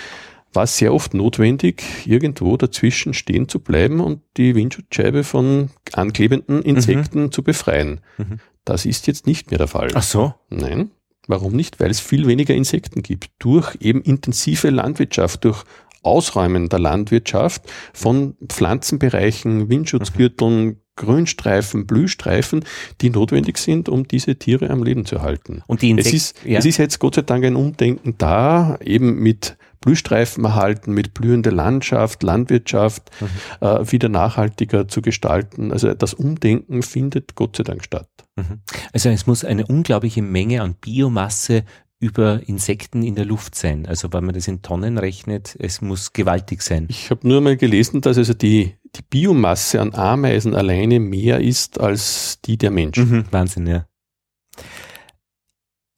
war 0.55 0.63
es 0.63 0.77
sehr 0.77 0.93
oft 0.93 1.13
notwendig, 1.13 1.83
irgendwo 2.05 2.57
dazwischen 2.57 3.13
stehen 3.13 3.49
zu 3.49 3.59
bleiben 3.59 3.99
und 3.99 4.21
die 4.37 4.55
Windschutzscheibe 4.55 5.23
von 5.23 5.69
anklebenden 5.93 6.61
Insekten 6.61 7.23
mhm. 7.23 7.31
zu 7.31 7.43
befreien. 7.43 8.01
Mhm. 8.17 8.39
Das 8.63 8.85
ist 8.85 9.07
jetzt 9.07 9.27
nicht 9.27 9.51
mehr 9.51 9.59
der 9.59 9.67
Fall. 9.67 9.91
Ach 9.93 10.03
so? 10.03 10.33
Nein. 10.49 10.91
Warum 11.27 11.53
nicht? 11.53 11.79
Weil 11.79 11.91
es 11.91 11.99
viel 11.99 12.27
weniger 12.27 12.53
Insekten 12.53 13.01
gibt. 13.01 13.31
Durch 13.39 13.75
eben 13.79 14.01
intensive 14.01 14.69
Landwirtschaft, 14.69 15.43
durch 15.43 15.63
Ausräumen 16.03 16.69
der 16.69 16.79
Landwirtschaft 16.79 17.63
von 17.93 18.35
Pflanzenbereichen, 18.47 19.69
Windschutzgürteln, 19.69 20.65
mhm. 20.65 20.75
Grünstreifen, 20.95 21.87
Blühstreifen, 21.87 22.63
die 23.01 23.09
notwendig 23.09 23.57
sind, 23.57 23.89
um 23.89 24.07
diese 24.07 24.37
Tiere 24.37 24.69
am 24.69 24.81
Leben 24.81 25.05
zu 25.05 25.21
halten. 25.21 25.61
Und 25.67 25.81
die 25.81 25.89
Insekten, 25.89 26.15
es 26.15 26.23
ist, 26.23 26.45
ja. 26.45 26.59
es 26.59 26.65
ist 26.65 26.77
jetzt 26.77 26.99
Gott 26.99 27.15
sei 27.15 27.23
Dank 27.23 27.43
ein 27.43 27.57
Umdenken 27.57 28.15
da, 28.17 28.77
eben 28.81 29.19
mit 29.19 29.57
Blühstreifen 29.85 30.43
erhalten, 30.43 30.93
mit 30.93 31.13
blühender 31.13 31.51
Landschaft, 31.51 32.23
Landwirtschaft 32.23 33.11
mhm. 33.21 33.65
äh, 33.65 33.91
wieder 33.91 34.09
nachhaltiger 34.09 34.87
zu 34.87 35.01
gestalten. 35.01 35.71
Also 35.71 35.93
das 35.93 36.13
Umdenken 36.13 36.81
findet 36.81 37.35
Gott 37.35 37.55
sei 37.55 37.63
Dank 37.63 37.83
statt. 37.83 38.09
Mhm. 38.35 38.61
Also 38.93 39.09
es 39.09 39.27
muss 39.27 39.45
eine 39.45 39.65
unglaubliche 39.67 40.21
Menge 40.21 40.61
an 40.61 40.73
Biomasse 40.73 41.63
über 41.99 42.41
Insekten 42.47 43.03
in 43.03 43.15
der 43.15 43.25
Luft 43.25 43.55
sein. 43.55 43.85
Also 43.85 44.11
wenn 44.11 44.25
man 44.25 44.35
das 44.35 44.47
in 44.47 44.61
Tonnen 44.61 44.97
rechnet, 44.97 45.55
es 45.59 45.81
muss 45.81 46.13
gewaltig 46.13 46.61
sein. 46.61 46.87
Ich 46.89 47.09
habe 47.09 47.27
nur 47.27 47.41
mal 47.41 47.55
gelesen, 47.55 48.01
dass 48.01 48.17
also 48.17 48.33
die, 48.33 48.75
die 48.95 49.01
Biomasse 49.09 49.79
an 49.81 49.93
Ameisen 49.93 50.55
alleine 50.55 50.99
mehr 50.99 51.41
ist 51.41 51.79
als 51.79 52.39
die 52.43 52.57
der 52.57 52.71
Menschen. 52.71 53.09
Mhm, 53.09 53.25
Wahnsinn, 53.31 53.67
ja. 53.67 53.85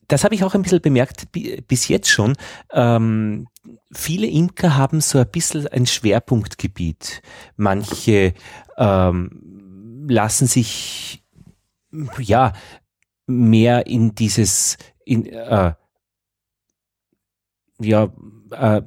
Das 0.07 0.23
habe 0.23 0.35
ich 0.35 0.43
auch 0.43 0.55
ein 0.55 0.61
bisschen 0.61 0.81
bemerkt 0.81 1.27
bis 1.67 1.87
jetzt 1.87 2.09
schon. 2.09 2.35
Ähm, 2.71 3.47
viele 3.91 4.27
Imker 4.27 4.77
haben 4.77 5.01
so 5.01 5.19
ein 5.19 5.29
bisschen 5.29 5.67
ein 5.67 5.85
Schwerpunktgebiet. 5.85 7.21
Manche 7.57 8.33
ähm, 8.77 10.05
lassen 10.07 10.47
sich 10.47 11.23
ja 12.19 12.53
mehr 13.25 13.87
in 13.87 14.15
dieses 14.15 14.77
in 15.03 15.25
äh, 15.25 15.73
ja 17.79 18.13
äh, 18.51 18.81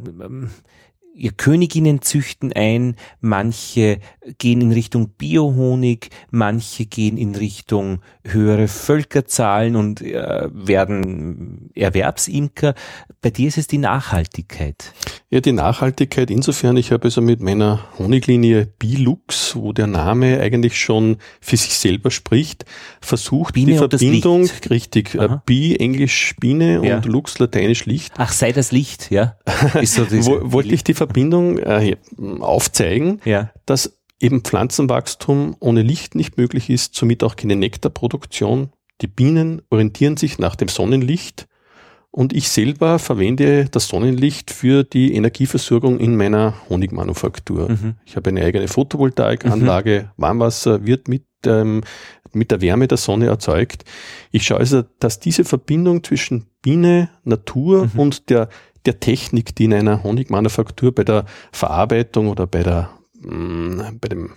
ihr 1.21 1.33
Königinnen 1.33 2.01
züchten 2.01 2.53
ein, 2.55 2.97
manche 3.21 3.99
gehen 4.39 4.63
in 4.63 4.73
Richtung 4.73 5.11
Biohonig, 5.11 6.09
manche 6.31 6.87
gehen 6.87 7.19
in 7.19 7.35
Richtung 7.35 8.01
höhere 8.25 8.69
Völkerzahlen 8.69 9.77
und 9.77 10.01
äh, 10.01 10.49
werden 10.51 11.71
Erwerbsimker. 11.75 12.75
Bei 13.21 13.31
dir 13.31 13.49
ist 13.49 13.59
es 13.59 13.67
die 13.67 13.79
Nachhaltigkeit. 13.79 14.93
Ja, 15.29 15.41
die 15.41 15.53
Nachhaltigkeit 15.53 16.31
insofern, 16.31 16.77
ich 16.77 16.91
habe 16.91 17.05
also 17.05 17.21
mit 17.21 17.41
meiner 17.41 17.85
Honiglinie 17.99 18.67
Bilux, 18.79 19.55
wo 19.55 19.73
der 19.73 19.87
Name 19.87 20.41
eigentlich 20.41 20.81
schon 20.81 21.19
für 21.41 21.57
sich 21.57 21.75
selber 21.75 22.11
spricht, 22.11 22.65
versucht 23.01 23.55
Biene 23.55 23.73
die 23.73 23.79
Verbindung, 23.79 24.49
richtig, 24.71 25.15
äh, 25.15 25.29
Bi 25.45 25.77
Englisch 25.77 26.35
Biene 26.41 26.85
ja. 26.85 26.97
und 26.97 27.05
Lux 27.05 27.39
Lateinisch 27.39 27.85
Licht. 27.85 28.15
Ach, 28.17 28.33
sei 28.33 28.53
das 28.53 28.73
Licht, 28.73 29.11
ja. 29.11 29.37
So 29.83 30.03
Wollte 30.53 30.75
ich 30.75 30.83
die 30.83 30.95
Verbindung 31.11 31.59
äh, 31.59 31.97
aufzeigen, 32.41 33.21
ja. 33.25 33.51
dass 33.67 33.99
eben 34.21 34.43
Pflanzenwachstum 34.43 35.57
ohne 35.59 35.83
Licht 35.83 36.15
nicht 36.15 36.37
möglich 36.37 36.71
ist, 36.71 36.95
somit 36.95 37.25
auch 37.25 37.37
keine 37.37 37.57
Nektarproduktion. 37.57 38.71
Die 39.01 39.07
Bienen 39.07 39.63
orientieren 39.71 40.17
sich 40.17 40.39
nach 40.39 40.57
dem 40.57 40.69
Sonnenlicht 40.69 41.49
und 42.13 42.33
ich 42.33 42.49
selber 42.49 42.99
verwende 42.99 43.67
das 43.67 43.89
Sonnenlicht 43.89 44.51
für 44.51 44.85
die 44.85 45.15
Energieversorgung 45.15 45.99
in 45.99 46.17
meiner 46.17 46.55
Honigmanufaktur. 46.69 47.71
Mhm. 47.71 47.95
Ich 48.05 48.17
habe 48.17 48.31
eine 48.31 48.45
eigene 48.45 48.69
Photovoltaikanlage, 48.69 50.11
mhm. 50.17 50.23
Warmwasser 50.23 50.85
wird 50.85 51.09
mit, 51.09 51.25
ähm, 51.47 51.83
mit 52.33 52.51
der 52.51 52.61
Wärme 52.61 52.89
der 52.89 52.99
Sonne 52.99 53.27
erzeugt. 53.27 53.85
Ich 54.33 54.45
schaue 54.45 54.59
also, 54.59 54.83
dass 54.99 55.21
diese 55.21 55.45
Verbindung 55.45 56.05
zwischen 56.05 56.47
Biene, 56.63 57.09
Natur 57.25 57.89
mhm. 57.93 57.99
und 57.99 58.31
der 58.31 58.49
der 58.87 59.01
Technik, 59.01 59.55
die 59.55 59.65
in 59.65 59.75
einer 59.75 60.03
Honigmanufaktur 60.03 60.95
bei 60.95 61.05
der 61.05 61.27
Verarbeitung 61.53 62.29
oder 62.29 62.47
bei 62.47 62.63
der, 62.63 62.91
mm, 63.21 63.81
bei 64.01 64.09
dem 64.09 64.31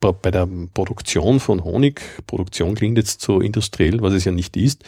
bei 0.00 0.30
der 0.30 0.48
Produktion 0.74 1.40
von 1.40 1.64
Honig, 1.64 2.00
Produktion 2.26 2.74
klingt 2.76 2.96
jetzt 2.98 3.20
so 3.20 3.40
industriell, 3.40 4.00
was 4.00 4.14
es 4.14 4.24
ja 4.24 4.32
nicht 4.32 4.56
ist, 4.56 4.84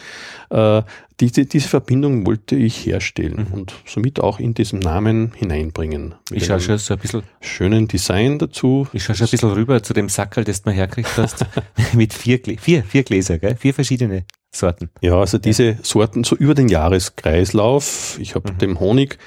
äh, 0.49 0.81
diese, 1.19 1.45
diese 1.45 1.67
Verbindung 1.67 2.25
wollte 2.25 2.55
ich 2.55 2.85
herstellen 2.85 3.47
mhm. 3.49 3.53
und 3.53 3.73
somit 3.85 4.19
auch 4.19 4.39
in 4.39 4.53
diesem 4.53 4.79
Namen 4.79 5.33
hineinbringen. 5.35 6.15
Ich 6.31 6.45
schaue 6.45 6.61
schon 6.61 6.77
so 6.77 6.93
ein 6.93 6.99
bisschen 6.99 7.23
schönen 7.41 7.87
Design 7.87 8.39
dazu. 8.39 8.87
Ich 8.93 9.03
schaue 9.03 9.15
schon 9.15 9.27
ein 9.27 9.31
bisschen 9.31 9.51
rüber 9.51 9.83
zu 9.83 9.93
dem 9.93 10.09
Sackel, 10.09 10.43
das 10.43 10.63
du 10.63 10.69
mir 10.69 10.75
herkriegt 10.75 11.17
hast, 11.17 11.45
mit 11.93 12.13
vier, 12.13 12.39
vier, 12.57 12.83
vier 12.83 13.03
Gläser, 13.03 13.37
gell? 13.39 13.55
vier 13.57 13.73
verschiedene. 13.73 14.25
Sorten. 14.53 14.89
Ja, 15.01 15.19
also 15.19 15.37
diese. 15.37 15.77
Sorten 15.81 16.23
so 16.23 16.35
über 16.35 16.53
den 16.53 16.67
Jahreskreislauf. 16.67 18.17
Ich 18.21 18.35
habe 18.35 18.53
mhm. 18.53 18.57
dem 18.59 18.79
Honig 18.79 19.17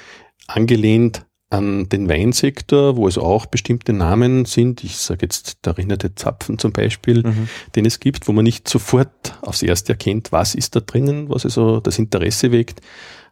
angelehnt 0.47 1.25
an 1.49 1.87
den 1.87 2.09
Weinsektor, 2.09 2.97
wo 2.97 3.07
es 3.07 3.17
auch 3.17 3.45
bestimmte 3.45 3.93
Namen 3.93 4.45
sind. 4.45 4.83
Ich 4.83 4.97
sage 4.97 5.19
jetzt 5.23 5.65
der 5.65 5.73
erinnerte 5.73 6.13
Zapfen 6.13 6.57
zum 6.57 6.73
Beispiel, 6.73 7.23
mhm. 7.23 7.47
den 7.75 7.85
es 7.85 7.99
gibt, 7.99 8.27
wo 8.27 8.33
man 8.33 8.43
nicht 8.43 8.67
sofort 8.67 9.37
aufs 9.41 9.61
Erste 9.61 9.93
erkennt, 9.93 10.31
was 10.31 10.55
ist 10.55 10.75
da 10.75 10.81
drinnen, 10.81 11.29
was 11.29 11.45
also 11.45 11.79
das 11.79 11.99
Interesse 11.99 12.51
weckt 12.51 12.81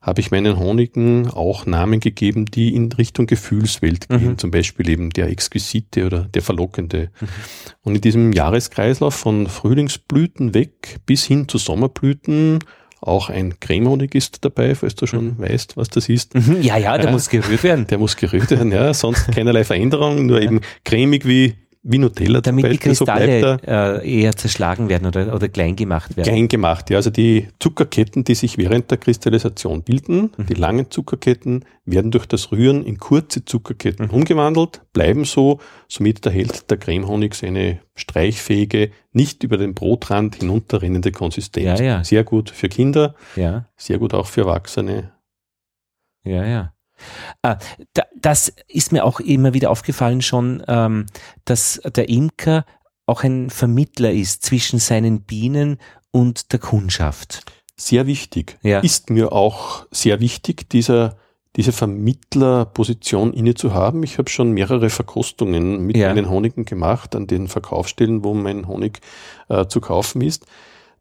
habe 0.05 0.21
ich 0.21 0.29
meinen 0.29 0.59
Honigen 0.59 1.27
auch 1.31 1.65
Namen 1.65 1.99
gegeben, 1.99 2.45
die 2.45 2.75
in 2.75 2.91
Richtung 2.91 3.25
Gefühlswelt 3.25 4.07
gehen, 4.07 4.33
mhm. 4.33 4.37
zum 4.37 4.51
Beispiel 4.51 4.87
eben 4.87 5.09
der 5.09 5.29
Exquisite 5.29 6.05
oder 6.05 6.25
der 6.25 6.43
Verlockende. 6.43 7.09
Mhm. 7.19 7.27
Und 7.81 7.95
in 7.95 8.01
diesem 8.01 8.31
Jahreskreislauf 8.31 9.15
von 9.15 9.47
Frühlingsblüten 9.47 10.53
weg 10.53 10.99
bis 11.07 11.25
hin 11.25 11.47
zu 11.47 11.57
Sommerblüten 11.57 12.59
auch 13.01 13.29
ein 13.29 13.59
Cremehonig 13.59 14.13
ist 14.15 14.45
dabei, 14.45 14.75
falls 14.75 14.95
du 14.95 15.07
schon 15.07 15.25
mhm. 15.25 15.39
weißt, 15.39 15.75
was 15.75 15.89
das 15.89 16.07
ist. 16.07 16.35
Mhm. 16.35 16.61
Ja, 16.61 16.77
ja, 16.77 16.97
der 16.97 17.09
äh, 17.09 17.11
muss 17.11 17.29
gerührt 17.29 17.63
werden. 17.63 17.87
Der 17.87 17.97
muss 17.97 18.15
gerührt 18.15 18.51
werden, 18.51 18.71
ja. 18.71 18.93
Sonst 18.93 19.31
keinerlei 19.31 19.63
Veränderung, 19.63 20.27
nur 20.27 20.39
ja. 20.39 20.45
eben 20.45 20.61
cremig 20.83 21.27
wie 21.27 21.55
wie 21.87 21.99
Nutella 21.99 22.41
Damit 22.41 22.71
die 22.71 22.77
Kristalle 22.77 23.59
so 23.63 23.71
äh, 23.71 24.21
eher 24.21 24.35
zerschlagen 24.35 24.89
werden 24.89 25.05
oder, 25.05 25.33
oder 25.35 25.47
klein 25.47 25.75
gemacht 25.75 26.17
werden. 26.17 26.27
Klein 26.27 26.47
gemacht, 26.47 26.89
ja. 26.89 26.97
Also 26.97 27.11
die 27.11 27.47
Zuckerketten, 27.59 28.23
die 28.23 28.33
sich 28.33 28.57
während 28.57 28.89
der 28.89 28.97
Kristallisation 28.97 29.83
bilden, 29.83 30.31
mhm. 30.35 30.45
die 30.47 30.55
langen 30.55 30.89
Zuckerketten, 30.89 31.63
werden 31.85 32.09
durch 32.09 32.25
das 32.25 32.51
Rühren 32.51 32.83
in 32.83 32.97
kurze 32.97 33.45
Zuckerketten 33.45 34.07
mhm. 34.07 34.13
umgewandelt, 34.13 34.81
bleiben 34.93 35.25
so, 35.25 35.59
somit 35.87 36.25
erhält 36.25 36.71
der 36.71 36.77
Cremehonig 36.77 37.35
seine 37.35 37.79
streichfähige, 37.93 38.89
nicht 39.13 39.43
über 39.43 39.57
den 39.57 39.75
Brotrand 39.75 40.37
hinunterrinnende 40.37 41.11
Konsistenz. 41.11 41.79
Ja, 41.79 41.85
ja. 41.85 42.03
Sehr 42.03 42.23
gut 42.23 42.49
für 42.49 42.67
Kinder, 42.67 43.13
ja. 43.35 43.67
sehr 43.77 43.99
gut 43.99 44.15
auch 44.15 44.25
für 44.25 44.41
Erwachsene. 44.41 45.11
Ja, 46.23 46.43
ja. 46.43 46.74
Ah, 47.41 47.57
das 48.15 48.53
ist 48.67 48.91
mir 48.91 49.05
auch 49.05 49.19
immer 49.19 49.53
wieder 49.53 49.69
aufgefallen 49.69 50.21
schon, 50.21 50.63
ähm, 50.67 51.05
dass 51.45 51.81
der 51.83 52.09
Imker 52.09 52.65
auch 53.05 53.23
ein 53.23 53.49
Vermittler 53.49 54.11
ist 54.11 54.43
zwischen 54.43 54.79
seinen 54.79 55.21
Bienen 55.21 55.77
und 56.11 56.51
der 56.53 56.59
Kundschaft. 56.59 57.43
Sehr 57.77 58.07
wichtig. 58.07 58.57
Ja. 58.63 58.79
Ist 58.79 59.09
mir 59.09 59.33
auch 59.33 59.85
sehr 59.91 60.19
wichtig, 60.21 60.69
dieser, 60.69 61.17
diese 61.55 61.71
Vermittlerposition 61.71 63.33
inne 63.33 63.53
zu 63.53 63.73
haben. 63.73 64.01
Ich 64.03 64.17
habe 64.17 64.29
schon 64.29 64.51
mehrere 64.51 64.89
Verkostungen 64.89 65.85
mit 65.85 65.97
ja. 65.97 66.07
meinen 66.13 66.29
Honigen 66.29 66.65
gemacht 66.65 67.15
an 67.15 67.27
den 67.27 67.47
Verkaufsstellen, 67.47 68.23
wo 68.23 68.33
mein 68.33 68.67
Honig 68.67 69.01
äh, 69.49 69.67
zu 69.67 69.81
kaufen 69.81 70.21
ist. 70.21 70.45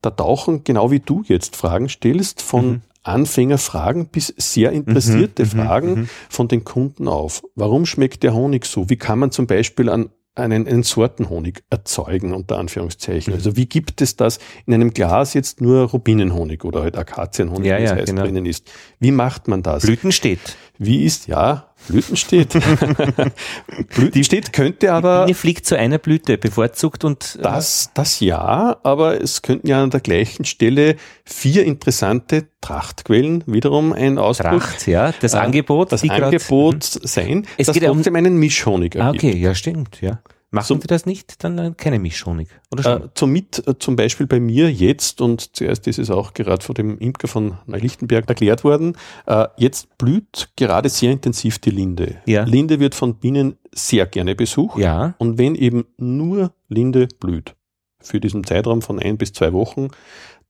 Da 0.02 0.10
tauchen, 0.10 0.64
genau 0.64 0.90
wie 0.90 1.00
du 1.00 1.22
jetzt 1.26 1.56
Fragen 1.56 1.88
stellst, 1.88 2.42
von 2.42 2.66
mhm. 2.66 2.82
Anfängerfragen 3.04 4.08
bis 4.08 4.34
sehr 4.36 4.72
interessierte 4.72 5.44
mhm, 5.44 5.48
mhm, 5.48 5.52
Fragen 5.52 5.94
mhm. 5.94 6.08
von 6.28 6.48
den 6.48 6.64
Kunden 6.64 7.06
auf. 7.08 7.42
Warum 7.54 7.86
schmeckt 7.86 8.22
der 8.22 8.34
Honig 8.34 8.66
so? 8.66 8.90
Wie 8.90 8.96
kann 8.96 9.18
man 9.18 9.30
zum 9.30 9.46
Beispiel 9.46 9.88
an 9.88 10.10
einen, 10.34 10.66
einen 10.66 10.82
Sortenhonig 10.82 11.62
erzeugen, 11.70 12.34
unter 12.34 12.58
Anführungszeichen. 12.58 13.32
Mhm. 13.32 13.36
Also 13.36 13.56
wie 13.56 13.66
gibt 13.66 14.02
es 14.02 14.16
das 14.16 14.38
in 14.66 14.74
einem 14.74 14.92
Glas 14.92 15.34
jetzt 15.34 15.60
nur 15.60 15.84
Rubinenhonig 15.84 16.64
oder 16.64 16.82
halt 16.82 16.96
Akazienhonig, 16.96 17.66
ja, 17.66 17.78
wie 17.78 17.82
es 17.84 17.90
ja, 17.90 17.96
heißt, 17.96 18.06
genau. 18.06 18.22
drinnen 18.22 18.46
ist? 18.46 18.70
Wie 18.98 19.12
macht 19.12 19.48
man 19.48 19.62
das? 19.62 19.84
Blüten 19.84 20.12
steht. 20.12 20.40
Wie 20.84 21.04
ist, 21.04 21.26
ja, 21.26 21.74
Blüten 21.88 22.16
steht. 22.16 22.54
Die 24.14 24.24
steht, 24.24 24.52
könnte 24.52 24.92
aber. 24.92 25.20
Die 25.20 25.24
Biene 25.26 25.34
fliegt 25.34 25.66
zu 25.66 25.78
einer 25.78 25.98
Blüte, 25.98 26.38
bevorzugt 26.38 27.04
und. 27.04 27.36
Äh, 27.38 27.42
das, 27.42 27.90
das 27.94 28.20
ja, 28.20 28.76
aber 28.82 29.20
es 29.20 29.42
könnten 29.42 29.68
ja 29.68 29.82
an 29.82 29.90
der 29.90 30.00
gleichen 30.00 30.44
Stelle 30.44 30.96
vier 31.24 31.64
interessante 31.64 32.48
Trachtquellen 32.60 33.44
wiederum 33.46 33.92
ein 33.92 34.18
Ausdruck. 34.18 34.60
Tracht, 34.60 34.86
ja, 34.86 35.12
das 35.20 35.34
äh, 35.34 35.38
Angebot. 35.38 35.92
Das 35.92 36.02
Angebot 36.02 36.80
grad, 36.80 37.02
mhm. 37.02 37.06
sein, 37.06 37.46
es 37.58 37.66
das 37.66 37.74
geht 37.74 37.84
trotzdem 37.84 38.14
um, 38.14 38.18
einen 38.18 38.36
Mischhonig 38.36 38.94
ergibt. 38.94 39.24
Ah, 39.24 39.28
okay, 39.28 39.36
ja, 39.36 39.54
stimmt, 39.54 40.00
ja. 40.00 40.20
Machen 40.54 40.66
so, 40.66 40.80
Sie 40.80 40.86
das 40.86 41.04
nicht, 41.04 41.42
dann 41.42 41.76
keine 41.76 41.98
Mischhonig, 41.98 42.48
oder 42.70 42.82
schon? 42.82 43.02
Äh, 43.02 43.08
somit 43.18 43.66
äh, 43.66 43.76
zum 43.78 43.96
Beispiel 43.96 44.26
bei 44.28 44.38
mir 44.38 44.70
jetzt, 44.70 45.20
und 45.20 45.56
zuerst 45.56 45.88
ist 45.88 45.98
es 45.98 46.10
auch 46.10 46.32
gerade 46.32 46.64
von 46.64 46.76
dem 46.76 46.98
Imker 46.98 47.26
von 47.26 47.58
Neulichtenberg 47.66 48.28
erklärt 48.28 48.62
worden, 48.62 48.96
äh, 49.26 49.48
jetzt 49.56 49.98
blüht 49.98 50.50
gerade 50.56 50.88
sehr 50.88 51.10
intensiv 51.10 51.58
die 51.58 51.70
Linde. 51.70 52.18
Ja. 52.26 52.44
Linde 52.44 52.78
wird 52.78 52.94
von 52.94 53.16
Bienen 53.16 53.56
sehr 53.72 54.06
gerne 54.06 54.36
besucht. 54.36 54.78
Ja. 54.78 55.14
Und 55.18 55.38
wenn 55.38 55.56
eben 55.56 55.86
nur 55.96 56.52
Linde 56.68 57.08
blüht, 57.18 57.56
für 58.00 58.20
diesen 58.20 58.44
Zeitraum 58.44 58.80
von 58.80 59.00
ein 59.00 59.18
bis 59.18 59.32
zwei 59.32 59.52
Wochen, 59.52 59.88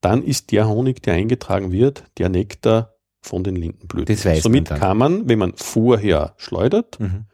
dann 0.02 0.22
ist 0.22 0.52
der 0.52 0.68
Honig, 0.68 1.02
der 1.02 1.14
eingetragen 1.14 1.72
wird, 1.72 2.04
der 2.18 2.28
Nektar 2.28 2.94
von 3.22 3.42
den 3.42 3.56
Lindenblüten. 3.56 4.14
Das 4.14 4.26
weiß 4.26 4.42
Somit 4.42 4.68
man 4.68 4.78
kann 4.78 4.98
man, 4.98 5.28
wenn 5.28 5.38
man 5.38 5.54
vorher 5.56 6.34
schleudert, 6.36 7.00
mhm 7.00 7.24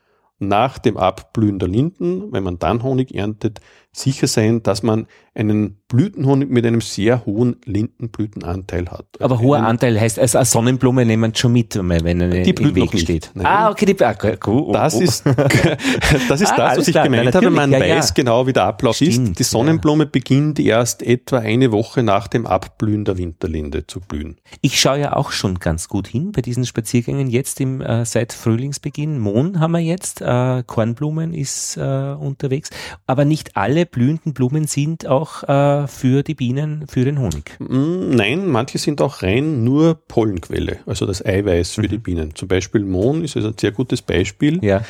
nach 0.40 0.78
dem 0.78 0.96
Abblühen 0.96 1.58
der 1.58 1.68
Linden, 1.68 2.32
wenn 2.32 2.42
man 2.42 2.58
dann 2.58 2.82
Honig 2.82 3.14
erntet, 3.14 3.60
sicher 3.92 4.26
sein, 4.26 4.62
dass 4.62 4.82
man 4.82 5.06
einen 5.34 5.76
Blütenhonig 5.88 6.50
mit 6.50 6.66
einem 6.66 6.80
sehr 6.80 7.24
hohen 7.24 7.56
Lindenblütenanteil 7.64 8.88
hat. 8.88 9.06
Aber 9.20 9.40
hoher 9.40 9.58
einen, 9.58 9.66
Anteil 9.66 10.00
heißt, 10.00 10.18
also 10.18 10.38
eine 10.38 10.44
Sonnenblume 10.44 11.04
nehmen 11.04 11.34
schon 11.34 11.52
mit, 11.52 11.76
wenn 11.76 12.06
eine 12.06 12.42
die 12.42 12.50
im 12.50 12.74
Weg 12.74 12.98
steht. 12.98 13.30
Nein. 13.34 13.46
Ah, 13.46 13.70
okay, 13.70 13.86
die, 13.86 14.04
ah, 14.04 14.14
cool, 14.46 14.64
oh, 14.66 14.72
das, 14.72 14.94
oh. 14.96 15.00
Ist, 15.00 15.24
das 16.28 16.40
ist 16.40 16.52
ah, 16.52 16.56
das, 16.56 16.78
was 16.78 16.88
ich 16.88 16.94
klar, 16.94 17.04
gemeint 17.04 17.34
habe. 17.34 17.50
Man 17.50 17.72
ja, 17.72 17.80
weiß 17.80 18.08
ja. 18.08 18.14
genau, 18.14 18.46
wie 18.46 18.52
der 18.52 18.64
Ablauf 18.64 18.96
Stimmt, 18.96 19.30
ist. 19.30 19.38
Die 19.38 19.42
Sonnenblume 19.44 20.04
ja. 20.04 20.10
beginnt 20.10 20.58
erst 20.58 21.02
etwa 21.02 21.38
eine 21.38 21.72
Woche 21.72 22.02
nach 22.02 22.28
dem 22.28 22.46
Abblühen 22.46 23.04
der 23.04 23.18
Winterlinde 23.18 23.86
zu 23.86 24.00
blühen. 24.00 24.36
Ich 24.60 24.80
schaue 24.80 25.00
ja 25.00 25.16
auch 25.16 25.30
schon 25.32 25.58
ganz 25.58 25.88
gut 25.88 26.06
hin 26.08 26.32
bei 26.32 26.42
diesen 26.42 26.66
Spaziergängen 26.66 27.28
jetzt 27.28 27.60
im, 27.60 27.80
äh, 27.80 28.04
seit 28.04 28.32
Frühlingsbeginn. 28.32 29.18
Mohn 29.18 29.60
haben 29.60 29.72
wir 29.72 29.80
jetzt, 29.80 30.20
äh, 30.20 30.62
Kornblumen 30.66 31.34
ist 31.34 31.76
äh, 31.76 31.80
unterwegs, 31.80 32.70
aber 33.06 33.24
nicht 33.24 33.56
alle 33.56 33.79
blühenden 33.86 34.32
Blumen 34.32 34.66
sind 34.66 35.06
auch 35.06 35.42
äh, 35.44 35.86
für 35.86 36.22
die 36.22 36.34
Bienen, 36.34 36.86
für 36.86 37.04
den 37.04 37.18
Honig. 37.18 37.56
Mm, 37.58 38.10
nein, 38.10 38.46
manche 38.46 38.78
sind 38.78 39.00
auch 39.00 39.22
rein 39.22 39.64
nur 39.64 39.94
Pollenquelle, 40.08 40.78
also 40.86 41.06
das 41.06 41.24
Eiweiß 41.24 41.72
für 41.72 41.82
mhm. 41.82 41.88
die 41.88 41.98
Bienen. 41.98 42.34
Zum 42.34 42.48
Beispiel 42.48 42.84
Mohn 42.84 43.24
ist 43.24 43.36
also 43.36 43.48
ein 43.48 43.58
sehr 43.58 43.72
gutes 43.72 44.02
Beispiel. 44.02 44.64
Ja. 44.64 44.82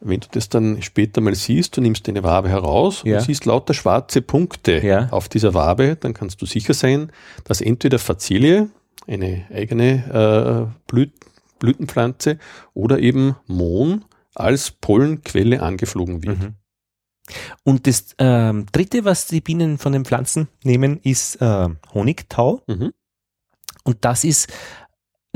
Wenn 0.00 0.20
du 0.20 0.26
das 0.30 0.48
dann 0.48 0.82
später 0.82 1.20
mal 1.20 1.34
siehst, 1.34 1.76
du 1.76 1.80
nimmst 1.80 2.06
deine 2.06 2.22
Wabe 2.22 2.48
heraus 2.48 3.02
ja. 3.04 3.16
und 3.16 3.24
siehst 3.24 3.46
lauter 3.46 3.72
schwarze 3.72 4.20
Punkte 4.20 4.84
ja. 4.84 5.08
auf 5.10 5.28
dieser 5.28 5.54
Wabe, 5.54 5.96
dann 5.98 6.12
kannst 6.12 6.42
du 6.42 6.46
sicher 6.46 6.74
sein, 6.74 7.10
dass 7.44 7.60
entweder 7.60 7.98
Fazilie, 7.98 8.68
eine 9.06 9.46
eigene 9.52 10.68
äh, 10.68 10.90
Blüt 10.90 11.12
Blütenpflanze, 11.58 12.38
oder 12.74 12.98
eben 12.98 13.36
Mohn 13.46 14.04
als 14.34 14.70
Pollenquelle 14.70 15.62
angeflogen 15.62 16.22
wird. 16.22 16.38
Mhm. 16.38 16.54
Und 17.64 17.86
das 17.86 18.14
ähm, 18.18 18.66
dritte, 18.72 19.04
was 19.04 19.26
die 19.26 19.40
Bienen 19.40 19.78
von 19.78 19.92
den 19.92 20.04
Pflanzen 20.04 20.48
nehmen, 20.64 21.00
ist 21.02 21.36
äh, 21.36 21.68
Honigtau. 21.94 22.62
Mhm. 22.66 22.92
Und 23.84 24.04
das 24.04 24.24
ist 24.24 24.52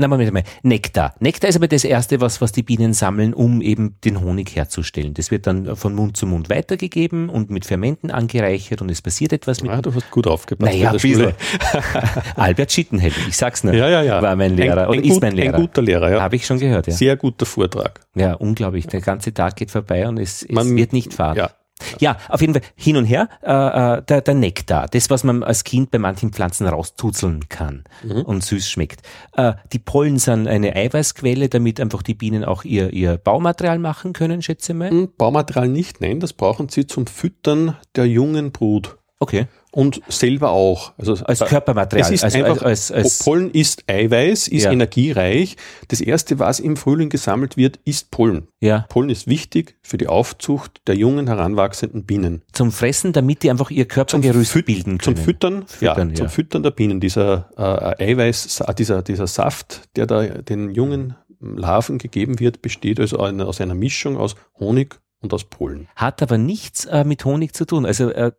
na, 0.01 0.07
Moment 0.07 0.33
mal, 0.33 0.43
Nektar. 0.63 1.13
Nektar 1.19 1.47
ist 1.47 1.57
aber 1.57 1.67
das 1.67 1.83
Erste, 1.83 2.19
was, 2.21 2.41
was 2.41 2.51
die 2.51 2.63
Bienen 2.63 2.93
sammeln, 2.93 3.35
um 3.35 3.61
eben 3.61 3.97
den 4.03 4.19
Honig 4.19 4.55
herzustellen. 4.55 5.13
Das 5.13 5.29
wird 5.29 5.45
dann 5.45 5.75
von 5.75 5.93
Mund 5.93 6.17
zu 6.17 6.25
Mund 6.25 6.49
weitergegeben 6.49 7.29
und 7.29 7.51
mit 7.51 7.65
Fermenten 7.65 8.09
angereichert 8.09 8.81
und 8.81 8.89
es 8.89 9.03
passiert 9.03 9.31
etwas 9.31 9.61
mit. 9.61 9.71
Ah, 9.71 9.79
du 9.79 9.93
hast 9.93 10.09
gut 10.09 10.25
aufgepasst. 10.25 10.73
Naja, 10.73 10.91
Albert 12.35 12.71
Schittenheld, 12.71 13.13
ich 13.27 13.37
sag's 13.37 13.63
nicht, 13.63 13.75
ja, 13.75 13.89
ja, 13.89 14.01
ja. 14.01 14.23
war 14.23 14.35
mein 14.35 14.57
Lehrer 14.57 14.83
ein, 14.83 14.87
oder 14.89 14.97
ein 14.97 15.05
ist 15.05 15.21
mein 15.21 15.35
Lehrer. 15.35 15.53
Ein 15.53 15.61
guter 15.61 15.83
Lehrer, 15.83 16.09
ja. 16.09 16.21
Habe 16.21 16.35
ich 16.35 16.47
schon 16.47 16.57
gehört, 16.57 16.87
ja. 16.87 16.93
Sehr 16.93 17.15
guter 17.15 17.45
Vortrag. 17.45 17.99
Ja, 18.15 18.33
unglaublich. 18.33 18.87
Der 18.87 19.01
ganze 19.01 19.35
Tag 19.35 19.55
geht 19.55 19.69
vorbei 19.69 20.07
und 20.07 20.17
es, 20.17 20.41
es 20.41 20.49
Man, 20.49 20.75
wird 20.75 20.93
nicht 20.93 21.13
fad. 21.13 21.37
Ja, 21.37 21.51
ja, 21.99 22.17
auf 22.29 22.41
jeden 22.41 22.53
Fall 22.53 22.63
hin 22.75 22.97
und 22.97 23.05
her. 23.05 23.29
Äh, 23.41 23.97
äh, 23.97 24.03
der, 24.03 24.21
der 24.21 24.33
Nektar, 24.33 24.87
das, 24.87 25.09
was 25.09 25.23
man 25.23 25.43
als 25.43 25.63
Kind 25.63 25.91
bei 25.91 25.99
manchen 25.99 26.31
Pflanzen 26.31 26.67
rauszuzeln 26.67 27.49
kann 27.49 27.83
mhm. 28.03 28.21
und 28.21 28.43
süß 28.43 28.69
schmeckt. 28.69 29.01
Äh, 29.35 29.53
die 29.71 29.79
Pollen 29.79 30.19
sind 30.19 30.47
eine 30.47 30.75
Eiweißquelle, 30.75 31.49
damit 31.49 31.79
einfach 31.79 32.01
die 32.01 32.13
Bienen 32.13 32.43
auch 32.43 32.63
ihr, 32.63 32.93
ihr 32.93 33.17
Baumaterial 33.17 33.79
machen 33.79 34.13
können, 34.13 34.41
schätze 34.41 34.73
mal. 34.73 34.89
Hm, 34.89 35.09
Baumaterial 35.17 35.67
nicht, 35.67 36.01
nein, 36.01 36.19
das 36.19 36.33
brauchen 36.33 36.69
sie 36.69 36.87
zum 36.87 37.07
Füttern 37.07 37.75
der 37.95 38.05
jungen 38.05 38.51
Brut. 38.51 38.97
Okay 39.19 39.47
und 39.71 40.01
selber 40.09 40.51
auch. 40.51 40.93
Also 40.97 41.13
als 41.23 41.39
Körpermaterial. 41.39 42.05
Es 42.05 42.13
ist 42.13 42.23
also 42.23 42.43
einfach, 42.43 42.61
als, 42.63 42.91
als, 42.91 43.19
Pollen 43.19 43.51
ist 43.51 43.89
Eiweiß, 43.89 44.49
ist 44.49 44.63
ja. 44.63 44.71
energiereich. 44.71 45.55
Das 45.87 46.01
erste, 46.01 46.39
was 46.39 46.59
im 46.59 46.75
Frühling 46.75 47.09
gesammelt 47.09 47.57
wird, 47.57 47.79
ist 47.85 48.11
Pollen. 48.11 48.47
Ja. 48.59 48.85
Pollen 48.89 49.09
ist 49.09 49.27
wichtig 49.27 49.77
für 49.81 49.97
die 49.97 50.07
Aufzucht 50.07 50.81
der 50.87 50.95
jungen, 50.95 51.27
heranwachsenden 51.27 52.03
Bienen. 52.03 52.43
Zum 52.51 52.71
Fressen, 52.71 53.13
damit 53.13 53.43
die 53.43 53.49
einfach 53.49 53.71
ihr 53.71 53.85
Körpergerüst 53.85 54.51
zum 54.51 54.63
bilden 54.63 54.97
können. 54.97 55.15
Zum 55.15 55.17
Füttern, 55.17 55.67
Füttern 55.67 56.09
ja, 56.09 56.13
ja, 56.13 56.15
zum 56.15 56.29
Füttern 56.29 56.63
der 56.63 56.71
Bienen. 56.71 56.99
Dieser 56.99 57.49
äh, 57.57 58.11
Eiweiß, 58.11 58.63
dieser, 58.77 59.01
dieser 59.01 59.27
Saft, 59.27 59.83
der 59.95 60.05
da 60.05 60.23
den 60.27 60.71
jungen 60.71 61.15
Larven 61.39 61.97
gegeben 61.97 62.39
wird, 62.39 62.61
besteht 62.61 62.99
also 62.99 63.17
aus 63.17 63.61
einer 63.61 63.73
Mischung 63.73 64.17
aus 64.17 64.35
Honig 64.59 64.99
und 65.21 65.33
aus 65.33 65.45
Pollen. 65.45 65.87
Hat 65.95 66.21
aber 66.21 66.37
nichts 66.37 66.85
äh, 66.85 67.03
mit 67.03 67.23
Honig 67.25 67.55
zu 67.55 67.65
tun. 67.65 67.85
Also 67.85 68.09
äh, 68.09 68.31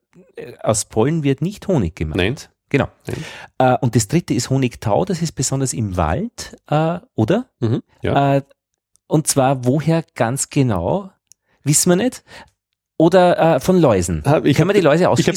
aus 0.62 0.86
Pollen 0.86 1.22
wird 1.22 1.42
nicht 1.42 1.68
Honig 1.68 1.96
gemacht. 1.96 2.16
Nein. 2.16 2.36
Genau. 2.72 2.88
Äh, 3.58 3.76
und 3.82 3.94
das 3.94 4.08
dritte 4.08 4.32
ist 4.32 4.48
Honigtau, 4.48 5.04
das 5.04 5.20
ist 5.20 5.32
besonders 5.32 5.74
im 5.74 5.98
Wald, 5.98 6.56
äh, 6.70 7.00
oder? 7.14 7.50
Mhm, 7.60 7.82
ja. 8.00 8.36
Äh, 8.36 8.42
und 9.06 9.26
zwar 9.26 9.66
woher 9.66 10.02
ganz 10.14 10.48
genau, 10.48 11.10
wissen 11.64 11.90
wir 11.90 11.96
nicht. 11.96 12.24
Oder 12.96 13.56
äh, 13.56 13.60
von 13.60 13.80
Läusen. 13.80 14.22
Ich 14.44 14.56
Können 14.56 14.70
wir 14.70 14.74
die 14.74 14.80
Läuse 14.80 15.10
ausschließen? 15.10 15.32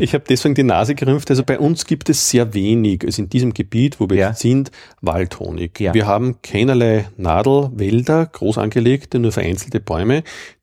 Ich 0.00 0.14
habe 0.14 0.24
deswegen 0.28 0.54
die 0.54 0.62
Nase 0.62 0.94
gerümpft. 0.94 1.28
Also 1.28 1.42
bei 1.42 1.58
uns 1.58 1.84
gibt 1.84 2.08
es 2.08 2.30
sehr 2.30 2.54
wenig, 2.54 3.04
also 3.04 3.22
in 3.22 3.28
diesem 3.28 3.52
Gebiet, 3.54 3.98
wo 3.98 4.08
wir 4.08 4.16
ja. 4.16 4.32
sind, 4.34 4.70
Waldhonig. 5.00 5.80
Ja. 5.80 5.94
Wir 5.94 6.06
haben 6.06 6.40
keinerlei 6.42 7.06
Nadelwälder, 7.16 8.24
groß 8.26 8.58
angelegte, 8.58 9.18
nur 9.18 9.32
vereinzelte 9.32 9.80
Bäume, 9.80 10.22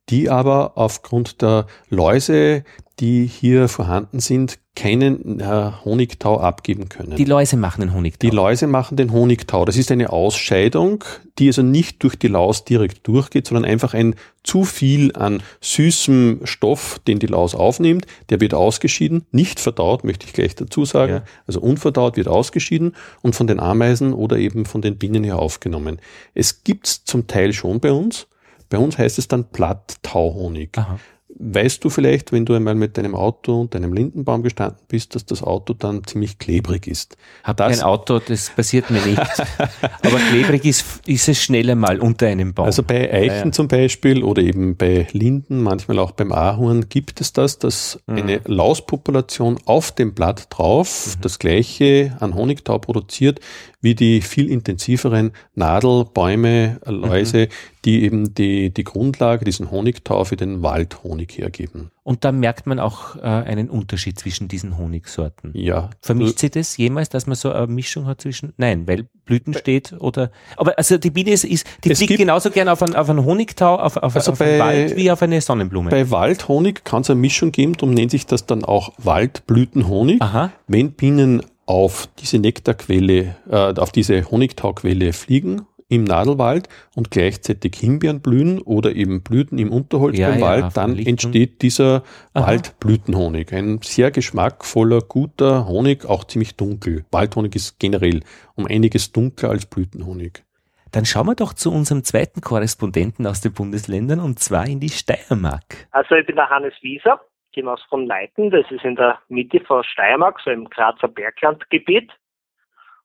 die 0.10 0.30
aber 0.30 0.74
aufgrund 0.76 1.42
der 1.42 1.68
Läuse, 1.90 2.64
die 3.00 3.26
hier 3.26 3.68
vorhanden 3.68 4.20
sind, 4.20 4.58
keinen 4.76 5.40
äh, 5.40 5.72
Honigtau 5.86 6.40
abgeben 6.40 6.88
können. 6.88 7.16
Die 7.16 7.26
Läuse 7.26 7.58
machen 7.58 7.82
den 7.82 7.94
Honigtau. 7.94 8.28
Die 8.28 8.36
Läuse 8.36 8.68
machen 8.68 8.96
den 8.96 9.12
Honigtau. 9.12 9.66
Das 9.66 9.76
ist 9.76 9.92
eine 9.92 10.12
Ausscheidung, 10.12 11.04
die 11.40 11.48
also 11.48 11.64
nicht 11.64 12.04
durch 12.04 12.16
die 12.16 12.28
Laus 12.28 12.64
direkt 12.64 13.08
durchgeht, 13.08 13.48
sondern 13.48 13.66
einfach 13.66 13.96
ein 13.96 14.16
zu 14.44 14.64
viel 14.64 15.16
an 15.16 15.42
süßem 15.62 16.42
Stoff, 16.44 17.00
den 17.08 17.18
die 17.18 17.28
Laus 17.28 17.56
aufnimmt, 17.56 18.06
der 18.30 18.40
wird 18.40 18.54
ausgeschieden, 18.54 19.26
nicht 19.32 19.60
verdaut, 19.60 20.04
möchte 20.04 20.28
ich 20.28 20.34
gleich 20.34 20.54
dazu 20.54 20.86
sagen. 20.86 21.14
Ja. 21.14 21.24
Also 21.48 21.60
unverdaut 21.60 22.16
wird 22.16 22.28
ausgeschieden 22.28 22.96
und 23.24 23.36
von 23.36 23.48
den 23.48 23.60
Ameisen 23.60 24.14
oder 24.14 24.38
eben 24.38 24.66
von 24.66 24.84
den 24.84 24.98
Bienen 24.98 25.24
her 25.24 25.40
aufgenommen. 25.40 26.00
Es 26.36 26.64
gibt's 26.64 27.04
zum 27.04 27.26
Teil 27.26 27.52
schon 27.54 27.80
bei 27.80 27.92
uns. 27.92 28.28
Bei 28.70 28.78
uns 28.78 28.98
heißt 28.98 29.18
es 29.18 29.28
dann 29.28 29.46
Platttauhonig. 29.50 30.78
Aha. 30.78 31.00
Weißt 31.40 31.84
du 31.84 31.92
vielleicht, 31.92 32.32
wenn 32.32 32.46
du 32.46 32.56
einmal 32.56 32.74
mit 32.74 32.98
deinem 32.98 33.14
Auto 33.14 33.62
und 33.62 33.76
deinem 33.76 33.94
Lindenbaum 33.94 34.42
gestanden 34.42 34.80
bist, 34.88 35.14
dass 35.14 35.24
das 35.24 35.44
Auto 35.44 35.74
dann 35.74 36.04
ziemlich 36.04 36.40
klebrig 36.40 36.88
ist? 36.88 37.16
Hab 37.44 37.58
das, 37.58 37.78
kein 37.78 37.86
Auto, 37.86 38.18
das 38.18 38.50
passiert 38.50 38.90
mir 38.90 39.06
nicht. 39.06 39.20
Aber 40.02 40.18
klebrig 40.32 40.66
ist, 40.66 41.02
ist 41.06 41.30
es 41.30 41.40
schneller 41.40 41.76
mal 41.76 42.00
unter 42.00 42.26
einem 42.26 42.56
Baum. 42.56 42.66
Also 42.66 42.82
bei 42.82 43.14
Eichen 43.14 43.28
ja, 43.28 43.46
ja. 43.46 43.52
zum 43.52 43.68
Beispiel 43.68 44.24
oder 44.24 44.42
eben 44.42 44.78
bei 44.78 45.08
Linden, 45.12 45.62
manchmal 45.62 46.00
auch 46.00 46.12
beim 46.12 46.32
Ahorn 46.32 46.90
gibt 46.90 47.22
es 47.22 47.34
das, 47.34 47.60
dass 47.60 48.00
mhm. 48.08 48.16
eine 48.18 48.42
Lauspopulation 48.46 49.60
auf 49.66 49.92
dem 49.92 50.16
Blatt 50.16 50.48
drauf 50.50 51.08
mhm. 51.18 51.22
das 51.22 51.38
gleiche 51.38 52.18
an 52.20 52.34
Honigtau 52.34 52.80
produziert 52.80 53.42
wie 53.88 53.96
die 53.96 54.20
viel 54.20 54.52
intensiveren 54.52 55.32
Nadelbäume, 55.56 56.82
Läuse, 56.84 57.46
mhm. 57.46 57.50
die 57.86 58.04
eben 58.04 58.34
die, 58.34 58.70
die 58.70 58.84
Grundlage, 58.84 59.46
diesen 59.46 59.72
Honigtau 59.72 60.26
für 60.26 60.36
den 60.36 60.62
Waldhonig 60.62 61.38
hergeben. 61.38 61.90
Und 62.04 62.26
da 62.26 62.34
merkt 62.34 62.68
man 62.68 62.82
auch 62.82 63.16
äh, 63.16 63.22
einen 63.22 63.70
Unterschied 63.70 64.20
zwischen 64.20 64.50
diesen 64.50 64.78
Honigsorten. 64.78 65.52
Ja. 65.54 65.90
Vermischt 66.02 66.40
sie 66.40 66.50
das 66.50 66.76
jemals, 66.76 67.08
dass 67.08 67.28
man 67.28 67.38
so 67.38 67.50
eine 67.50 67.68
Mischung 67.68 68.08
hat 68.08 68.20
zwischen, 68.20 68.52
nein, 68.58 68.90
weil 68.90 69.08
Blüten 69.24 69.54
steht 69.54 69.94
oder, 69.94 70.32
aber 70.58 70.78
also 70.78 70.98
die 70.98 71.12
Biene 71.12 71.32
ist, 71.32 71.46
ist 71.46 71.66
die 71.86 71.92
es 71.92 72.00
fliegt 72.00 72.18
genauso 72.18 72.52
gern 72.52 72.68
auf 72.68 72.82
einen, 72.84 72.96
auf 72.96 73.10
einen 73.10 73.24
Honigtau, 73.24 73.76
auf, 73.76 73.96
auf, 73.96 74.18
also 74.18 74.34
auf 74.34 74.40
bei, 74.40 74.52
einen 74.52 74.60
Wald 74.60 74.96
wie 74.98 75.10
auf 75.12 75.22
eine 75.22 75.40
Sonnenblume. 75.40 75.92
Bei 75.92 76.12
Waldhonig 76.12 76.84
kann 76.84 77.04
es 77.04 77.10
eine 77.10 77.22
Mischung 77.22 77.54
geben, 77.54 77.72
darum 77.72 77.94
nennt 77.94 78.12
sich 78.12 78.26
das 78.26 78.46
dann 78.46 78.66
auch 78.66 78.92
Waldblütenhonig. 78.98 80.22
Aha. 80.22 80.52
Wenn 80.68 80.92
Bienen 80.92 81.42
auf 81.68 82.10
diese 82.20 82.40
Nektarquelle, 82.40 83.36
äh, 83.50 83.74
auf 83.80 83.92
diese 83.92 84.32
Honigtauquelle 84.32 85.14
fliegen 85.14 85.68
im 85.90 86.04
Nadelwald 86.04 86.68
und 86.96 87.12
gleichzeitig 87.12 87.76
Himbeeren 87.76 88.22
blühen 88.22 88.60
oder 88.62 88.96
eben 88.96 89.22
Blüten 89.22 89.58
im 89.58 89.72
Unterholz 89.72 90.18
ja, 90.18 90.30
beim 90.30 90.40
ja, 90.40 90.46
Wald, 90.46 90.78
dann 90.78 90.98
entsteht 90.98 91.62
dieser 91.62 92.04
Aha. 92.34 92.48
Waldblütenhonig. 92.48 93.54
Ein 93.54 93.80
sehr 93.82 94.12
geschmackvoller, 94.12 95.02
guter 95.02 95.68
Honig, 95.68 96.06
auch 96.06 96.26
ziemlich 96.26 96.56
dunkel. 96.56 97.06
Waldhonig 97.12 97.56
ist 97.56 97.80
generell 97.80 98.22
um 98.56 98.66
einiges 98.66 99.14
dunkler 99.14 99.50
als 99.50 99.66
Blütenhonig. 99.66 100.44
Dann 100.92 101.06
schauen 101.06 101.28
wir 101.28 101.36
doch 101.36 101.54
zu 101.54 101.72
unserem 101.72 102.04
zweiten 102.04 102.42
Korrespondenten 102.42 103.28
aus 103.28 103.42
den 103.42 103.54
Bundesländern 103.54 104.20
und 104.20 104.40
zwar 104.40 104.66
in 104.68 104.80
die 104.80 104.90
Steiermark. 104.90 105.88
Also 105.92 106.16
ich 106.16 106.26
bin 106.26 106.36
der 106.36 106.50
Hannes 106.50 106.74
Wieser 106.82 107.20
hinaus 107.58 107.82
von 107.90 108.06
Leiten. 108.06 108.50
Das 108.50 108.70
ist 108.72 108.84
in 108.84 108.96
der 108.96 109.20
Mitte 109.28 109.60
von 109.62 109.84
Steiermark, 109.84 110.40
so 110.40 110.50
im 110.50 110.70
Grazer 110.70 111.08
Berglandgebiet. 111.08 112.12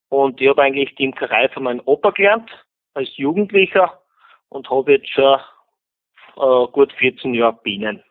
Und 0.09 0.41
ich 0.41 0.49
habe 0.49 0.63
eigentlich 0.63 0.95
die 0.97 1.05
Imkerei 1.05 1.49
von 1.49 1.65
meinem 1.65 1.83
Opa 1.85 2.11
gelernt, 2.11 2.51
als 2.95 3.17
Jugendlicher 3.17 4.03
und 4.51 4.69
habe 4.71 4.93
jetzt 4.93 5.11
schon 5.11 5.41
äh, 6.37 6.67
gut 6.73 6.93
14 6.93 7.35
Jahre 7.35 7.59
Bienen. 7.63 8.03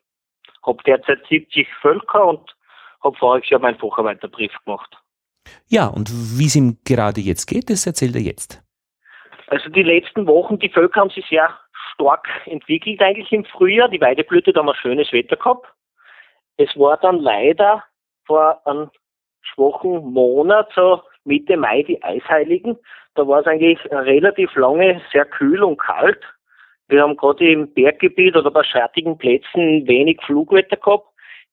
Habe 0.66 0.84
derzeit 0.84 1.26
70 1.30 1.68
Völker 1.82 2.28
und 2.28 2.56
habe 3.04 3.18
voriges 3.18 3.50
Jahr 3.50 3.62
meinen 3.62 3.78
Facharbeiterbrief 3.78 4.52
gemacht. 4.66 4.98
Ja, 5.68 5.88
und 5.88 6.10
wie 6.12 6.46
es 6.46 6.56
ihm 6.56 6.78
gerade 6.86 7.22
jetzt 7.22 7.46
geht, 7.46 7.70
das 7.70 7.86
erzählt 7.86 8.16
er 8.16 8.22
jetzt. 8.22 8.64
Also 9.48 9.70
die 9.70 9.84
letzten 9.84 10.28
Wochen, 10.28 10.60
die 10.60 10.70
Völker 10.70 11.02
haben 11.02 11.10
sich 11.10 11.26
sehr 11.28 11.50
stark 11.94 12.28
entwickelt 12.46 13.02
eigentlich 13.02 13.32
im 13.32 13.46
Frühjahr. 13.46 13.90
Die 13.90 14.02
Weideblüte, 14.02 14.54
da 14.54 14.60
haben 14.60 14.68
wir 14.68 14.76
schönes 14.76 15.12
Wetter 15.12 15.36
gehabt. 15.36 15.68
Es 16.62 16.78
war 16.78 16.98
dann 16.98 17.20
leider 17.20 17.84
vor 18.26 18.66
einem 18.66 18.90
schwachen 19.42 20.14
Monat, 20.14 20.70
so 20.76 21.02
Mitte 21.24 21.58
Mai, 21.58 21.84
die 21.84 22.02
Eisheiligen. 22.04 22.78
Da 23.16 23.28
war 23.28 23.42
es 23.42 23.48
eigentlich 23.48 23.80
relativ 23.92 24.56
lange 24.56 25.02
sehr 25.12 25.26
kühl 25.26 25.64
und 25.64 25.78
kalt. 25.78 26.22
Wir 26.88 27.02
haben 27.02 27.18
gerade 27.18 27.50
im 27.50 27.74
Berggebiet 27.74 28.36
oder 28.36 28.52
bei 28.52 28.64
schattigen 28.64 29.18
Plätzen 29.18 29.88
wenig 29.88 30.22
Flugwetter 30.24 30.78
gehabt. 30.78 31.08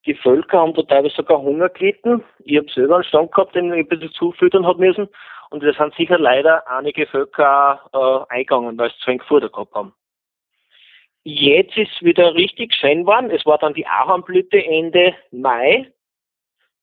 Die 0.06 0.14
Völker 0.14 0.60
haben 0.60 0.74
da 0.74 0.82
teilweise 0.82 1.16
sogar 1.16 1.40
Hunger 1.40 1.68
gelitten. 1.68 2.24
Ich 2.44 2.56
habe 2.56 2.70
selber 2.70 2.96
einen 2.96 3.04
Stand 3.04 3.32
gehabt, 3.32 3.54
den 3.54 3.72
ich 3.72 3.80
ein 3.80 3.88
bisschen 3.88 4.12
zufüttern 4.12 4.66
hat 4.66 4.78
müssen. 4.78 5.08
Und 5.50 5.62
wir 5.62 5.72
sind 5.72 5.94
sicher 5.94 6.18
leider 6.18 6.68
einige 6.68 7.06
Völker 7.06 7.80
äh, 7.92 8.32
eingegangen, 8.34 8.78
weil 8.78 8.90
sie 8.90 8.98
zu 8.98 9.10
wenig 9.10 9.22
Futter 9.24 9.48
gehabt 9.48 9.74
haben. 9.74 9.92
Jetzt 11.30 11.76
ist 11.76 12.02
wieder 12.02 12.34
richtig 12.34 12.72
schön 12.72 13.00
geworden. 13.00 13.30
Es 13.30 13.44
war 13.44 13.58
dann 13.58 13.74
die 13.74 13.86
Ahornblüte 13.86 14.64
Ende 14.64 15.14
Mai. 15.30 15.92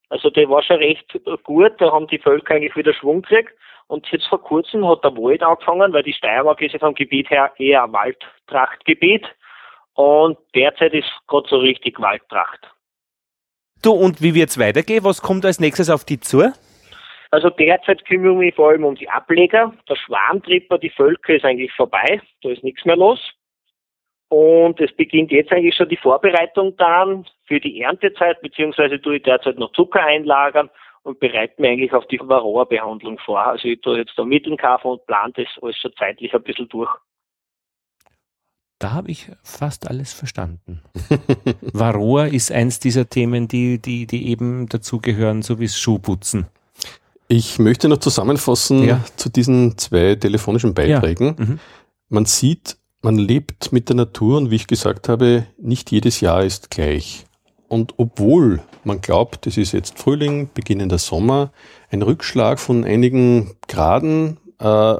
Also 0.08 0.30
die 0.30 0.48
war 0.48 0.62
schon 0.62 0.76
recht 0.76 1.18
gut. 1.42 1.72
Da 1.78 1.90
haben 1.90 2.06
die 2.06 2.20
Völker 2.20 2.54
eigentlich 2.54 2.76
wieder 2.76 2.94
Schwung 2.94 3.22
gekriegt. 3.22 3.50
Und 3.88 4.06
jetzt 4.12 4.28
vor 4.28 4.40
kurzem 4.40 4.86
hat 4.86 5.02
der 5.02 5.16
Wald 5.16 5.42
angefangen, 5.42 5.92
weil 5.92 6.04
die 6.04 6.12
Steiermark 6.12 6.62
ist 6.62 6.74
ja 6.74 6.78
vom 6.78 6.94
Gebiet 6.94 7.28
her 7.28 7.52
eher 7.58 7.82
ein 7.82 7.92
Waldtrachtgebiet. 7.92 9.26
Und 9.94 10.38
derzeit 10.54 10.94
ist 10.94 11.10
gerade 11.26 11.48
so 11.48 11.56
richtig 11.56 11.98
Waldtracht. 12.00 12.72
Du, 13.82 13.94
und 13.94 14.22
wie 14.22 14.36
wird's 14.36 14.60
weitergehen? 14.60 15.02
Was 15.02 15.22
kommt 15.22 15.44
als 15.44 15.58
nächstes 15.58 15.90
auf 15.90 16.04
die 16.04 16.20
zu? 16.20 16.52
Also 17.32 17.50
derzeit 17.50 18.04
kümmere 18.04 18.34
ich 18.34 18.38
mich 18.38 18.54
vor 18.54 18.68
allem 18.68 18.84
um 18.84 18.94
die 18.94 19.08
Ableger. 19.08 19.74
Der 19.88 19.96
Schwarmtripper, 19.96 20.78
die 20.78 20.90
Völker 20.90 21.34
ist 21.34 21.44
eigentlich 21.44 21.72
vorbei. 21.72 22.20
Da 22.42 22.50
ist 22.50 22.62
nichts 22.62 22.84
mehr 22.84 22.96
los. 22.96 23.18
Und 24.28 24.80
es 24.80 24.92
beginnt 24.96 25.30
jetzt 25.30 25.52
eigentlich 25.52 25.76
schon 25.76 25.88
die 25.88 25.96
Vorbereitung 25.96 26.76
dann 26.76 27.26
für 27.46 27.60
die 27.60 27.80
Erntezeit, 27.80 28.40
beziehungsweise 28.40 29.00
tue 29.00 29.16
ich 29.16 29.22
derzeit 29.22 29.58
noch 29.58 29.72
Zucker 29.72 30.02
einlagern 30.02 30.68
und 31.04 31.20
bereite 31.20 31.60
mich 31.62 31.70
eigentlich 31.70 31.92
auf 31.92 32.06
die 32.08 32.18
Varroa-Behandlung 32.18 33.18
vor. 33.18 33.40
Also 33.46 33.68
ich 33.68 33.80
tue 33.80 33.98
jetzt 33.98 34.14
da 34.16 34.24
Mitteln 34.24 34.56
kaufen 34.56 34.88
und 34.88 35.06
plane 35.06 35.32
das 35.36 35.46
alles 35.62 35.76
schon 35.76 35.92
zeitlich 35.96 36.34
ein 36.34 36.42
bisschen 36.42 36.68
durch. 36.68 36.90
Da 38.78 38.92
habe 38.92 39.10
ich 39.10 39.30
fast 39.42 39.88
alles 39.88 40.12
verstanden. 40.12 40.82
Varroa 41.72 42.26
ist 42.26 42.52
eins 42.52 42.78
dieser 42.78 43.08
Themen, 43.08 43.48
die, 43.48 43.80
die, 43.80 44.06
die 44.06 44.28
eben 44.28 44.68
dazugehören, 44.68 45.42
so 45.42 45.58
wie 45.60 45.64
das 45.64 45.78
Schuhputzen. 45.78 46.46
Ich 47.28 47.58
möchte 47.58 47.88
noch 47.88 47.98
zusammenfassen 47.98 48.84
ja. 48.84 49.00
zu 49.16 49.30
diesen 49.30 49.78
zwei 49.78 50.14
telefonischen 50.16 50.74
Beiträgen. 50.74 51.36
Ja. 51.38 51.44
Mhm. 51.44 51.60
Man 52.08 52.24
sieht, 52.26 52.76
man 53.06 53.18
lebt 53.18 53.70
mit 53.70 53.88
der 53.88 53.94
Natur 53.94 54.36
und 54.36 54.50
wie 54.50 54.56
ich 54.56 54.66
gesagt 54.66 55.08
habe, 55.08 55.46
nicht 55.58 55.92
jedes 55.92 56.20
Jahr 56.20 56.42
ist 56.42 56.72
gleich. 56.72 57.24
Und 57.68 57.94
obwohl 57.98 58.60
man 58.82 59.00
glaubt, 59.00 59.46
es 59.46 59.56
ist 59.56 59.70
jetzt 59.70 59.96
Frühling, 59.96 60.50
beginnender 60.52 60.98
Sommer, 60.98 61.52
ein 61.88 62.02
Rückschlag 62.02 62.58
von 62.58 62.82
einigen 62.82 63.52
Graden, 63.68 64.38
äh, 64.58 64.96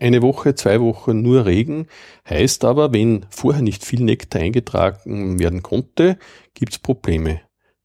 eine 0.00 0.22
Woche, 0.22 0.54
zwei 0.54 0.80
Wochen 0.80 1.22
nur 1.22 1.44
Regen, 1.44 1.88
heißt 2.30 2.64
aber, 2.64 2.92
wenn 2.92 3.26
vorher 3.30 3.62
nicht 3.62 3.84
viel 3.84 4.04
Nektar 4.04 4.40
eingetragen 4.40 5.40
werden 5.40 5.60
konnte, 5.60 6.18
gibt 6.54 6.74
es 6.74 6.78
Probleme. 6.78 7.40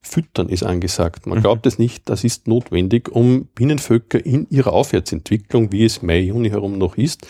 Füttern 0.08 0.50
ist 0.50 0.64
angesagt. 0.64 1.28
Man 1.28 1.40
mhm. 1.40 1.44
glaubt 1.44 1.66
es 1.66 1.78
nicht, 1.78 2.10
das 2.10 2.24
ist 2.24 2.48
notwendig, 2.48 3.10
um 3.10 3.46
Bienenvölker 3.56 4.26
in 4.26 4.48
ihrer 4.50 4.74
Aufwärtsentwicklung, 4.74 5.72
wie 5.72 5.86
es 5.86 6.02
Mai, 6.02 6.20
Juni 6.20 6.50
herum 6.50 6.78
noch 6.78 6.98
ist, 6.98 7.28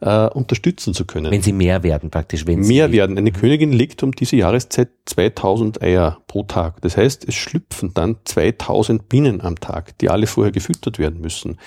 äh, 0.00 0.26
unterstützen 0.26 0.92
zu 0.92 1.04
können. 1.04 1.30
Wenn 1.30 1.42
sie 1.42 1.52
mehr 1.52 1.82
werden 1.82 2.10
praktisch. 2.10 2.46
Wenn 2.46 2.60
mehr 2.60 2.92
werden. 2.92 3.16
Eine 3.16 3.30
mhm. 3.30 3.34
Königin 3.36 3.72
legt 3.72 4.02
um 4.02 4.12
diese 4.12 4.36
Jahreszeit 4.36 4.88
2000 5.06 5.80
Eier 5.82 6.18
pro 6.26 6.42
Tag. 6.42 6.80
Das 6.82 6.96
heißt, 6.96 7.26
es 7.28 7.34
schlüpfen 7.34 7.92
dann 7.94 8.16
2000 8.24 9.08
Bienen 9.08 9.40
am 9.40 9.56
Tag, 9.56 9.96
die 9.98 10.10
alle 10.10 10.26
vorher 10.26 10.52
gefüttert 10.52 10.98
werden 10.98 11.20
müssen. 11.20 11.58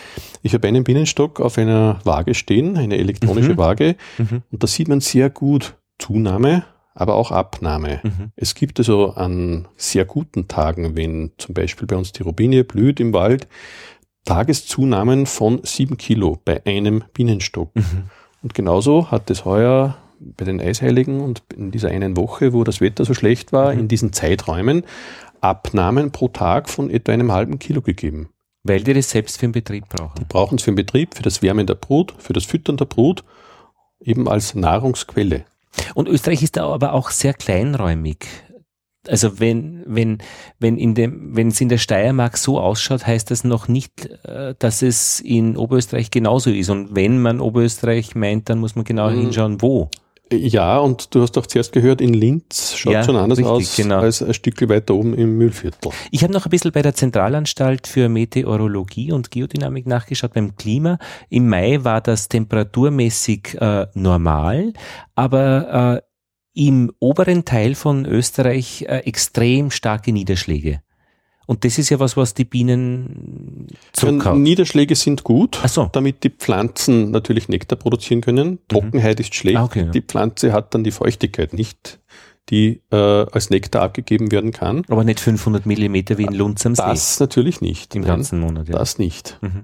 Ich 0.43 0.53
habe 0.53 0.67
einen 0.67 0.83
Bienenstock 0.83 1.39
auf 1.39 1.57
einer 1.57 1.99
Waage 2.03 2.35
stehen, 2.35 2.77
eine 2.77 2.97
elektronische 2.97 3.53
mhm. 3.53 3.57
Waage, 3.57 3.95
mhm. 4.17 4.43
und 4.51 4.63
da 4.63 4.67
sieht 4.67 4.87
man 4.87 4.99
sehr 4.99 5.29
gut 5.29 5.75
Zunahme 5.97 6.63
aber 6.99 7.15
auch 7.15 7.31
Abnahme. 7.31 8.01
Mhm. 8.03 8.31
Es 8.35 8.55
gibt 8.55 8.77
also 8.79 9.13
an 9.13 9.67
sehr 9.77 10.03
guten 10.03 10.47
Tagen, 10.49 10.97
wenn 10.97 11.31
zum 11.37 11.53
Beispiel 11.53 11.87
bei 11.87 11.95
uns 11.95 12.11
die 12.11 12.23
Robinie 12.23 12.63
blüht 12.65 12.99
im 12.99 13.13
Wald, 13.13 13.47
Tageszunahmen 14.25 15.25
von 15.25 15.61
sieben 15.63 15.97
Kilo 15.97 16.39
bei 16.43 16.65
einem 16.65 17.03
Bienenstock. 17.13 17.73
Mhm. 17.73 18.09
Und 18.43 18.53
genauso 18.53 19.11
hat 19.11 19.29
es 19.31 19.45
heuer 19.45 19.97
bei 20.19 20.43
den 20.43 20.59
Eisheiligen 20.59 21.21
und 21.21 21.41
in 21.55 21.71
dieser 21.71 21.89
einen 21.89 22.17
Woche, 22.17 22.51
wo 22.51 22.65
das 22.65 22.81
Wetter 22.81 23.05
so 23.05 23.13
schlecht 23.13 23.53
war, 23.53 23.73
mhm. 23.73 23.79
in 23.79 23.87
diesen 23.87 24.11
Zeiträumen 24.11 24.83
Abnahmen 25.39 26.11
pro 26.11 26.27
Tag 26.27 26.69
von 26.69 26.89
etwa 26.89 27.13
einem 27.13 27.31
halben 27.31 27.59
Kilo 27.59 27.81
gegeben. 27.81 28.29
Weil 28.63 28.83
die 28.83 28.93
das 28.93 29.09
selbst 29.09 29.37
für 29.37 29.47
den 29.47 29.53
Betrieb 29.53 29.87
brauchen. 29.87 30.15
Die 30.19 30.25
brauchen 30.25 30.57
es 30.57 30.63
für 30.63 30.71
den 30.71 30.75
Betrieb, 30.75 31.15
für 31.15 31.23
das 31.23 31.41
Wärmen 31.41 31.65
der 31.65 31.75
Brut, 31.75 32.13
für 32.17 32.33
das 32.33 32.43
Füttern 32.43 32.75
der 32.75 32.85
Brut, 32.85 33.23
eben 34.01 34.27
als 34.27 34.53
Nahrungsquelle. 34.53 35.45
Und 35.95 36.07
Österreich 36.07 36.43
ist 36.43 36.57
da 36.57 36.67
aber 36.67 36.93
auch 36.93 37.09
sehr 37.11 37.33
kleinräumig. 37.33 38.25
Also 39.07 39.39
wenn, 39.39 39.83
wenn, 39.87 40.17
wenn 40.59 40.77
in 40.77 40.93
dem, 40.93 41.35
wenn 41.35 41.47
es 41.47 41.61
in 41.61 41.69
der 41.69 41.77
Steiermark 41.77 42.37
so 42.37 42.59
ausschaut, 42.59 43.07
heißt 43.07 43.31
das 43.31 43.43
noch 43.43 43.67
nicht, 43.67 44.07
äh, 44.23 44.55
dass 44.59 44.81
es 44.81 45.19
in 45.19 45.55
Oberösterreich 45.55 46.11
genauso 46.11 46.51
ist. 46.51 46.69
Und 46.69 46.95
wenn 46.95 47.21
man 47.21 47.39
Oberösterreich 47.39 48.15
meint, 48.15 48.49
dann 48.49 48.59
muss 48.59 48.75
man 48.75 48.85
genau 48.85 49.09
mhm. 49.09 49.21
hinschauen, 49.21 49.61
wo. 49.61 49.89
Ja, 50.31 50.77
und 50.77 51.15
du 51.15 51.21
hast 51.21 51.37
auch 51.37 51.47
zuerst 51.47 51.71
gehört, 51.71 52.01
in 52.01 52.13
Linz 52.13 52.75
schaut 52.75 52.93
ja, 52.93 53.03
schon 53.03 53.15
anders 53.15 53.39
richtig, 53.39 53.51
aus 53.51 53.75
genau. 53.75 53.99
als 53.99 54.21
ein 54.21 54.33
Stück 54.33 54.67
weiter 54.69 54.93
oben 54.93 55.15
im 55.15 55.37
Mühlviertel. 55.37 55.91
Ich 56.11 56.23
habe 56.23 56.33
noch 56.33 56.45
ein 56.45 56.49
bisschen 56.49 56.71
bei 56.71 56.81
der 56.81 56.93
Zentralanstalt 56.93 57.87
für 57.87 58.09
Meteorologie 58.09 59.11
und 59.11 59.31
Geodynamik 59.31 59.87
nachgeschaut 59.87 60.33
beim 60.33 60.55
Klima. 60.55 60.99
Im 61.29 61.49
Mai 61.49 61.83
war 61.83 62.01
das 62.01 62.27
temperaturmäßig 62.29 63.57
äh, 63.59 63.87
normal, 63.95 64.73
aber 65.15 66.01
äh, 66.03 66.09
im 66.53 66.91
oberen 66.99 67.45
Teil 67.45 67.73
von 67.73 68.05
Österreich 68.05 68.83
äh, 68.83 68.99
extrem 68.99 69.71
starke 69.71 70.11
Niederschläge. 70.11 70.81
Und 71.49 71.65
das 71.65 71.79
ist 71.79 71.89
ja 71.89 71.99
was, 71.99 72.15
was 72.15 72.35
die 72.35 72.45
Bienen 72.45 73.65
zurückhaut. 73.93 74.37
Niederschläge 74.37 74.93
sind 74.93 75.23
gut, 75.23 75.59
so. 75.65 75.89
damit 75.91 76.23
die 76.23 76.29
Pflanzen 76.29 77.09
natürlich 77.09 77.49
Nektar 77.49 77.75
produzieren 77.75 78.21
können. 78.21 78.49
Mhm. 78.49 78.59
Trockenheit 78.67 79.19
ist 79.19 79.33
schlecht. 79.33 79.57
Ah, 79.57 79.63
okay, 79.63 79.85
ja. 79.85 79.89
Die 79.89 80.01
Pflanze 80.03 80.53
hat 80.53 80.75
dann 80.75 80.83
die 80.83 80.91
Feuchtigkeit 80.91 81.53
nicht, 81.53 82.01
die 82.51 82.83
äh, 82.91 82.95
als 82.95 83.49
Nektar 83.49 83.81
abgegeben 83.81 84.31
werden 84.31 84.51
kann. 84.51 84.83
Aber 84.89 85.03
nicht 85.03 85.19
500 85.19 85.65
Millimeter 85.65 86.19
wie 86.19 86.25
in 86.25 86.35
Lunz 86.35 86.67
am 86.67 86.75
See. 86.75 86.83
Das 86.83 87.19
natürlich 87.19 87.61
nicht. 87.61 87.95
Im 87.95 88.05
ganzen 88.05 88.39
Monat. 88.39 88.69
Ja. 88.69 88.77
Das 88.77 88.99
nicht. 88.99 89.39
Mhm. 89.41 89.63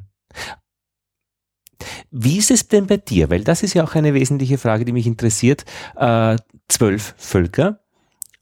Wie 2.10 2.38
ist 2.40 2.50
es 2.50 2.68
denn 2.68 2.88
bei 2.88 2.98
dir? 2.98 3.30
Weil 3.30 3.44
das 3.44 3.62
ist 3.62 3.76
ja 3.76 3.84
auch 3.84 3.94
eine 3.94 4.16
wesentliche 4.16 4.58
Frage, 4.58 4.86
die 4.86 4.92
mich 4.92 5.06
interessiert. 5.06 5.66
Äh, 5.96 6.38
zwölf 6.68 7.14
Völker 7.16 7.85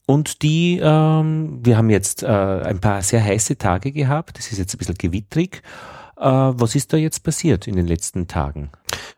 und 0.06 0.42
die, 0.42 0.80
ähm, 0.82 1.60
wir 1.62 1.76
haben 1.76 1.90
jetzt 1.90 2.22
äh, 2.22 2.26
ein 2.26 2.80
paar 2.80 3.02
sehr 3.02 3.24
heiße 3.24 3.56
Tage 3.56 3.92
gehabt. 3.92 4.38
Das 4.38 4.52
ist 4.52 4.58
jetzt 4.58 4.74
ein 4.74 4.78
bisschen 4.78 4.96
gewittrig. 4.96 5.62
Äh, 6.16 6.24
was 6.24 6.74
ist 6.74 6.92
da 6.92 6.96
jetzt 6.96 7.22
passiert 7.22 7.66
in 7.66 7.76
den 7.76 7.86
letzten 7.86 8.28
Tagen? 8.28 8.70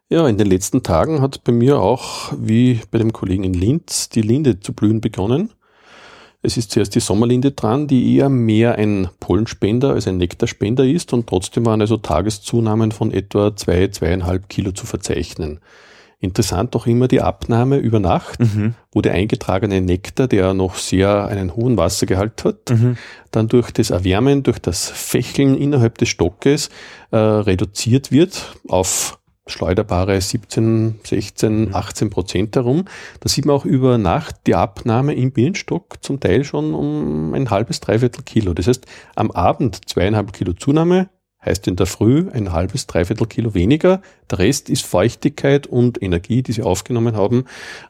Ja, 0.09 0.28
in 0.28 0.39
den 0.39 0.47
letzten 0.47 0.82
Tagen 0.82 1.20
hat 1.20 1.43
bei 1.45 1.53
mir 1.53 1.80
auch, 1.80 2.32
wie 2.39 2.80
bei 2.91 2.99
dem 2.99 3.12
Kollegen 3.12 3.45
in 3.45 3.55
Linz, 3.55 4.09
die 4.09 4.22
Linde 4.22 4.61
zu 4.61 4.72
blühen 4.72 5.01
begonnen. 5.01 5.51
Es 6.43 6.57
ist 6.57 6.70
zuerst 6.70 6.95
die 6.95 7.01
Sommerlinde 7.01 7.51
dran, 7.51 7.89
die 7.89 8.14
eher 8.14 8.28
mehr 8.28 8.76
ein 8.76 9.09
Pollenspender 9.18 9.91
als 9.91 10.07
ein 10.07 10.18
Nektarspender 10.18 10.84
ist 10.84 11.12
und 11.12 11.26
trotzdem 11.26 11.66
waren 11.66 11.80
also 11.80 11.97
Tageszunahmen 11.97 12.93
von 12.93 13.11
etwa 13.11 13.57
zwei, 13.57 13.89
zweieinhalb 13.89 14.49
Kilo 14.49 14.70
zu 14.70 14.87
verzeichnen. 14.87 15.59
Interessant 16.18 16.74
auch 16.74 16.86
immer 16.86 17.08
die 17.08 17.20
Abnahme 17.20 17.76
über 17.76 18.00
Nacht, 18.00 18.40
mhm. 18.40 18.74
wo 18.92 19.02
der 19.02 19.12
eingetragene 19.12 19.82
Nektar, 19.82 20.26
der 20.28 20.54
noch 20.54 20.76
sehr 20.76 21.26
einen 21.26 21.54
hohen 21.54 21.76
Wassergehalt 21.76 22.44
hat, 22.44 22.70
mhm. 22.70 22.96
dann 23.30 23.48
durch 23.48 23.70
das 23.70 23.90
Erwärmen, 23.90 24.42
durch 24.42 24.58
das 24.58 24.88
Fächeln 24.88 25.56
innerhalb 25.56 25.98
des 25.98 26.08
Stockes 26.08 26.70
äh, 27.10 27.16
reduziert 27.18 28.12
wird 28.12 28.56
auf 28.66 29.18
schleuderbare 29.46 30.20
17, 30.20 31.00
16, 31.04 31.74
18 31.74 32.10
Prozent 32.10 32.56
herum. 32.56 32.86
Da 33.20 33.28
sieht 33.28 33.44
man 33.44 33.54
auch 33.54 33.64
über 33.64 33.98
Nacht 33.98 34.36
die 34.46 34.54
Abnahme 34.54 35.14
im 35.14 35.32
Bienenstock 35.32 36.02
zum 36.02 36.18
Teil 36.18 36.44
schon 36.44 36.74
um 36.74 37.34
ein 37.34 37.50
halbes, 37.50 37.80
dreiviertel 37.80 38.22
Kilo. 38.24 38.54
Das 38.54 38.66
heißt, 38.66 38.86
am 39.14 39.30
Abend 39.30 39.88
zweieinhalb 39.88 40.32
Kilo 40.32 40.52
Zunahme, 40.52 41.08
heißt 41.47 41.66
in 41.68 41.76
der 41.76 41.86
Früh 41.86 42.28
ein 42.32 42.53
halbes, 42.53 42.86
dreiviertel 42.86 43.26
Kilo 43.26 43.55
weniger. 43.55 44.03
Der 44.30 44.40
Rest 44.40 44.68
ist 44.68 44.84
Feuchtigkeit 44.84 45.66
und 45.66 46.03
Energie, 46.03 46.42
die 46.42 46.53
sie 46.53 46.62
aufgenommen 46.62 47.16
haben 47.16 47.44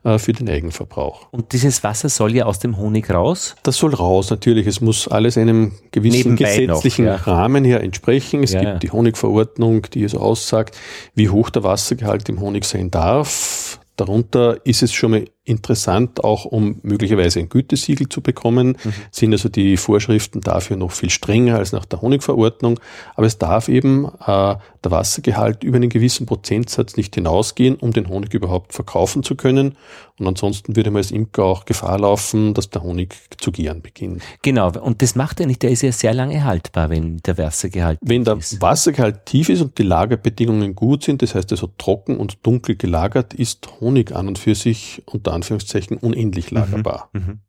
äh, 0.05 0.19
für 0.19 0.33
den 0.33 0.49
Eigenverbrauch. 0.49 1.29
Und 1.31 1.53
dieses 1.53 1.83
Wasser 1.83 2.09
soll 2.09 2.35
ja 2.35 2.45
aus 2.45 2.59
dem 2.59 2.77
Honig 2.77 3.11
raus? 3.11 3.57
Das 3.63 3.79
soll 3.79 3.95
raus, 3.95 4.31
natürlich. 4.31 4.67
Es 4.67 4.81
muss 4.81 5.09
alles 5.09 5.39
einem 5.39 5.73
gewissen 5.91 6.35
Nebenbei 6.35 6.59
gesetzlichen 6.59 7.07
noch, 7.07 7.27
ja. 7.27 7.33
Rahmen 7.33 7.65
her 7.65 7.83
entsprechen. 7.83 8.43
Es 8.43 8.53
ja, 8.53 8.61
gibt 8.61 8.73
ja. 8.73 8.79
die 8.79 8.91
Honigverordnung, 8.91 9.83
die 9.93 10.05
es 10.05 10.15
aussagt, 10.15 10.77
wie 11.15 11.31
hoch 11.31 11.51
der 11.51 11.65
Wassergehalt 11.65 12.29
im 12.29 12.41
Honig 12.41 12.65
sein 12.65 12.91
darf. 12.91 13.81
Darunter 13.97 14.59
ist 14.65 14.83
es 14.83 14.93
schon 14.93 15.13
mal 15.13 15.25
interessant, 15.47 16.25
auch 16.25 16.45
um 16.45 16.81
möglicherweise 16.83 17.39
ein 17.39 17.49
Gütesiegel 17.49 18.09
zu 18.09 18.21
bekommen, 18.21 18.77
mhm. 18.83 18.93
sind 19.11 19.33
also 19.33 19.49
die 19.49 19.77
Vorschriften 19.77 20.41
dafür 20.41 20.77
noch 20.77 20.91
viel 20.91 21.11
strenger 21.11 21.57
als 21.57 21.73
nach 21.73 21.85
der 21.85 22.03
Honigverordnung. 22.03 22.81
Aber 23.15 23.27
es 23.27 23.39
darf 23.39 23.69
eben 23.69 24.07
äh, 24.27 24.57
der 24.87 24.91
Wassergehalt 24.91 25.65
über 25.65 25.77
einen 25.77 25.89
gewissen 25.89 26.27
Prozentsatz 26.27 26.97
nicht 26.97 27.15
hinausgehen, 27.15 27.77
um 27.77 27.93
den 27.93 28.09
Honig 28.09 28.35
überhaupt 28.35 28.73
verkaufen 28.73 29.23
zu 29.23 29.37
können. 29.37 29.77
Und 30.19 30.27
ansonsten 30.27 30.77
würde 30.77 30.91
man 30.91 30.99
als 30.99 31.11
Imker 31.11 31.45
auch 31.45 31.65
Gefahr 31.65 31.99
laufen, 31.99 32.55
dass 32.55 32.71
der 32.71 32.83
Honig 32.83 33.15
zu 33.39 33.53
gären 33.53 33.83
beginnt. 33.83 34.23
Genau, 34.43 34.71
und 34.73 35.03
das 35.03 35.15
macht 35.15 35.41
er 35.41 35.47
nicht. 35.47 35.63
Der 35.63 35.71
ist 35.71 35.83
ja 35.83 35.93
sehr 35.93 36.15
lange 36.15 36.43
haltbar, 36.45 36.89
wenn 36.89 37.19
der 37.19 37.37
Wassergehalt 37.37 37.99
Wenn 38.01 38.25
der 38.25 38.39
ist. 38.39 38.61
Wassergehalt 38.61 39.27
tief 39.27 39.49
ist 39.49 39.61
und 39.61 39.77
die 39.79 39.83
Lagerbedingungen 39.83 40.75
gut 40.75 41.05
sind, 41.05 41.23
das 41.23 41.35
heißt 41.35 41.53
also 41.53 41.69
trocken 41.79 42.17
und 42.17 42.39
dunkel 42.47 42.77
gelagert, 42.77 43.35
ist 43.35 43.69
Honig 43.81 44.13
an 44.13 44.29
und 44.29 44.39
für 44.39 44.55
sich 44.55 45.03
unter 45.07 45.36
Anführungszeichen 45.37 45.97
unendlich 45.97 46.51
mhm, 46.51 46.59
lagerbar. 46.59 47.11
Mhm. 47.13 47.41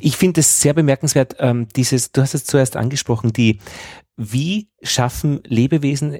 Ich 0.00 0.16
finde 0.16 0.40
es 0.40 0.60
sehr 0.60 0.74
bemerkenswert, 0.74 1.36
ähm, 1.40 1.68
dieses, 1.74 2.12
du 2.12 2.22
hast 2.22 2.34
es 2.34 2.44
zuerst 2.44 2.76
angesprochen, 2.76 3.32
die, 3.32 3.60
wie 4.16 4.68
schaffen 4.82 5.40
Lebewesen 5.44 6.18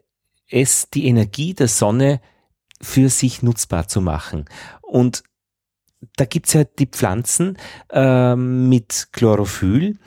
es, 0.50 0.90
die 0.90 1.06
Energie 1.06 1.54
der 1.54 1.68
Sonne 1.68 2.20
für 2.80 3.08
sich 3.08 3.42
nutzbar 3.42 3.88
zu 3.88 4.00
machen? 4.00 4.46
Und 4.82 5.22
da 6.16 6.24
gibt's 6.24 6.52
ja 6.52 6.64
die 6.64 6.86
Pflanzen 6.86 7.58
ähm, 7.90 8.68
mit 8.68 9.08
Chlorophyll, 9.12 9.98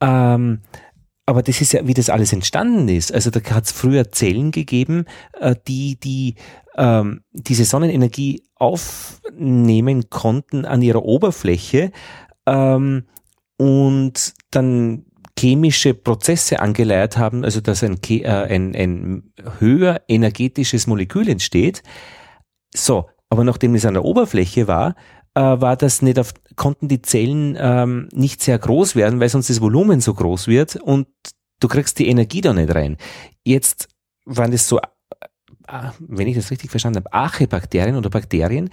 ähm, 0.00 0.62
aber 1.28 1.42
das 1.42 1.60
ist 1.60 1.72
ja, 1.72 1.86
wie 1.86 1.94
das 1.94 2.08
alles 2.08 2.32
entstanden 2.32 2.88
ist. 2.88 3.12
Also 3.12 3.30
da 3.30 3.40
hat 3.50 3.64
es 3.64 3.72
früher 3.72 4.12
Zellen 4.12 4.52
gegeben, 4.52 5.06
äh, 5.32 5.56
die, 5.66 5.98
die 5.98 6.36
ähm, 6.76 7.22
diese 7.32 7.64
Sonnenenergie 7.64 8.42
aufnehmen 8.54 10.10
konnten 10.10 10.64
an 10.64 10.82
ihrer 10.82 11.04
Oberfläche 11.04 11.92
ähm, 12.46 13.04
und 13.58 14.34
dann 14.50 15.04
chemische 15.38 15.94
Prozesse 15.94 16.60
angeleiert 16.60 17.18
haben, 17.18 17.44
also 17.44 17.60
dass 17.60 17.82
ein, 17.82 17.98
äh, 18.08 18.26
ein, 18.26 18.74
ein 18.74 19.32
höher 19.58 20.00
energetisches 20.08 20.86
Molekül 20.86 21.28
entsteht. 21.28 21.82
So, 22.74 23.06
aber 23.28 23.44
nachdem 23.44 23.74
es 23.74 23.84
an 23.84 23.94
der 23.94 24.04
Oberfläche 24.04 24.66
war, 24.66 24.94
äh, 25.34 25.40
war 25.40 25.76
das 25.76 26.00
nicht 26.00 26.18
auf, 26.18 26.32
konnten 26.56 26.88
die 26.88 27.02
Zellen 27.02 27.56
ähm, 27.60 28.08
nicht 28.12 28.42
sehr 28.42 28.58
groß 28.58 28.96
werden, 28.96 29.20
weil 29.20 29.28
sonst 29.28 29.50
das 29.50 29.60
Volumen 29.60 30.00
so 30.00 30.14
groß 30.14 30.48
wird 30.48 30.76
und 30.76 31.06
du 31.60 31.68
kriegst 31.68 31.98
die 31.98 32.08
Energie 32.08 32.40
da 32.40 32.54
nicht 32.54 32.74
rein. 32.74 32.96
Jetzt 33.44 33.88
waren 34.24 34.52
das 34.52 34.66
so, 34.66 34.80
wenn 35.98 36.28
ich 36.28 36.36
das 36.36 36.50
richtig 36.50 36.70
verstanden 36.70 36.98
habe, 36.98 37.12
Archebakterien 37.12 37.96
oder 37.96 38.10
Bakterien, 38.10 38.70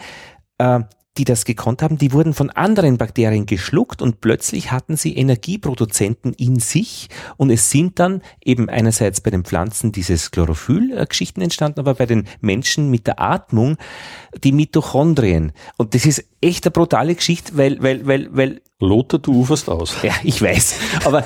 äh, 0.58 0.82
die 1.18 1.26
das 1.26 1.46
gekonnt 1.46 1.84
haben, 1.84 1.98
die 1.98 2.12
wurden 2.12 2.34
von 2.34 2.50
anderen 2.50 2.98
Bakterien 2.98 3.46
geschluckt 3.46 4.02
und 4.02 4.20
plötzlich 4.20 4.72
hatten 4.72 4.98
sie 4.98 5.16
Energieproduzenten 5.16 6.34
in 6.34 6.60
sich 6.60 7.08
und 7.38 7.52
es 7.52 7.70
sind 7.70 8.00
dann 8.00 8.24
eben 8.44 8.68
einerseits 8.68 9.22
bei 9.22 9.30
den 9.30 9.44
Pflanzen 9.44 9.92
dieses 9.92 10.32
Chlorophyll-Geschichten 10.32 11.42
entstanden, 11.42 11.82
aber 11.82 11.94
bei 11.94 12.08
den 12.08 12.28
Menschen 12.42 12.90
mit 12.90 13.06
der 13.06 13.22
Atmung 13.22 13.78
die 14.44 14.52
Mitochondrien. 14.52 15.52
Und 15.78 15.94
das 15.94 16.08
ist 16.08 16.26
echt 16.42 16.66
eine 16.66 16.72
brutale 16.72 17.14
Geschichte, 17.14 17.58
weil, 17.58 17.82
weil, 17.84 18.08
weil, 18.08 18.36
weil 18.36 18.62
Lothar, 18.80 19.20
du 19.20 19.40
uferst 19.40 19.70
aus. 19.70 19.96
Ja, 20.02 20.14
ich 20.24 20.42
weiß. 20.42 20.76
Aber 21.06 21.24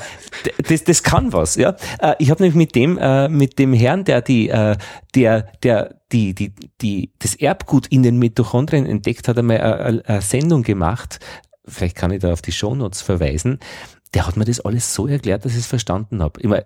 das, 0.68 0.84
das 0.84 1.02
kann 1.02 1.32
was, 1.32 1.56
ja. 1.56 1.76
Äh, 2.00 2.14
ich 2.18 2.30
habe 2.30 2.42
nämlich 2.42 2.56
mit 2.56 2.74
dem, 2.74 2.98
äh, 2.98 3.28
mit 3.28 3.58
dem 3.58 3.72
Herrn, 3.72 4.04
der 4.04 4.22
die, 4.22 4.48
äh, 4.48 4.76
der, 5.14 5.48
der 5.62 6.00
die, 6.12 6.34
die, 6.34 6.52
die, 6.80 7.12
das 7.18 7.34
Erbgut 7.34 7.86
in 7.88 8.02
den 8.02 8.18
Mitochondrien 8.18 8.86
entdeckt 8.86 9.28
hat, 9.28 9.38
einmal 9.38 9.60
eine, 9.60 10.22
Sendung 10.22 10.62
gemacht. 10.62 11.20
Vielleicht 11.66 11.96
kann 11.96 12.10
ich 12.10 12.20
da 12.20 12.32
auf 12.32 12.42
die 12.42 12.52
Shownotes 12.52 13.02
verweisen. 13.02 13.58
Der 14.14 14.26
hat 14.26 14.36
mir 14.36 14.46
das 14.46 14.60
alles 14.60 14.94
so 14.94 15.06
erklärt, 15.06 15.44
dass 15.44 15.52
ich 15.52 15.58
es 15.58 15.66
verstanden 15.66 16.22
habe. 16.22 16.40
Immer 16.40 16.62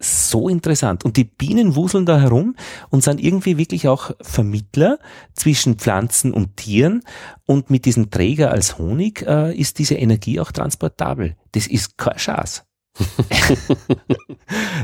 so 0.00 0.48
interessant. 0.48 1.04
Und 1.04 1.16
die 1.16 1.24
Bienen 1.24 1.74
wuseln 1.74 2.06
da 2.06 2.20
herum 2.20 2.54
und 2.88 3.02
sind 3.02 3.20
irgendwie 3.22 3.58
wirklich 3.58 3.88
auch 3.88 4.12
Vermittler 4.20 4.98
zwischen 5.34 5.76
Pflanzen 5.76 6.32
und 6.32 6.56
Tieren. 6.56 7.02
Und 7.46 7.70
mit 7.70 7.84
diesem 7.84 8.10
Träger 8.10 8.52
als 8.52 8.78
Honig 8.78 9.22
äh, 9.26 9.54
ist 9.54 9.78
diese 9.78 9.96
Energie 9.96 10.40
auch 10.40 10.52
transportabel. 10.52 11.36
Das 11.52 11.66
ist 11.66 11.98
kein 11.98 12.18
Schatz. 12.18 12.64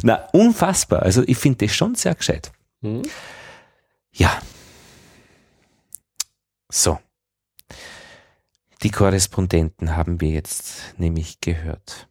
Na, 0.02 0.28
unfassbar. 0.32 1.02
Also 1.02 1.22
ich 1.26 1.38
finde 1.38 1.66
das 1.66 1.74
schon 1.74 1.94
sehr 1.94 2.14
gescheit. 2.14 2.52
Mhm. 2.80 3.02
Ja. 4.12 4.40
So. 6.70 6.98
Die 8.82 8.90
Korrespondenten 8.90 9.96
haben 9.96 10.20
wir 10.20 10.30
jetzt 10.30 10.94
nämlich 10.98 11.40
gehört. 11.40 12.08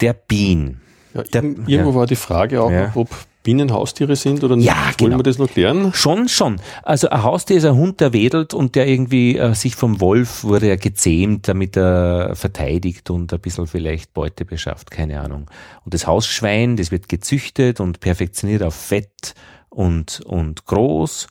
Der 0.00 0.12
Bean. 0.12 0.80
Ja, 1.14 1.22
der, 1.22 1.42
irgendwo 1.42 1.90
ja. 1.90 1.94
war 1.94 2.06
die 2.06 2.16
Frage 2.16 2.60
auch, 2.60 2.70
ja. 2.70 2.90
ob 2.94 3.08
Bienen 3.44 3.72
Haustiere 3.72 4.16
sind 4.16 4.42
oder 4.42 4.56
nicht. 4.56 4.66
Ja, 4.66 4.90
genau. 4.96 5.10
Wollen 5.10 5.18
wir 5.20 5.22
das 5.22 5.38
noch 5.38 5.50
klären? 5.50 5.92
Schon, 5.92 6.28
schon. 6.28 6.60
Also 6.82 7.10
ein 7.10 7.22
Haustier 7.22 7.58
ist 7.58 7.66
ein 7.66 7.76
Hund, 7.76 8.00
der 8.00 8.14
wedelt 8.14 8.54
und 8.54 8.74
der 8.74 8.88
irgendwie 8.88 9.36
äh, 9.36 9.54
sich 9.54 9.76
vom 9.76 10.00
Wolf 10.00 10.44
wurde 10.44 10.66
ja 10.68 10.76
gezähmt, 10.76 11.46
damit 11.46 11.76
er 11.76 12.34
verteidigt 12.34 13.10
und 13.10 13.32
ein 13.32 13.40
bisschen 13.40 13.66
vielleicht 13.66 14.14
Beute 14.14 14.46
beschafft, 14.46 14.90
keine 14.90 15.20
Ahnung. 15.20 15.50
Und 15.84 15.92
das 15.92 16.06
Hausschwein, 16.06 16.76
das 16.76 16.90
wird 16.90 17.10
gezüchtet 17.10 17.80
und 17.80 18.00
perfektioniert 18.00 18.62
auf 18.62 18.74
Fett 18.74 19.34
und, 19.68 20.22
und 20.24 20.64
groß. 20.64 21.26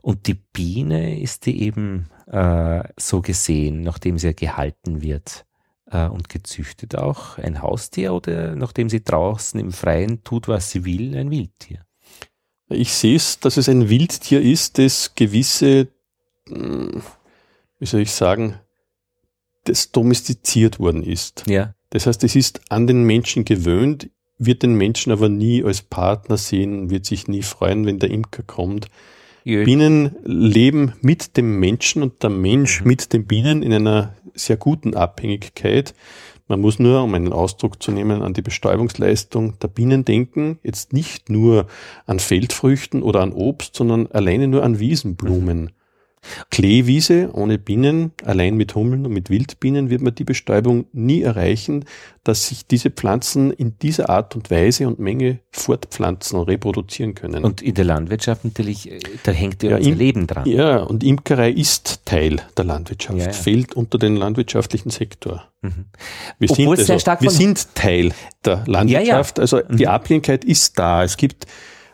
Und 0.00 0.26
die 0.26 0.34
Biene 0.34 1.20
ist 1.20 1.46
die 1.46 1.62
eben 1.62 2.08
äh, 2.26 2.82
so 2.98 3.20
gesehen, 3.20 3.82
nachdem 3.82 4.18
sie 4.18 4.34
gehalten 4.34 5.00
wird 5.00 5.44
äh, 5.92 6.06
und 6.06 6.28
gezüchtet 6.28 6.96
auch, 6.96 7.38
ein 7.38 7.62
Haustier 7.62 8.14
oder 8.14 8.56
nachdem 8.56 8.88
sie 8.88 9.04
draußen 9.04 9.58
im 9.60 9.72
Freien 9.72 10.24
tut, 10.24 10.48
was 10.48 10.70
sie 10.70 10.84
will, 10.84 11.16
ein 11.16 11.30
Wildtier? 11.30 11.84
Ich 12.68 12.92
sehe 12.94 13.16
es, 13.16 13.38
dass 13.38 13.56
es 13.56 13.68
ein 13.68 13.88
Wildtier 13.88 14.40
ist, 14.40 14.78
das 14.78 15.14
gewisse, 15.14 15.88
hm, 16.48 17.02
wie 17.78 17.86
soll 17.86 18.00
ich 18.00 18.12
sagen, 18.12 18.58
das 19.64 19.92
domestiziert 19.92 20.80
worden 20.80 21.04
ist. 21.04 21.44
Ja. 21.46 21.74
Das 21.90 22.06
heißt, 22.06 22.24
es 22.24 22.34
ist 22.34 22.60
an 22.70 22.86
den 22.86 23.04
Menschen 23.04 23.44
gewöhnt 23.44 24.08
wird 24.46 24.62
den 24.62 24.74
Menschen 24.74 25.12
aber 25.12 25.28
nie 25.28 25.62
als 25.62 25.82
Partner 25.82 26.36
sehen, 26.36 26.90
wird 26.90 27.06
sich 27.06 27.28
nie 27.28 27.42
freuen, 27.42 27.86
wenn 27.86 27.98
der 27.98 28.10
Imker 28.10 28.42
kommt. 28.42 28.88
Jö. 29.44 29.64
Bienen 29.64 30.16
leben 30.24 30.92
mit 31.00 31.36
dem 31.36 31.58
Menschen 31.58 32.02
und 32.02 32.22
der 32.22 32.30
Mensch 32.30 32.80
mhm. 32.80 32.88
mit 32.88 33.12
den 33.12 33.26
Bienen 33.26 33.62
in 33.62 33.72
einer 33.72 34.14
sehr 34.34 34.56
guten 34.56 34.94
Abhängigkeit. 34.94 35.94
Man 36.48 36.60
muss 36.60 36.78
nur, 36.78 37.02
um 37.02 37.14
einen 37.14 37.32
Ausdruck 37.32 37.82
zu 37.82 37.92
nehmen, 37.92 38.22
an 38.22 38.34
die 38.34 38.42
Bestäubungsleistung 38.42 39.58
der 39.60 39.68
Bienen 39.68 40.04
denken. 40.04 40.58
Jetzt 40.62 40.92
nicht 40.92 41.30
nur 41.30 41.66
an 42.06 42.18
Feldfrüchten 42.18 43.02
oder 43.02 43.20
an 43.20 43.32
Obst, 43.32 43.74
sondern 43.74 44.06
alleine 44.08 44.48
nur 44.48 44.62
an 44.62 44.78
Wiesenblumen. 44.78 45.62
Mhm. 45.62 45.70
Kleewiese 46.50 47.30
ohne 47.32 47.58
Bienen, 47.58 48.12
allein 48.24 48.56
mit 48.56 48.74
Hummeln 48.74 49.06
und 49.06 49.12
mit 49.12 49.28
Wildbienen 49.28 49.90
wird 49.90 50.02
man 50.02 50.14
die 50.14 50.24
Bestäubung 50.24 50.86
nie 50.92 51.22
erreichen, 51.22 51.84
dass 52.24 52.48
sich 52.48 52.66
diese 52.66 52.90
Pflanzen 52.90 53.50
in 53.50 53.78
dieser 53.80 54.08
Art 54.08 54.36
und 54.36 54.50
Weise 54.50 54.86
und 54.86 55.00
Menge 55.00 55.40
fortpflanzen 55.50 56.38
und 56.38 56.48
reproduzieren 56.48 57.14
können. 57.14 57.44
Und 57.44 57.60
in 57.60 57.74
der 57.74 57.84
Landwirtschaft 57.84 58.44
natürlich, 58.44 58.90
äh, 58.90 59.00
da 59.24 59.32
hängt 59.32 59.62
ja, 59.62 59.70
ja 59.70 59.76
unser 59.78 59.90
Leben 59.90 60.26
dran. 60.28 60.46
Ja, 60.46 60.78
und 60.78 61.02
Imkerei 61.02 61.50
ist 61.50 62.02
Teil 62.04 62.40
der 62.56 62.64
Landwirtschaft, 62.64 63.18
ja, 63.18 63.26
ja. 63.26 63.32
fällt 63.32 63.74
unter 63.74 63.98
den 63.98 64.16
landwirtschaftlichen 64.16 64.90
Sektor. 64.90 65.44
Mhm. 65.62 65.86
Wir, 66.38 66.48
sind, 66.48 66.68
also, 66.68 67.12
wir 67.20 67.30
sind 67.30 67.74
Teil 67.74 68.12
der 68.44 68.62
Landwirtschaft, 68.66 69.40
also 69.40 69.60
mhm. 69.68 69.76
die 69.76 69.88
Abhängigkeit 69.88 70.44
ist 70.44 70.78
da. 70.78 71.02
Es 71.02 71.16
gibt 71.16 71.46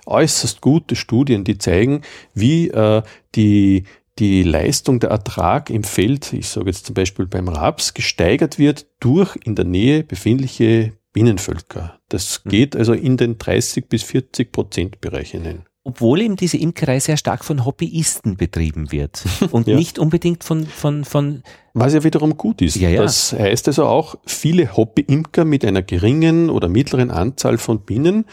äußerst 0.09 0.61
gute 0.61 0.97
Studien, 0.97 1.45
die 1.45 1.59
zeigen, 1.59 2.03
wie 2.35 2.69
äh, 2.69 3.03
die 3.35 3.85
die 4.19 4.43
Leistung, 4.43 5.01
der 5.01 5.11
Ertrag 5.11 5.71
im 5.71 5.85
Feld, 5.85 6.33
ich 6.33 6.49
sage 6.49 6.67
jetzt 6.67 6.87
zum 6.87 6.95
Beispiel 6.95 7.27
beim 7.27 7.49
Raps, 7.49 7.95
gesteigert 7.95 8.59
wird 8.59 8.87
durch 9.01 9.37
in 9.45 9.55
der 9.55 9.65
Nähe 9.65 10.03
befindliche 10.03 10.93
Bienenvölker. 11.13 11.99
Das 12.09 12.45
mhm. 12.45 12.51
geht 12.51 12.77
also 12.77 12.93
in 12.93 13.17
den 13.17 13.39
30 13.39 13.89
bis 13.89 14.03
40 14.03 14.53
Prozent 14.53 15.01
Bereich 15.01 15.31
hinein 15.31 15.68
obwohl 15.89 16.21
eben 16.21 16.37
diese 16.37 16.59
Imkerei 16.59 17.01
sehr 17.01 17.17
stark 17.17 17.47
von 17.47 17.65
Hobbyisten 17.65 18.37
betrieben 18.37 18.93
wird 18.93 19.25
und 19.53 19.67
ja. 19.67 19.75
nicht 19.75 19.99
unbedingt 19.99 20.45
von, 20.45 20.67
von, 20.67 21.07
von 21.07 21.43
was 21.73 21.95
ja 21.95 22.05
wiederum 22.05 22.37
gut 22.37 22.61
ist. 22.61 22.77
Ja, 22.77 22.91
ja. 22.91 23.01
Das 23.01 23.33
heißt 23.33 23.69
also 23.69 23.87
auch, 23.87 24.17
viele 24.27 24.77
Hobbyimker 24.77 25.47
mit 25.47 25.65
einer 25.65 25.81
geringen 25.81 26.51
oder 26.51 26.69
mittleren 26.69 27.11
Anzahl 27.11 27.57
von 27.57 27.81
Bienen 27.81 28.27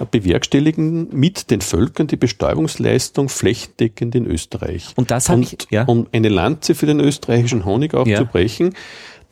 äh, 0.00 0.04
bewerkstelligen 0.10 1.08
mit 1.12 1.50
den 1.52 1.60
Völkern 1.60 2.08
die 2.08 2.16
Bestäubungsleistung 2.16 3.28
flächendeckend 3.28 4.16
in 4.16 4.26
Österreich. 4.26 4.92
Und 4.96 5.12
das 5.12 5.28
habe 5.28 5.42
ich, 5.42 5.58
ja. 5.70 5.84
Um 5.84 6.08
eine 6.12 6.28
Lanze 6.28 6.74
für 6.74 6.86
den 6.86 6.98
österreichischen 6.98 7.64
Honig 7.64 7.94
auch 7.94 8.06
ja. 8.06 8.18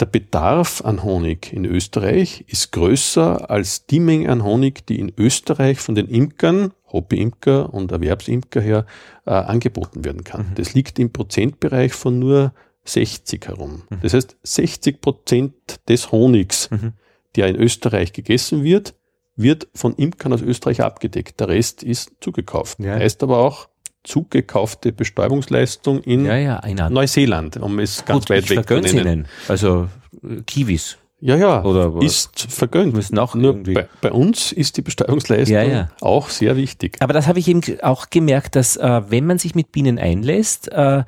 Der 0.01 0.07
Bedarf 0.07 0.83
an 0.85 1.03
Honig 1.03 1.53
in 1.53 1.65
Österreich 1.65 2.45
ist 2.49 2.73
größer 2.73 3.51
als 3.51 3.87
die 3.87 4.01
Menge 4.01 4.29
an 4.31 4.43
Honig, 4.43 4.87
die 4.87 4.99
in 4.99 5.13
Österreich 5.17 5.79
von 5.79 5.95
den 5.95 6.09
Imkern, 6.09 6.73
Hobbyimker 6.93 7.73
und 7.73 7.93
Erwerbsimker 7.93 8.61
her 8.61 8.87
äh, 9.27 9.31
angeboten 9.31 10.05
werden 10.05 10.25
kann. 10.25 10.51
Mhm. 10.51 10.55
Das 10.57 10.75
liegt 10.75 10.99
im 10.99 11.13
Prozentbereich 11.13 11.93
von 11.93 12.19
nur 12.19 12.53
60 12.85 13.47
herum. 13.47 13.83
Mhm. 13.89 13.99
Das 14.03 14.15
heißt, 14.15 14.37
60 14.43 15.01
Prozent 15.01 15.55
des 15.89 16.13
Honigs, 16.13 16.71
mhm. 16.71 16.93
der 17.37 17.49
in 17.49 17.57
Österreich 17.57 18.13
gegessen 18.13 18.63
wird, 18.63 18.95
wird 19.37 19.69
von 19.75 19.95
Imkern 19.95 20.33
aus 20.33 20.43
Österreich 20.43 20.81
abgedeckt. 20.81 21.41
Der 21.41 21.49
Rest 21.49 21.83
ist 21.83 22.13
zugekauft. 22.21 22.79
Ja. 22.81 22.95
Heißt 22.95 23.23
aber 23.23 23.39
auch, 23.39 23.69
zugekaufte 24.05 24.93
Bestäubungsleistung 24.93 26.01
in 26.03 26.27
ja, 26.27 26.37
ja, 26.37 26.91
Neuseeland, 26.91 27.57
um 27.57 27.79
es 27.79 28.05
ganz 28.05 28.27
Gut, 28.27 28.31
weit 28.31 28.51
weg 28.51 28.69
zu 28.69 28.81
nennen. 28.81 29.07
Ihnen. 29.07 29.29
Also 29.49 29.89
äh, 30.23 30.43
Kiwis. 30.47 30.99
Ja, 31.21 31.37
ja, 31.37 31.65
Oder 31.65 32.03
ist 32.03 32.53
vergönnt. 32.53 32.93
Müssen 32.93 33.19
auch 33.19 33.35
Nur 33.35 33.63
bei, 33.63 33.89
bei, 34.03 34.13
uns 34.13 34.53
ist 34.53 34.77
die 34.77 34.83
Bestäubungsleistung 34.83 35.57
ja, 35.57 35.89
auch 36.03 36.29
sehr 36.29 36.55
wichtig. 36.55 36.99
Aber 37.01 37.15
das 37.15 37.27
habe 37.27 37.39
ich 37.39 37.49
eben 37.49 37.63
auch 37.81 38.11
gemerkt, 38.11 38.57
dass 38.57 38.77
äh, 38.77 39.03
wenn 39.09 39.25
man 39.25 39.39
sich 39.39 39.55
mit 39.55 39.73
Bienen 39.73 39.99
einlässt, 39.99 40.71
äh, 40.71 41.05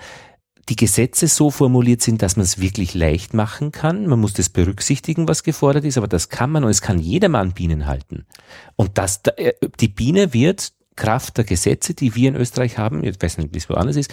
die 0.71 0.77
Gesetze 0.77 1.29
so 1.29 1.51
formuliert 1.51 2.01
sind, 2.01 2.23
dass 2.23 2.37
man 2.37 2.45
es 2.45 2.59
wirklich 2.59 2.95
leicht 2.95 3.35
machen 3.35 3.73
kann. 3.73 4.07
Man 4.07 4.19
muss 4.19 4.33
das 4.33 4.49
berücksichtigen, 4.49 5.29
was 5.29 5.43
gefordert 5.43 5.85
ist, 5.85 5.99
aber 5.99 6.09
das 6.09 6.31
kann 6.31 6.51
man 6.51 6.65
und 6.65 6.71
es 6.71 6.81
kann 6.81 6.99
jedermann 6.99 7.53
Bienen 7.53 7.87
halten. 7.87 8.27
Und 8.75 8.99
das, 8.99 9.21
äh, 9.37 9.53
die 9.81 9.89
Biene 9.89 10.33
wird 10.33 10.73
Kraft 10.97 11.37
der 11.37 11.45
Gesetze, 11.45 11.95
die 11.95 12.15
wir 12.15 12.29
in 12.31 12.37
Österreich 12.37 12.79
haben, 12.79 13.05
ich 13.05 13.21
weiß 13.21 13.39
nicht, 13.39 13.55
wie 13.55 13.59
es 13.59 13.69
woanders 13.69 13.97
ist, 13.97 14.13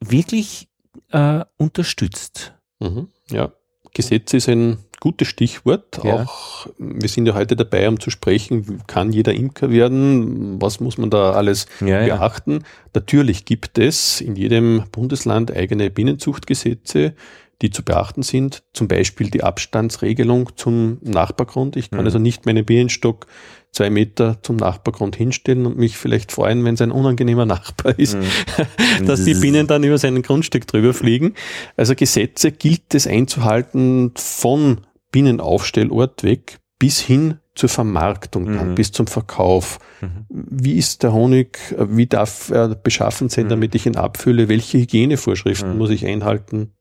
wirklich 0.00 0.68
äh, 1.10 1.44
unterstützt. 1.56 2.54
Mhm, 2.78 3.08
ja, 3.30 3.52
Gesetze 3.92 4.36
ist 4.36 4.48
ein 4.48 4.78
gutes 5.00 5.28
Stichwort. 5.28 6.00
Ja. 6.04 6.22
Auch 6.22 6.66
wir 6.78 7.08
sind 7.08 7.26
ja 7.26 7.34
heute 7.34 7.56
dabei, 7.56 7.88
um 7.88 7.98
zu 7.98 8.10
sprechen, 8.10 8.82
kann 8.86 9.12
jeder 9.12 9.34
Imker 9.34 9.70
werden? 9.70 10.60
Was 10.60 10.78
muss 10.78 10.98
man 10.98 11.10
da 11.10 11.32
alles 11.32 11.66
ja, 11.80 12.04
beachten? 12.04 12.52
Ja. 12.52 12.58
Natürlich 12.94 13.44
gibt 13.46 13.78
es 13.78 14.20
in 14.20 14.36
jedem 14.36 14.84
Bundesland 14.92 15.50
eigene 15.50 15.90
Bienenzuchtgesetze, 15.90 17.14
die 17.62 17.70
zu 17.70 17.84
beachten 17.84 18.22
sind. 18.22 18.62
Zum 18.72 18.88
Beispiel 18.88 19.30
die 19.30 19.42
Abstandsregelung 19.42 20.50
zum 20.56 20.98
Nachbargrund. 21.02 21.76
Ich 21.76 21.90
kann 21.90 22.00
mhm. 22.00 22.06
also 22.06 22.18
nicht 22.18 22.46
meinen 22.46 22.64
Bienenstock 22.64 23.26
zwei 23.72 23.90
Meter 23.90 24.38
zum 24.42 24.56
Nachbargrund 24.56 25.14
hinstellen 25.14 25.66
und 25.66 25.76
mich 25.76 25.96
vielleicht 25.96 26.32
freuen, 26.32 26.64
wenn 26.64 26.74
es 26.74 26.80
ein 26.80 26.90
unangenehmer 26.90 27.46
Nachbar 27.46 27.98
ist, 27.98 28.16
mhm. 28.16 29.06
dass 29.06 29.24
die 29.24 29.34
Bienen 29.34 29.66
dann 29.66 29.84
über 29.84 29.98
sein 29.98 30.20
Grundstück 30.22 30.66
drüber 30.66 30.94
fliegen. 30.94 31.34
Also 31.76 31.94
Gesetze 31.94 32.50
gilt 32.50 32.94
es 32.94 33.06
einzuhalten 33.06 34.12
von 34.16 34.80
Binnenaufstellort 35.12 36.24
weg 36.24 36.58
bis 36.78 37.00
hin 37.00 37.38
zur 37.60 37.68
Vermarktung 37.68 38.46
dann, 38.46 38.70
mhm. 38.70 38.74
bis 38.74 38.90
zum 38.90 39.06
Verkauf. 39.06 39.78
Mhm. 40.00 40.24
Wie 40.30 40.76
ist 40.78 41.02
der 41.02 41.12
Honig, 41.12 41.58
wie 41.78 42.06
darf 42.06 42.50
er 42.50 42.68
beschaffen 42.74 43.28
sein, 43.28 43.44
mhm. 43.44 43.50
damit 43.50 43.74
ich 43.74 43.84
ihn 43.84 43.96
abfülle? 43.96 44.48
Welche 44.48 44.78
Hygienevorschriften 44.78 45.72
mhm. 45.72 45.78
muss 45.78 45.90
ich 45.90 46.06
einhalten? 46.06 46.72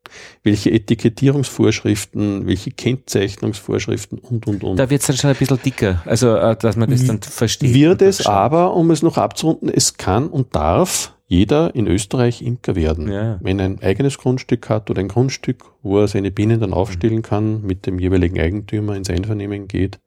Welche 0.42 0.72
Etikettierungsvorschriften, 0.72 2.48
welche 2.48 2.72
Kennzeichnungsvorschriften 2.72 4.20
und, 4.20 4.48
und, 4.48 4.64
und. 4.64 4.78
Da 4.78 4.90
wird 4.90 5.02
es 5.02 5.08
dann 5.08 5.18
schon 5.18 5.30
ein 5.32 5.36
bisschen 5.36 5.62
dicker, 5.62 6.02
also 6.06 6.34
äh, 6.34 6.56
dass 6.56 6.78
man 6.78 6.90
das 6.90 7.06
dann 7.06 7.22
versteht. 7.22 7.74
Wird 7.74 8.02
es 8.02 8.26
aber, 8.26 8.74
um 8.74 8.90
es 8.90 9.02
noch 9.02 9.18
abzurunden, 9.18 9.70
es 9.70 9.98
kann 9.98 10.30
und 10.30 10.56
darf 10.56 11.14
jeder 11.28 11.76
in 11.76 11.88
Österreich 11.88 12.42
Imker 12.42 12.76
werden. 12.76 13.12
Ja. 13.12 13.38
Wenn 13.42 13.60
er 13.60 13.66
ein 13.66 13.84
eigenes 13.84 14.18
Grundstück 14.18 14.70
hat 14.70 14.90
oder 14.90 15.02
ein 15.02 15.10
Grundstück, 15.10 15.64
wo 15.84 16.00
er 16.00 16.08
seine 16.08 16.32
Bienen 16.32 16.60
dann 16.60 16.74
aufstellen 16.74 17.22
kann, 17.22 17.62
mit 17.62 17.86
dem 17.86 18.00
jeweiligen 18.00 18.40
Eigentümer 18.40 18.96
ins 18.96 19.10
Einvernehmen 19.12 19.68
geht. 19.68 20.00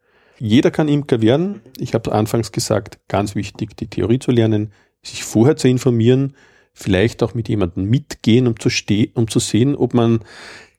Jeder 0.45 0.72
kann 0.72 0.88
Imker 0.88 1.22
werden. 1.22 1.61
Ich 1.78 1.95
habe 1.95 2.11
anfangs 2.11 2.51
gesagt, 2.51 2.99
ganz 3.07 3.36
wichtig, 3.36 3.76
die 3.76 3.86
Theorie 3.86 4.18
zu 4.18 4.32
lernen, 4.32 4.72
sich 5.01 5.22
vorher 5.22 5.57
zu 5.57 5.68
informieren, 5.68 6.34
vielleicht 6.74 7.22
auch 7.22 7.34
mit 7.34 7.49
jemandem 7.49 7.84
mitgehen, 7.84 8.49
um 8.49 8.59
zu, 8.59 8.68
um 9.14 9.28
zu 9.28 9.38
sehen, 9.38 9.76
ob 9.76 9.95
man 9.95 10.18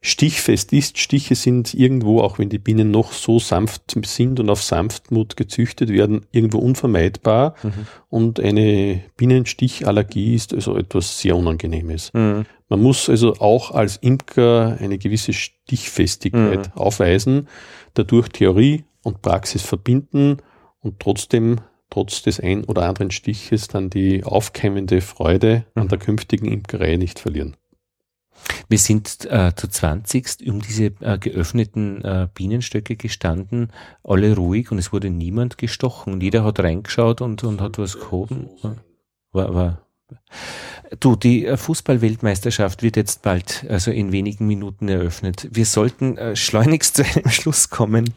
stichfest 0.02 0.74
ist. 0.74 0.98
Stiche 0.98 1.36
sind 1.36 1.74
irgendwo, 1.74 2.20
auch 2.20 2.40
wenn 2.40 2.50
die 2.50 2.60
Bienen 2.60 2.92
noch 2.92 3.14
so 3.14 3.40
sanft 3.40 3.96
sind 4.06 4.42
und 4.42 4.50
auf 4.50 4.62
Sanftmut 4.62 5.38
gezüchtet 5.38 5.88
werden, 5.88 6.26
irgendwo 6.34 6.58
unvermeidbar. 6.58 7.56
Mhm. 7.64 7.72
Und 8.10 8.42
eine 8.42 9.02
Bienenstichallergie 9.16 10.36
ist 10.36 10.54
also 10.54 10.76
etwas 10.76 11.22
sehr 11.22 11.38
Unangenehmes. 11.38 12.12
Mhm. 12.14 12.46
Man 12.68 12.82
muss 12.82 13.08
also 13.10 13.36
auch 13.36 13.72
als 13.72 13.96
Imker 13.96 14.78
eine 14.82 14.98
gewisse 14.98 15.32
Stichfestigkeit 15.32 16.76
mhm. 16.76 16.82
aufweisen, 16.82 17.48
dadurch 17.94 18.28
Theorie 18.28 18.84
und 19.04 19.22
Praxis 19.22 19.62
verbinden 19.62 20.38
und 20.80 21.00
trotzdem 21.00 21.62
trotz 21.90 22.24
des 22.24 22.40
ein 22.40 22.64
oder 22.64 22.88
anderen 22.88 23.12
Stiches 23.12 23.68
dann 23.68 23.90
die 23.90 24.24
aufkeimende 24.24 25.02
Freude 25.02 25.66
an 25.76 25.90
der 25.90 26.00
künftigen 26.00 26.48
Imkerei 26.48 26.96
nicht 26.96 27.20
verlieren. 27.20 27.56
Wir 28.68 28.80
sind 28.80 29.26
äh, 29.30 29.54
zu 29.56 29.68
20 29.68 30.48
um 30.48 30.60
diese 30.60 30.86
äh, 31.02 31.18
geöffneten 31.18 32.04
äh, 32.04 32.28
Bienenstöcke 32.34 32.96
gestanden, 32.96 33.72
alle 34.04 34.36
ruhig 34.36 34.72
und 34.72 34.80
es 34.80 34.92
wurde 34.92 35.10
niemand 35.10 35.58
gestochen. 35.58 36.14
Und 36.14 36.24
jeder 36.24 36.44
hat 36.44 36.60
reingeschaut 36.60 37.22
und, 37.22 37.44
und 37.44 37.62
hat 37.62 37.78
was 37.78 38.00
gehoben. 38.00 38.50
War, 39.32 39.54
war, 39.54 39.88
Du, 41.00 41.16
die 41.16 41.46
äh, 41.46 41.58
Fußballweltmeisterschaft 41.58 42.84
wird 42.84 42.98
jetzt 42.98 43.24
bald, 43.24 43.66
also 43.70 43.92
in 43.92 44.12
wenigen 44.12 44.48
Minuten 44.48 44.90
eröffnet. 44.90 45.48
Wir 45.52 45.66
sollten 45.66 46.18
äh, 46.18 46.36
schleunigst 46.36 46.96
zu 46.98 47.04
einem 47.04 47.30
Schluss 47.30 47.70
kommen. 47.70 48.14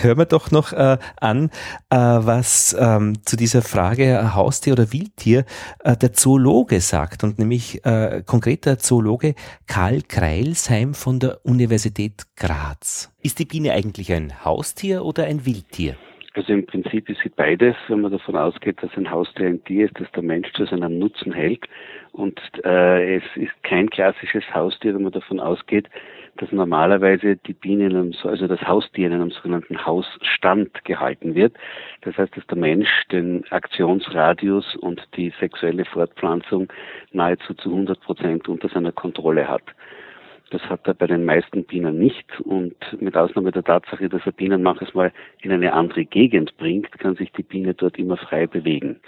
Hören 0.00 0.18
wir 0.18 0.26
doch 0.26 0.50
noch 0.50 0.72
äh, 0.72 0.98
an, 1.16 1.50
äh, 1.90 1.96
was 1.96 2.76
ähm, 2.78 3.14
zu 3.24 3.36
dieser 3.36 3.62
Frage 3.62 4.04
äh, 4.04 4.34
Haustier 4.34 4.74
oder 4.74 4.92
Wildtier 4.92 5.44
äh, 5.82 5.96
der 5.96 6.12
Zoologe 6.12 6.80
sagt. 6.80 7.24
Und 7.24 7.38
nämlich 7.38 7.82
konkret 8.26 8.66
der 8.66 8.78
Zoologe 8.78 9.34
Karl 9.66 10.02
Kreilsheim 10.02 10.94
von 10.94 11.18
der 11.18 11.44
Universität 11.44 12.24
Graz. 12.36 13.12
Ist 13.22 13.38
die 13.38 13.44
Biene 13.44 13.72
eigentlich 13.72 14.12
ein 14.12 14.44
Haustier 14.44 15.04
oder 15.04 15.24
ein 15.24 15.46
Wildtier? 15.46 15.96
Also 16.34 16.52
im 16.52 16.66
Prinzip 16.66 17.08
ist 17.08 17.20
sie 17.22 17.28
beides, 17.28 17.76
wenn 17.86 18.00
man 18.00 18.10
davon 18.10 18.36
ausgeht, 18.36 18.82
dass 18.82 18.90
ein 18.96 19.08
Haustier 19.08 19.46
ein 19.46 19.62
Tier 19.64 19.86
ist, 19.86 20.00
das 20.00 20.10
der 20.12 20.22
Mensch 20.24 20.52
zu 20.54 20.66
seinem 20.66 20.98
Nutzen 20.98 21.32
hält. 21.32 21.64
Und 22.14 22.40
äh, 22.64 23.16
es 23.16 23.24
ist 23.34 23.50
kein 23.64 23.90
klassisches 23.90 24.44
Haustier, 24.54 24.94
wenn 24.94 25.02
man 25.02 25.10
davon 25.10 25.40
ausgeht, 25.40 25.88
dass 26.36 26.52
normalerweise 26.52 27.36
die 27.36 27.54
Biene, 27.54 27.86
in 27.86 27.96
einem, 27.96 28.14
also 28.22 28.46
das 28.46 28.62
Haustier 28.62 29.08
in 29.08 29.14
einem 29.14 29.32
sogenannten 29.32 29.84
Hausstand 29.84 30.84
gehalten 30.84 31.34
wird. 31.34 31.54
Das 32.02 32.16
heißt, 32.16 32.36
dass 32.36 32.46
der 32.46 32.56
Mensch 32.56 32.88
den 33.10 33.42
Aktionsradius 33.50 34.76
und 34.76 35.02
die 35.16 35.32
sexuelle 35.40 35.84
Fortpflanzung 35.84 36.72
nahezu 37.10 37.52
zu 37.54 37.70
100 37.70 38.00
Prozent 38.00 38.48
unter 38.48 38.68
seiner 38.68 38.92
Kontrolle 38.92 39.48
hat. 39.48 39.64
Das 40.50 40.62
hat 40.70 40.86
er 40.86 40.94
bei 40.94 41.08
den 41.08 41.24
meisten 41.24 41.64
Bienen 41.64 41.98
nicht 41.98 42.40
und 42.42 42.76
mit 43.00 43.16
Ausnahme 43.16 43.50
der 43.50 43.64
Tatsache, 43.64 44.08
dass 44.08 44.24
er 44.24 44.30
Bienen 44.30 44.62
manchmal 44.62 45.12
in 45.42 45.50
eine 45.50 45.72
andere 45.72 46.04
Gegend 46.04 46.56
bringt, 46.58 46.92
kann 47.00 47.16
sich 47.16 47.32
die 47.32 47.42
Biene 47.42 47.74
dort 47.74 47.98
immer 47.98 48.16
frei 48.16 48.46
bewegen. 48.46 49.00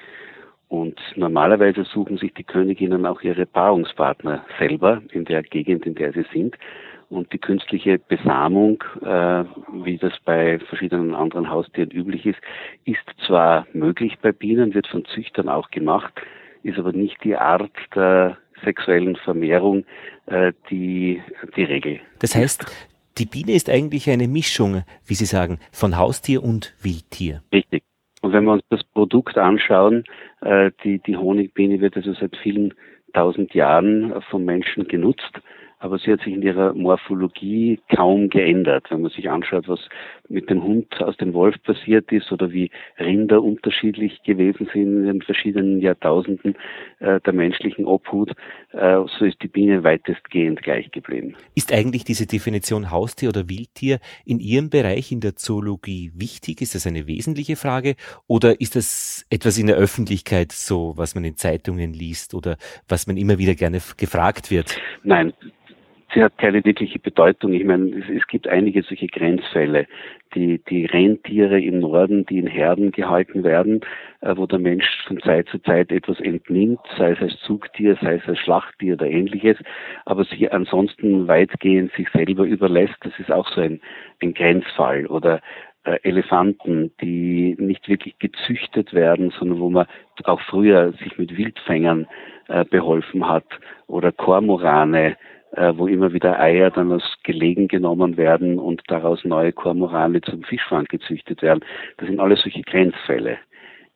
Und 0.68 0.98
normalerweise 1.14 1.84
suchen 1.84 2.18
sich 2.18 2.34
die 2.34 2.44
Königinnen 2.44 3.06
auch 3.06 3.22
ihre 3.22 3.46
Paarungspartner 3.46 4.44
selber 4.58 5.00
in 5.12 5.24
der 5.24 5.42
Gegend, 5.42 5.86
in 5.86 5.94
der 5.94 6.12
sie 6.12 6.24
sind. 6.32 6.56
Und 7.08 7.32
die 7.32 7.38
künstliche 7.38 7.98
Besamung, 8.00 8.82
äh, 9.00 9.44
wie 9.84 9.96
das 9.96 10.12
bei 10.24 10.58
verschiedenen 10.58 11.14
anderen 11.14 11.48
Haustieren 11.48 11.92
üblich 11.92 12.26
ist, 12.26 12.40
ist 12.84 13.04
zwar 13.26 13.66
möglich 13.72 14.18
bei 14.20 14.32
Bienen, 14.32 14.74
wird 14.74 14.88
von 14.88 15.04
Züchtern 15.04 15.48
auch 15.48 15.70
gemacht, 15.70 16.12
ist 16.64 16.78
aber 16.78 16.90
nicht 16.92 17.22
die 17.22 17.36
Art 17.36 17.70
der 17.94 18.38
sexuellen 18.64 19.14
Vermehrung 19.14 19.84
äh, 20.26 20.52
die, 20.68 21.22
die 21.56 21.64
Regel. 21.64 22.00
Das 22.18 22.34
heißt, 22.34 22.66
die 23.18 23.26
Biene 23.26 23.52
ist 23.52 23.70
eigentlich 23.70 24.10
eine 24.10 24.26
Mischung, 24.26 24.82
wie 25.06 25.14
Sie 25.14 25.26
sagen, 25.26 25.58
von 25.70 25.96
Haustier 25.96 26.42
und 26.42 26.74
Wildtier. 26.82 27.42
Richtig. 27.52 27.85
Und 28.26 28.32
wenn 28.32 28.42
wir 28.42 28.54
uns 28.54 28.64
das 28.70 28.82
Produkt 28.82 29.38
anschauen, 29.38 30.02
äh, 30.40 30.72
die, 30.82 30.98
die 30.98 31.16
Honigbiene 31.16 31.80
wird 31.80 31.96
also 31.96 32.12
seit 32.12 32.36
vielen 32.36 32.74
tausend 33.12 33.54
Jahren 33.54 34.20
vom 34.30 34.44
Menschen 34.44 34.88
genutzt 34.88 35.40
aber 35.86 35.98
sie 36.00 36.12
hat 36.12 36.20
sich 36.20 36.34
in 36.34 36.42
ihrer 36.42 36.74
Morphologie 36.74 37.78
kaum 37.94 38.28
geändert. 38.28 38.90
Wenn 38.90 39.02
man 39.02 39.12
sich 39.12 39.30
anschaut, 39.30 39.68
was 39.68 39.78
mit 40.28 40.50
dem 40.50 40.64
Hund 40.64 41.00
aus 41.00 41.16
dem 41.16 41.32
Wolf 41.32 41.54
passiert 41.62 42.10
ist 42.10 42.32
oder 42.32 42.50
wie 42.50 42.72
Rinder 42.98 43.40
unterschiedlich 43.40 44.20
gewesen 44.24 44.68
sind 44.72 44.82
in 44.82 45.04
den 45.04 45.22
verschiedenen 45.22 45.80
Jahrtausenden 45.80 46.56
äh, 46.98 47.20
der 47.20 47.32
menschlichen 47.32 47.84
Obhut, 47.84 48.32
äh, 48.72 48.98
so 49.16 49.24
ist 49.24 49.40
die 49.42 49.48
Biene 49.48 49.84
weitestgehend 49.84 50.60
gleich 50.60 50.90
geblieben. 50.90 51.36
Ist 51.54 51.72
eigentlich 51.72 52.02
diese 52.02 52.26
Definition 52.26 52.90
Haustier 52.90 53.28
oder 53.28 53.48
Wildtier 53.48 54.00
in 54.24 54.40
Ihrem 54.40 54.70
Bereich 54.70 55.12
in 55.12 55.20
der 55.20 55.36
Zoologie 55.36 56.10
wichtig? 56.16 56.62
Ist 56.62 56.74
das 56.74 56.88
eine 56.88 57.06
wesentliche 57.06 57.54
Frage 57.54 57.94
oder 58.26 58.60
ist 58.60 58.74
das 58.74 59.24
etwas 59.30 59.56
in 59.56 59.68
der 59.68 59.76
Öffentlichkeit 59.76 60.50
so, 60.50 60.94
was 60.96 61.14
man 61.14 61.24
in 61.24 61.36
Zeitungen 61.36 61.92
liest 61.92 62.34
oder 62.34 62.56
was 62.88 63.06
man 63.06 63.16
immer 63.16 63.38
wieder 63.38 63.54
gerne 63.54 63.78
gefragt 63.96 64.50
wird? 64.50 64.76
Nein, 65.04 65.32
sie 66.12 66.22
hat 66.22 66.38
keine 66.38 66.64
wirkliche 66.64 66.98
Bedeutung. 66.98 67.52
Ich 67.52 67.64
meine, 67.64 67.90
es, 67.90 68.08
es, 68.08 68.26
gibt 68.26 68.48
einige 68.48 68.82
solche 68.82 69.06
Grenzfälle. 69.06 69.86
Die, 70.34 70.60
die 70.68 70.84
Rentiere 70.86 71.60
im 71.60 71.80
Norden, 71.80 72.26
die 72.26 72.38
in 72.38 72.46
Herden 72.46 72.90
gehalten 72.92 73.44
werden, 73.44 73.80
äh, 74.20 74.36
wo 74.36 74.46
der 74.46 74.58
Mensch 74.58 74.86
von 75.06 75.20
Zeit 75.20 75.48
zu 75.48 75.58
Zeit 75.60 75.90
etwas 75.90 76.20
entnimmt, 76.20 76.80
sei 76.98 77.12
es 77.12 77.20
als 77.20 77.38
Zugtier, 77.40 77.96
sei 78.00 78.14
es 78.14 78.28
als 78.28 78.38
Schlachttier 78.40 78.94
oder 78.94 79.06
ähnliches, 79.06 79.56
aber 80.04 80.24
sich 80.24 80.52
ansonsten 80.52 81.28
weitgehend 81.28 81.92
sich 81.92 82.08
selber 82.10 82.44
überlässt, 82.44 82.96
das 83.00 83.18
ist 83.18 83.30
auch 83.30 83.48
so 83.48 83.60
ein, 83.60 83.80
ein 84.20 84.34
Grenzfall. 84.34 85.06
Oder 85.06 85.40
äh, 85.84 85.98
Elefanten, 86.02 86.92
die 87.00 87.56
nicht 87.58 87.88
wirklich 87.88 88.18
gezüchtet 88.18 88.92
werden, 88.92 89.32
sondern 89.38 89.60
wo 89.60 89.70
man 89.70 89.86
auch 90.24 90.40
früher 90.40 90.92
sich 90.94 91.16
mit 91.16 91.36
Wildfängern 91.36 92.06
äh, 92.48 92.64
beholfen 92.64 93.28
hat 93.28 93.46
oder 93.86 94.12
Kormorane, 94.12 95.16
wo 95.52 95.86
immer 95.86 96.12
wieder 96.12 96.38
Eier 96.38 96.70
dann 96.70 96.92
aus 96.92 97.02
Gelegen 97.22 97.68
genommen 97.68 98.16
werden 98.16 98.58
und 98.58 98.82
daraus 98.88 99.24
neue 99.24 99.52
Kormorane 99.52 100.20
zum 100.20 100.42
Fischfang 100.42 100.84
gezüchtet 100.84 101.42
werden. 101.42 101.64
Das 101.98 102.08
sind 102.08 102.20
alles 102.20 102.42
solche 102.42 102.62
Grenzfälle. 102.62 103.38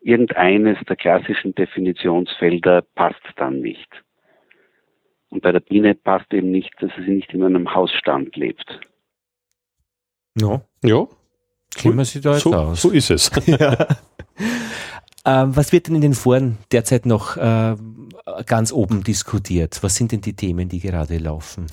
Irgendeines 0.00 0.78
der 0.88 0.96
klassischen 0.96 1.54
Definitionsfelder 1.54 2.82
passt 2.94 3.20
dann 3.36 3.60
nicht. 3.60 3.88
Und 5.28 5.42
bei 5.42 5.52
der 5.52 5.60
Biene 5.60 5.94
passt 5.94 6.32
eben 6.32 6.50
nicht, 6.50 6.70
dass 6.80 6.90
sie 6.96 7.10
nicht 7.10 7.32
in 7.34 7.44
einem 7.44 7.74
Hausstand 7.74 8.34
lebt. 8.36 8.80
Ja. 10.40 10.62
Ja. 10.82 11.06
Kennen 11.76 11.98
wir 11.98 12.04
sie 12.04 12.20
da 12.20 12.32
jetzt 12.32 12.42
so, 12.42 12.54
aus. 12.54 12.82
so 12.82 12.90
ist 12.90 13.10
es. 13.10 13.30
ja. 13.46 13.86
Ähm, 15.26 15.54
was 15.54 15.72
wird 15.72 15.88
denn 15.88 15.96
in 15.96 16.00
den 16.00 16.14
Foren 16.14 16.58
derzeit 16.72 17.04
noch 17.04 17.36
äh, 17.36 17.76
ganz 18.46 18.72
oben 18.72 19.04
diskutiert? 19.04 19.78
Was 19.82 19.94
sind 19.94 20.12
denn 20.12 20.22
die 20.22 20.32
Themen, 20.32 20.68
die 20.68 20.80
gerade 20.80 21.18
laufen? 21.18 21.66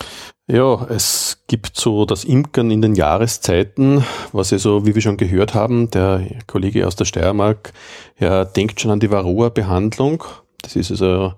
Ja, 0.48 0.86
es 0.90 1.44
gibt 1.48 1.78
so 1.78 2.06
das 2.06 2.24
Imkern 2.24 2.72
in 2.72 2.82
den 2.82 2.96
Jahreszeiten, 2.96 4.04
was 4.32 4.52
ja 4.52 4.58
so, 4.58 4.86
wie 4.86 4.96
wir 4.96 5.02
schon 5.02 5.18
gehört 5.18 5.54
haben, 5.54 5.90
der 5.92 6.26
Kollege 6.46 6.88
aus 6.88 6.96
der 6.96 7.06
Steiermark, 7.06 7.74
ja, 8.20 8.46
denkt 8.46 8.82
schon 8.82 8.92
an 8.92 9.00
die 9.00 9.12
Varroa-Behandlung. 9.12 10.24
Das 10.62 10.76
ist 10.76 10.92
also 10.92 11.34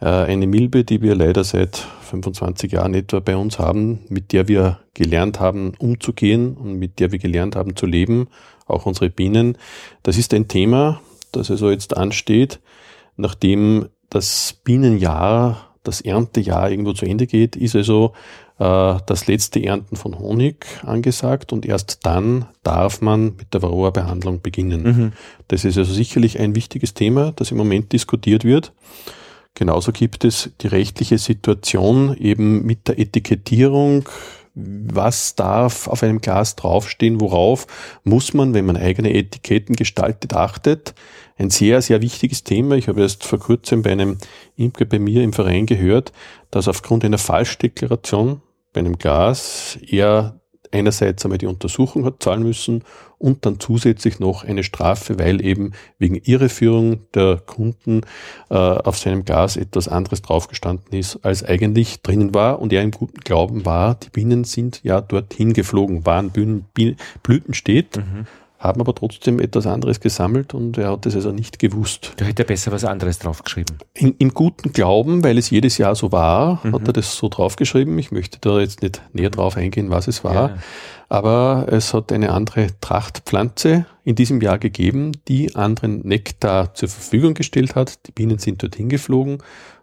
äh, 0.00 0.06
eine 0.06 0.46
Milbe, 0.46 0.84
die 0.84 1.00
wir 1.00 1.14
leider 1.14 1.44
seit 1.44 1.76
25 1.76 2.72
Jahren 2.72 2.94
etwa 2.94 3.20
bei 3.20 3.36
uns 3.36 3.58
haben, 3.58 4.00
mit 4.08 4.32
der 4.32 4.48
wir 4.48 4.80
gelernt 4.94 5.40
haben, 5.40 5.74
umzugehen 5.78 6.56
und 6.56 6.74
mit 6.74 6.98
der 7.00 7.12
wir 7.12 7.18
gelernt 7.18 7.56
haben 7.56 7.76
zu 7.76 7.86
leben, 7.86 8.28
auch 8.66 8.86
unsere 8.86 9.10
Bienen. 9.10 9.58
Das 10.02 10.18
ist 10.18 10.34
ein 10.34 10.48
Thema, 10.48 11.00
das 11.32 11.50
also 11.50 11.70
jetzt 11.70 11.96
ansteht, 11.96 12.60
nachdem 13.16 13.88
das 14.10 14.60
Bienenjahr, 14.64 15.74
das 15.82 16.00
Erntejahr 16.00 16.70
irgendwo 16.70 16.92
zu 16.92 17.06
Ende 17.06 17.26
geht, 17.26 17.56
ist 17.56 17.74
also 17.74 18.12
äh, 18.58 18.94
das 19.06 19.26
letzte 19.26 19.64
Ernten 19.64 19.96
von 19.96 20.18
Honig 20.18 20.66
angesagt 20.84 21.52
und 21.52 21.66
erst 21.66 22.06
dann 22.06 22.46
darf 22.62 23.00
man 23.00 23.36
mit 23.36 23.52
der 23.52 23.62
Varroa-Behandlung 23.62 24.40
beginnen. 24.42 24.82
Mhm. 24.82 25.12
Das 25.48 25.64
ist 25.64 25.78
also 25.78 25.92
sicherlich 25.92 26.38
ein 26.38 26.54
wichtiges 26.54 26.94
Thema, 26.94 27.32
das 27.32 27.50
im 27.50 27.56
Moment 27.56 27.92
diskutiert 27.92 28.44
wird. 28.44 28.72
Genauso 29.54 29.92
gibt 29.92 30.24
es 30.24 30.50
die 30.60 30.68
rechtliche 30.68 31.18
Situation 31.18 32.16
eben 32.16 32.64
mit 32.64 32.88
der 32.88 32.98
Etikettierung 32.98 34.08
was 34.54 35.34
darf 35.34 35.88
auf 35.88 36.02
einem 36.02 36.20
Glas 36.20 36.56
draufstehen, 36.56 37.20
worauf 37.20 37.66
muss 38.04 38.34
man, 38.34 38.52
wenn 38.52 38.66
man 38.66 38.76
eigene 38.76 39.14
Etiketten 39.14 39.76
gestaltet, 39.76 40.34
achtet. 40.34 40.94
Ein 41.42 41.50
sehr, 41.50 41.82
sehr 41.82 42.00
wichtiges 42.02 42.44
Thema. 42.44 42.76
Ich 42.76 42.86
habe 42.86 43.00
erst 43.00 43.24
vor 43.24 43.40
kurzem 43.40 43.82
bei 43.82 43.90
einem 43.90 44.16
Imker 44.54 44.84
bei 44.84 45.00
mir 45.00 45.24
im 45.24 45.32
Verein 45.32 45.66
gehört, 45.66 46.12
dass 46.52 46.68
aufgrund 46.68 47.04
einer 47.04 47.18
Falschdeklaration 47.18 48.40
bei 48.72 48.78
einem 48.78 48.96
Glas 48.96 49.76
er 49.84 50.38
einerseits 50.70 51.24
einmal 51.24 51.38
die 51.38 51.48
Untersuchung 51.48 52.04
hat 52.04 52.22
zahlen 52.22 52.44
müssen 52.44 52.84
und 53.18 53.44
dann 53.44 53.58
zusätzlich 53.58 54.20
noch 54.20 54.44
eine 54.44 54.62
Strafe, 54.62 55.18
weil 55.18 55.44
eben 55.44 55.72
wegen 55.98 56.14
Irreführung 56.14 57.00
der 57.12 57.38
Kunden 57.44 58.02
äh, 58.48 58.54
auf 58.54 58.96
seinem 58.96 59.24
Gas 59.24 59.56
etwas 59.56 59.88
anderes 59.88 60.22
draufgestanden 60.22 60.96
ist, 60.96 61.24
als 61.24 61.42
eigentlich 61.44 62.02
drinnen 62.02 62.34
war. 62.34 62.60
Und 62.60 62.72
er 62.72 62.82
im 62.82 62.92
guten 62.92 63.18
Glauben 63.18 63.66
war, 63.66 63.96
die 63.96 64.10
Bienen 64.10 64.44
sind 64.44 64.80
ja 64.84 65.00
dorthin 65.00 65.54
geflogen, 65.54 66.06
waren 66.06 66.30
Blüten 66.30 67.54
steht. 67.54 67.96
Mhm 67.96 68.26
haben 68.62 68.80
aber 68.80 68.94
trotzdem 68.94 69.40
etwas 69.40 69.66
anderes 69.66 69.98
gesammelt 69.98 70.54
und 70.54 70.78
er 70.78 70.92
hat 70.92 71.04
es 71.04 71.16
also 71.16 71.32
nicht 71.32 71.58
gewusst. 71.58 72.12
Da 72.16 72.24
hätte 72.24 72.44
er 72.44 72.46
besser 72.46 72.70
was 72.70 72.84
anderes 72.84 73.18
draufgeschrieben. 73.18 73.76
In, 73.92 74.14
Im 74.18 74.32
guten 74.32 74.72
Glauben, 74.72 75.24
weil 75.24 75.36
es 75.36 75.50
jedes 75.50 75.78
Jahr 75.78 75.96
so 75.96 76.12
war, 76.12 76.60
mhm. 76.62 76.74
hat 76.74 76.86
er 76.86 76.92
das 76.92 77.16
so 77.16 77.28
draufgeschrieben. 77.28 77.98
Ich 77.98 78.12
möchte 78.12 78.38
da 78.40 78.60
jetzt 78.60 78.80
nicht 78.80 79.02
näher 79.12 79.30
drauf 79.30 79.56
eingehen, 79.56 79.90
was 79.90 80.06
es 80.06 80.22
war. 80.22 80.50
Ja. 80.50 80.58
Aber 81.08 81.66
es 81.70 81.92
hat 81.92 82.12
eine 82.12 82.30
andere 82.30 82.68
Trachtpflanze 82.80 83.84
in 84.04 84.14
diesem 84.14 84.40
Jahr 84.40 84.58
gegeben, 84.58 85.12
die 85.26 85.56
anderen 85.56 86.06
Nektar 86.06 86.72
zur 86.74 86.88
Verfügung 86.88 87.34
gestellt 87.34 87.74
hat. 87.74 88.06
Die 88.06 88.12
Bienen 88.12 88.38
sind 88.38 88.62
dorthin 88.62 88.88
geflogen 88.88 89.38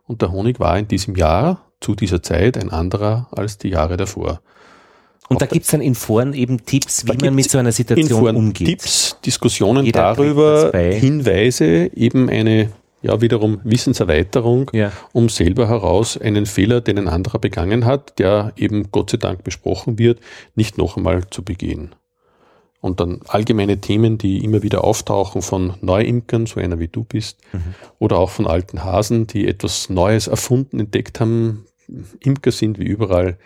und 0.07 0.21
der 0.21 0.32
Honig 0.32 0.61
war 0.61 0.80
in 0.80 0.88
diesem 0.88 1.15
Jahr 1.15 1.65
zu 1.82 1.95
dieser 1.95 2.23
Zeit 2.23 2.57
ein 2.57 2.71
anderer 2.71 3.27
als 3.32 3.57
die 3.57 3.69
Jahre 3.69 3.97
davor. 3.97 4.41
Und 5.30 5.41
da 5.41 5.45
gibt 5.45 5.65
es 5.65 5.71
dann 5.71 5.82
in 5.82 5.95
Foren 5.95 6.34
eben 6.34 6.65
Tipps, 6.65 7.05
wie 7.05 7.15
man 7.23 7.36
mit 7.36 7.49
so 7.49 7.59
einer 7.59 7.71
Situation 7.71 8.36
umgeht. 8.36 8.67
Tipps, 8.67 9.17
Diskussionen 9.23 9.86
Jeder 9.86 10.15
darüber, 10.15 10.71
Hinweise, 10.73 11.91
eben 11.95 12.30
eine 12.30 12.71
ja 13.01 13.21
wiederum 13.21 13.61
Wissenserweiterung, 13.63 14.69
ja. 14.73 14.91
um 15.13 15.30
selber 15.30 15.69
heraus 15.69 16.17
einen 16.17 16.45
Fehler, 16.45 16.82
den 16.82 16.97
ein 16.97 17.07
anderer 17.07 17.39
begangen 17.39 17.86
hat, 17.86 18.19
der 18.19 18.53
eben 18.57 18.91
Gott 18.91 19.11
sei 19.11 19.17
Dank 19.17 19.43
besprochen 19.43 19.99
wird, 19.99 20.19
nicht 20.55 20.77
noch 20.77 20.97
einmal 20.97 21.27
zu 21.30 21.43
begehen. 21.43 21.95
Und 22.82 22.99
dann 22.99 23.19
allgemeine 23.27 23.82
Themen, 23.82 24.17
die 24.17 24.43
immer 24.43 24.63
wieder 24.63 24.84
auftauchen 24.84 25.41
von 25.41 25.73
Neuimkern, 25.82 26.45
so 26.45 26.59
einer 26.59 26.80
wie 26.80 26.88
du 26.88 27.03
bist, 27.03 27.38
mhm. 27.51 27.75
oder 27.99 28.17
auch 28.17 28.30
von 28.30 28.47
alten 28.47 28.84
Hasen, 28.84 29.27
die 29.27 29.47
etwas 29.47 29.89
Neues 29.89 30.27
erfunden, 30.27 30.80
entdeckt 30.80 31.19
haben. 31.19 31.65
Imker 32.21 32.51
sind 32.51 32.80
wie 32.80 32.86
überall 32.86 33.38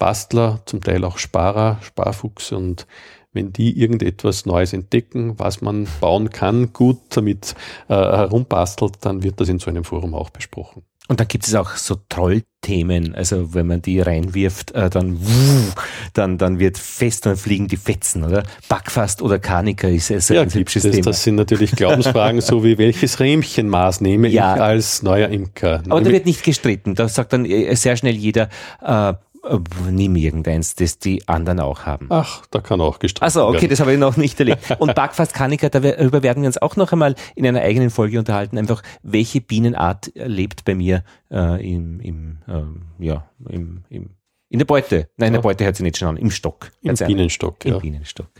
Bastler, 0.00 0.62
zum 0.64 0.80
Teil 0.80 1.04
auch 1.04 1.18
Sparer, 1.18 1.78
Sparfuchs 1.82 2.50
und 2.50 2.88
wenn 3.32 3.52
die 3.52 3.78
irgendetwas 3.78 4.46
Neues 4.46 4.72
entdecken, 4.72 5.38
was 5.38 5.60
man 5.60 5.86
bauen 6.00 6.30
kann, 6.30 6.72
gut 6.72 6.98
damit 7.10 7.54
äh, 7.88 7.94
herumbastelt, 7.94 8.94
dann 9.02 9.22
wird 9.22 9.40
das 9.40 9.48
in 9.48 9.60
so 9.60 9.70
einem 9.70 9.84
Forum 9.84 10.14
auch 10.14 10.30
besprochen. 10.30 10.82
Und 11.06 11.18
dann 11.18 11.26
gibt 11.26 11.44
es 11.44 11.54
auch 11.56 11.74
so 11.74 11.96
Trollthemen, 12.08 13.16
also 13.16 13.52
wenn 13.52 13.66
man 13.66 13.82
die 13.82 14.00
reinwirft, 14.00 14.70
äh, 14.76 14.88
dann 14.88 15.20
wuh, 15.20 15.72
dann 16.12 16.38
dann 16.38 16.60
wird 16.60 16.78
fest 16.78 17.26
und 17.26 17.36
fliegen 17.36 17.66
die 17.66 17.76
Fetzen, 17.76 18.22
oder? 18.22 18.44
Backfast 18.68 19.20
oder 19.20 19.40
Karniker 19.40 19.88
ist 19.88 20.12
es 20.12 20.28
ja, 20.28 20.42
ein 20.42 20.54
hübsches 20.54 20.84
Thema. 20.84 21.02
Das 21.02 21.24
sind 21.24 21.34
natürlich 21.34 21.72
Glaubensfragen, 21.72 22.40
so 22.40 22.62
wie 22.62 22.78
welches 22.78 23.18
Rähmchenmaß 23.18 24.02
nehme 24.02 24.28
ja. 24.28 24.54
ich 24.54 24.62
als 24.62 25.02
neuer 25.02 25.30
Imker. 25.30 25.82
Aber 25.88 26.00
da 26.00 26.12
wird 26.12 26.26
nicht 26.26 26.44
gestritten. 26.44 26.94
Da 26.94 27.08
sagt 27.08 27.32
dann 27.32 27.44
äh, 27.44 27.74
sehr 27.74 27.96
schnell 27.96 28.14
jeder, 28.14 28.48
äh, 28.80 29.14
nimm 29.90 30.16
irgendeins, 30.16 30.74
das 30.74 30.98
die 30.98 31.26
anderen 31.28 31.60
auch 31.60 31.86
haben. 31.86 32.06
Ach, 32.10 32.44
da 32.50 32.60
kann 32.60 32.80
auch 32.80 32.98
gestritten 32.98 33.24
Also 33.24 33.46
okay, 33.46 33.54
werden. 33.62 33.70
das 33.70 33.80
habe 33.80 33.92
ich 33.92 33.98
noch 33.98 34.16
nicht 34.16 34.38
erlebt. 34.38 34.76
Und 34.78 34.94
Backfast 34.94 35.34
Kanika, 35.34 35.68
darüber 35.68 36.22
werden 36.22 36.42
wir 36.42 36.48
uns 36.48 36.58
auch 36.58 36.76
noch 36.76 36.92
einmal 36.92 37.14
in 37.34 37.46
einer 37.46 37.60
eigenen 37.60 37.90
Folge 37.90 38.18
unterhalten, 38.18 38.58
einfach 38.58 38.82
welche 39.02 39.40
Bienenart 39.40 40.12
lebt 40.14 40.64
bei 40.64 40.74
mir 40.74 41.04
äh, 41.30 41.74
im, 41.74 42.00
im, 42.00 42.38
ähm, 42.48 42.82
ja, 42.98 43.30
im, 43.48 43.84
im, 43.88 44.10
in 44.48 44.58
der 44.58 44.66
Beute. 44.66 45.08
Nein, 45.16 45.28
in 45.28 45.34
der 45.34 45.40
Beute 45.40 45.64
hört 45.64 45.76
sie 45.76 45.82
nicht 45.82 45.98
schon 45.98 46.08
an, 46.08 46.16
im 46.16 46.30
Stock. 46.30 46.70
Im 46.82 46.94
Bienenstock, 46.94 47.64
Im 47.64 47.72
ja. 47.72 47.78
Bienenstock. 47.78 48.30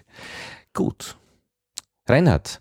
Gut. 0.75 1.17
Reinhard, 2.07 2.61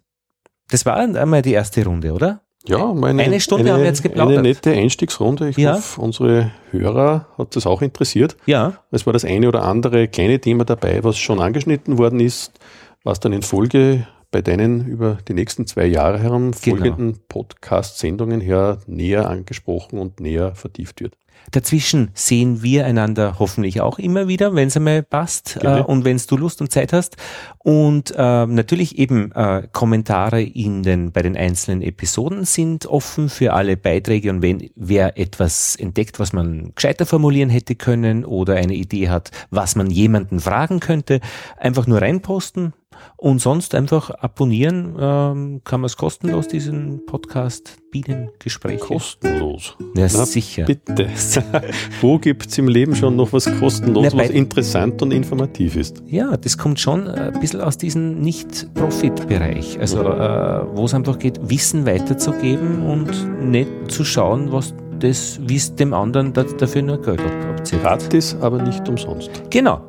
das 0.70 0.86
war 0.86 0.96
einmal 0.96 1.42
die 1.42 1.54
erste 1.54 1.84
Runde, 1.84 2.14
oder? 2.14 2.42
Ja, 2.70 2.94
meine, 2.94 3.24
eine 3.24 3.40
Stunde 3.40 3.66
eine, 3.66 3.74
haben 3.74 3.80
wir 3.82 3.88
jetzt 3.88 4.04
geplaudert. 4.04 4.40
Eine 4.40 4.48
nette 4.48 4.72
Einstiegsrunde. 4.72 5.50
Ich 5.50 5.58
ja. 5.58 5.74
hoffe, 5.74 6.00
unsere 6.02 6.52
Hörer 6.72 7.28
hat 7.38 7.56
das 7.56 7.66
auch 7.66 7.82
interessiert. 7.82 8.38
Ja. 8.46 8.74
Es 8.92 9.06
war 9.06 9.14
das 9.14 9.26
eine 9.26 9.48
oder 9.48 9.64
andere 9.64 10.08
kleine 10.08 10.40
Thema 10.40 10.66
dabei, 10.66 11.04
was 11.04 11.18
schon 11.18 11.42
angeschnitten 11.42 11.98
worden 11.98 12.20
ist, 12.20 12.60
was 13.04 13.20
dann 13.20 13.34
in 13.34 13.42
Folge 13.42 14.08
bei 14.32 14.42
deinen 14.42 14.86
über 14.86 15.18
die 15.28 15.34
nächsten 15.34 15.66
zwei 15.66 15.86
Jahre 15.86 16.20
herum 16.20 16.52
genau. 16.52 16.78
folgenden 16.78 17.14
genau. 17.14 17.24
Podcast-Sendungen 17.28 18.42
her 18.42 18.78
näher 18.86 19.28
angesprochen 19.28 19.98
und 19.98 20.20
näher 20.20 20.54
vertieft 20.54 21.02
wird. 21.02 21.16
Dazwischen 21.52 22.12
sehen 22.14 22.62
wir 22.62 22.86
einander 22.86 23.38
hoffentlich 23.40 23.82
auch 23.82 23.98
immer 23.98 24.28
wieder, 24.28 24.54
wenn 24.54 24.68
es 24.68 24.78
einmal 24.78 25.02
passt 25.02 25.58
äh, 25.64 25.82
und 25.82 26.06
wenn 26.06 26.22
du 26.28 26.38
Lust 26.38 26.62
und 26.62 26.72
Zeit 26.72 26.94
hast. 26.94 27.18
Und 27.62 28.14
äh, 28.16 28.46
natürlich 28.46 28.98
eben 28.98 29.34
äh, 29.34 29.68
Kommentare 29.74 30.42
in 30.42 30.82
den, 30.82 31.12
bei 31.12 31.22
den 31.22 31.36
einzelnen 31.36 31.82
Episoden 31.82 32.46
sind 32.46 32.86
offen 32.86 33.28
für 33.28 33.54
alle 33.54 33.76
Beiträge 33.76 34.30
und 34.30 34.42
wenn 34.42 34.70
wer 34.76 35.18
etwas 35.18 35.76
entdeckt, 35.76 36.20
was 36.20 36.32
man 36.32 36.72
gescheiter 36.74 37.06
formulieren 37.06 37.50
hätte 37.50 37.76
können 37.76 38.24
oder 38.24 38.56
eine 38.56 38.76
Idee 38.76 39.10
hat, 39.10 39.32
was 39.50 39.76
man 39.76 39.92
jemanden 39.92 40.40
fragen 40.40 40.80
könnte, 40.80 41.20
einfach 41.58 41.86
nur 41.86 42.02
reinposten, 42.02 42.74
und 43.18 43.40
sonst 43.40 43.76
einfach 43.76 44.10
abonnieren, 44.10 44.96
ähm, 45.00 45.62
kann 45.64 45.82
man 45.82 45.86
es 45.86 45.98
kostenlos, 45.98 46.48
diesen 46.48 47.06
Podcast 47.06 47.78
Bienengespräche. 47.92 48.80
Kostenlos? 48.80 49.76
Ja, 49.96 50.08
Na, 50.14 50.26
sicher. 50.26 50.66
Bitte. 50.66 51.10
Wo 52.02 52.20
gibt 52.20 52.48
es 52.48 52.58
im 52.58 52.68
Leben 52.68 52.96
schon 52.96 53.16
noch 53.16 53.34
was 53.34 53.46
kostenlos, 53.60 54.14
Na, 54.14 54.20
was 54.20 54.30
interessant 54.30 55.02
und 55.02 55.12
informativ 55.12 55.76
ist? 55.76 56.04
Ja, 56.08 56.38
das 56.38 56.58
kommt 56.58 56.80
schon 56.80 57.08
ein 57.08 57.40
bisschen 57.40 57.59
aus 57.60 57.78
diesem 57.78 58.22
Nicht-Profit-Bereich. 58.22 59.80
Also, 59.80 60.02
äh, 60.02 60.62
wo 60.74 60.86
es 60.86 60.94
einfach 60.94 61.20
geht, 61.20 61.40
Wissen 61.50 61.86
weiterzugeben 61.86 62.86
und 62.86 63.50
nicht 63.50 63.70
zu 63.88 64.04
schauen, 64.04 64.52
was 64.52 64.74
das, 65.00 65.40
wie 65.44 65.56
es 65.56 65.76
dem 65.76 65.94
anderen 65.94 66.34
dafür 66.34 66.82
nur 66.82 67.02
Geld 67.02 67.22
abzieht. 67.50 67.82
Gratis, 67.82 68.36
aber 68.42 68.62
nicht 68.62 68.88
umsonst. 68.88 69.30
Genau. 69.50 69.82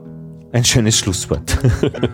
Ein 0.52 0.64
schönes 0.64 0.98
Schlusswort. 0.98 1.58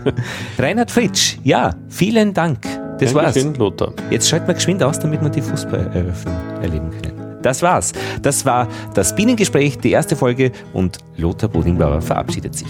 Reinhard 0.59 0.90
Fritsch, 0.90 1.38
ja, 1.42 1.74
vielen 1.88 2.34
Dank. 2.34 2.62
Das 2.98 3.12
Dankeschön, 3.12 3.48
war's. 3.48 3.59
Lothar. 3.59 3.92
Jetzt 4.11 4.28
schalten 4.28 4.46
wir 4.46 4.54
geschwind 4.54 4.82
aus, 4.82 4.98
damit 4.98 5.22
wir 5.22 5.30
die 5.30 5.40
Fußballeröffnung 5.40 6.34
erleben 6.61 6.90
können. 6.90 7.38
Das 7.42 7.62
war's. 7.62 7.92
Das 8.22 8.44
war 8.44 8.68
das 8.94 9.14
Bienengespräch, 9.14 9.78
die 9.78 9.92
erste 9.92 10.16
Folge 10.16 10.52
und 10.72 10.98
Lothar 11.16 11.48
Bodingbauer 11.48 12.00
verabschiedet 12.00 12.54
sich. 12.54 12.68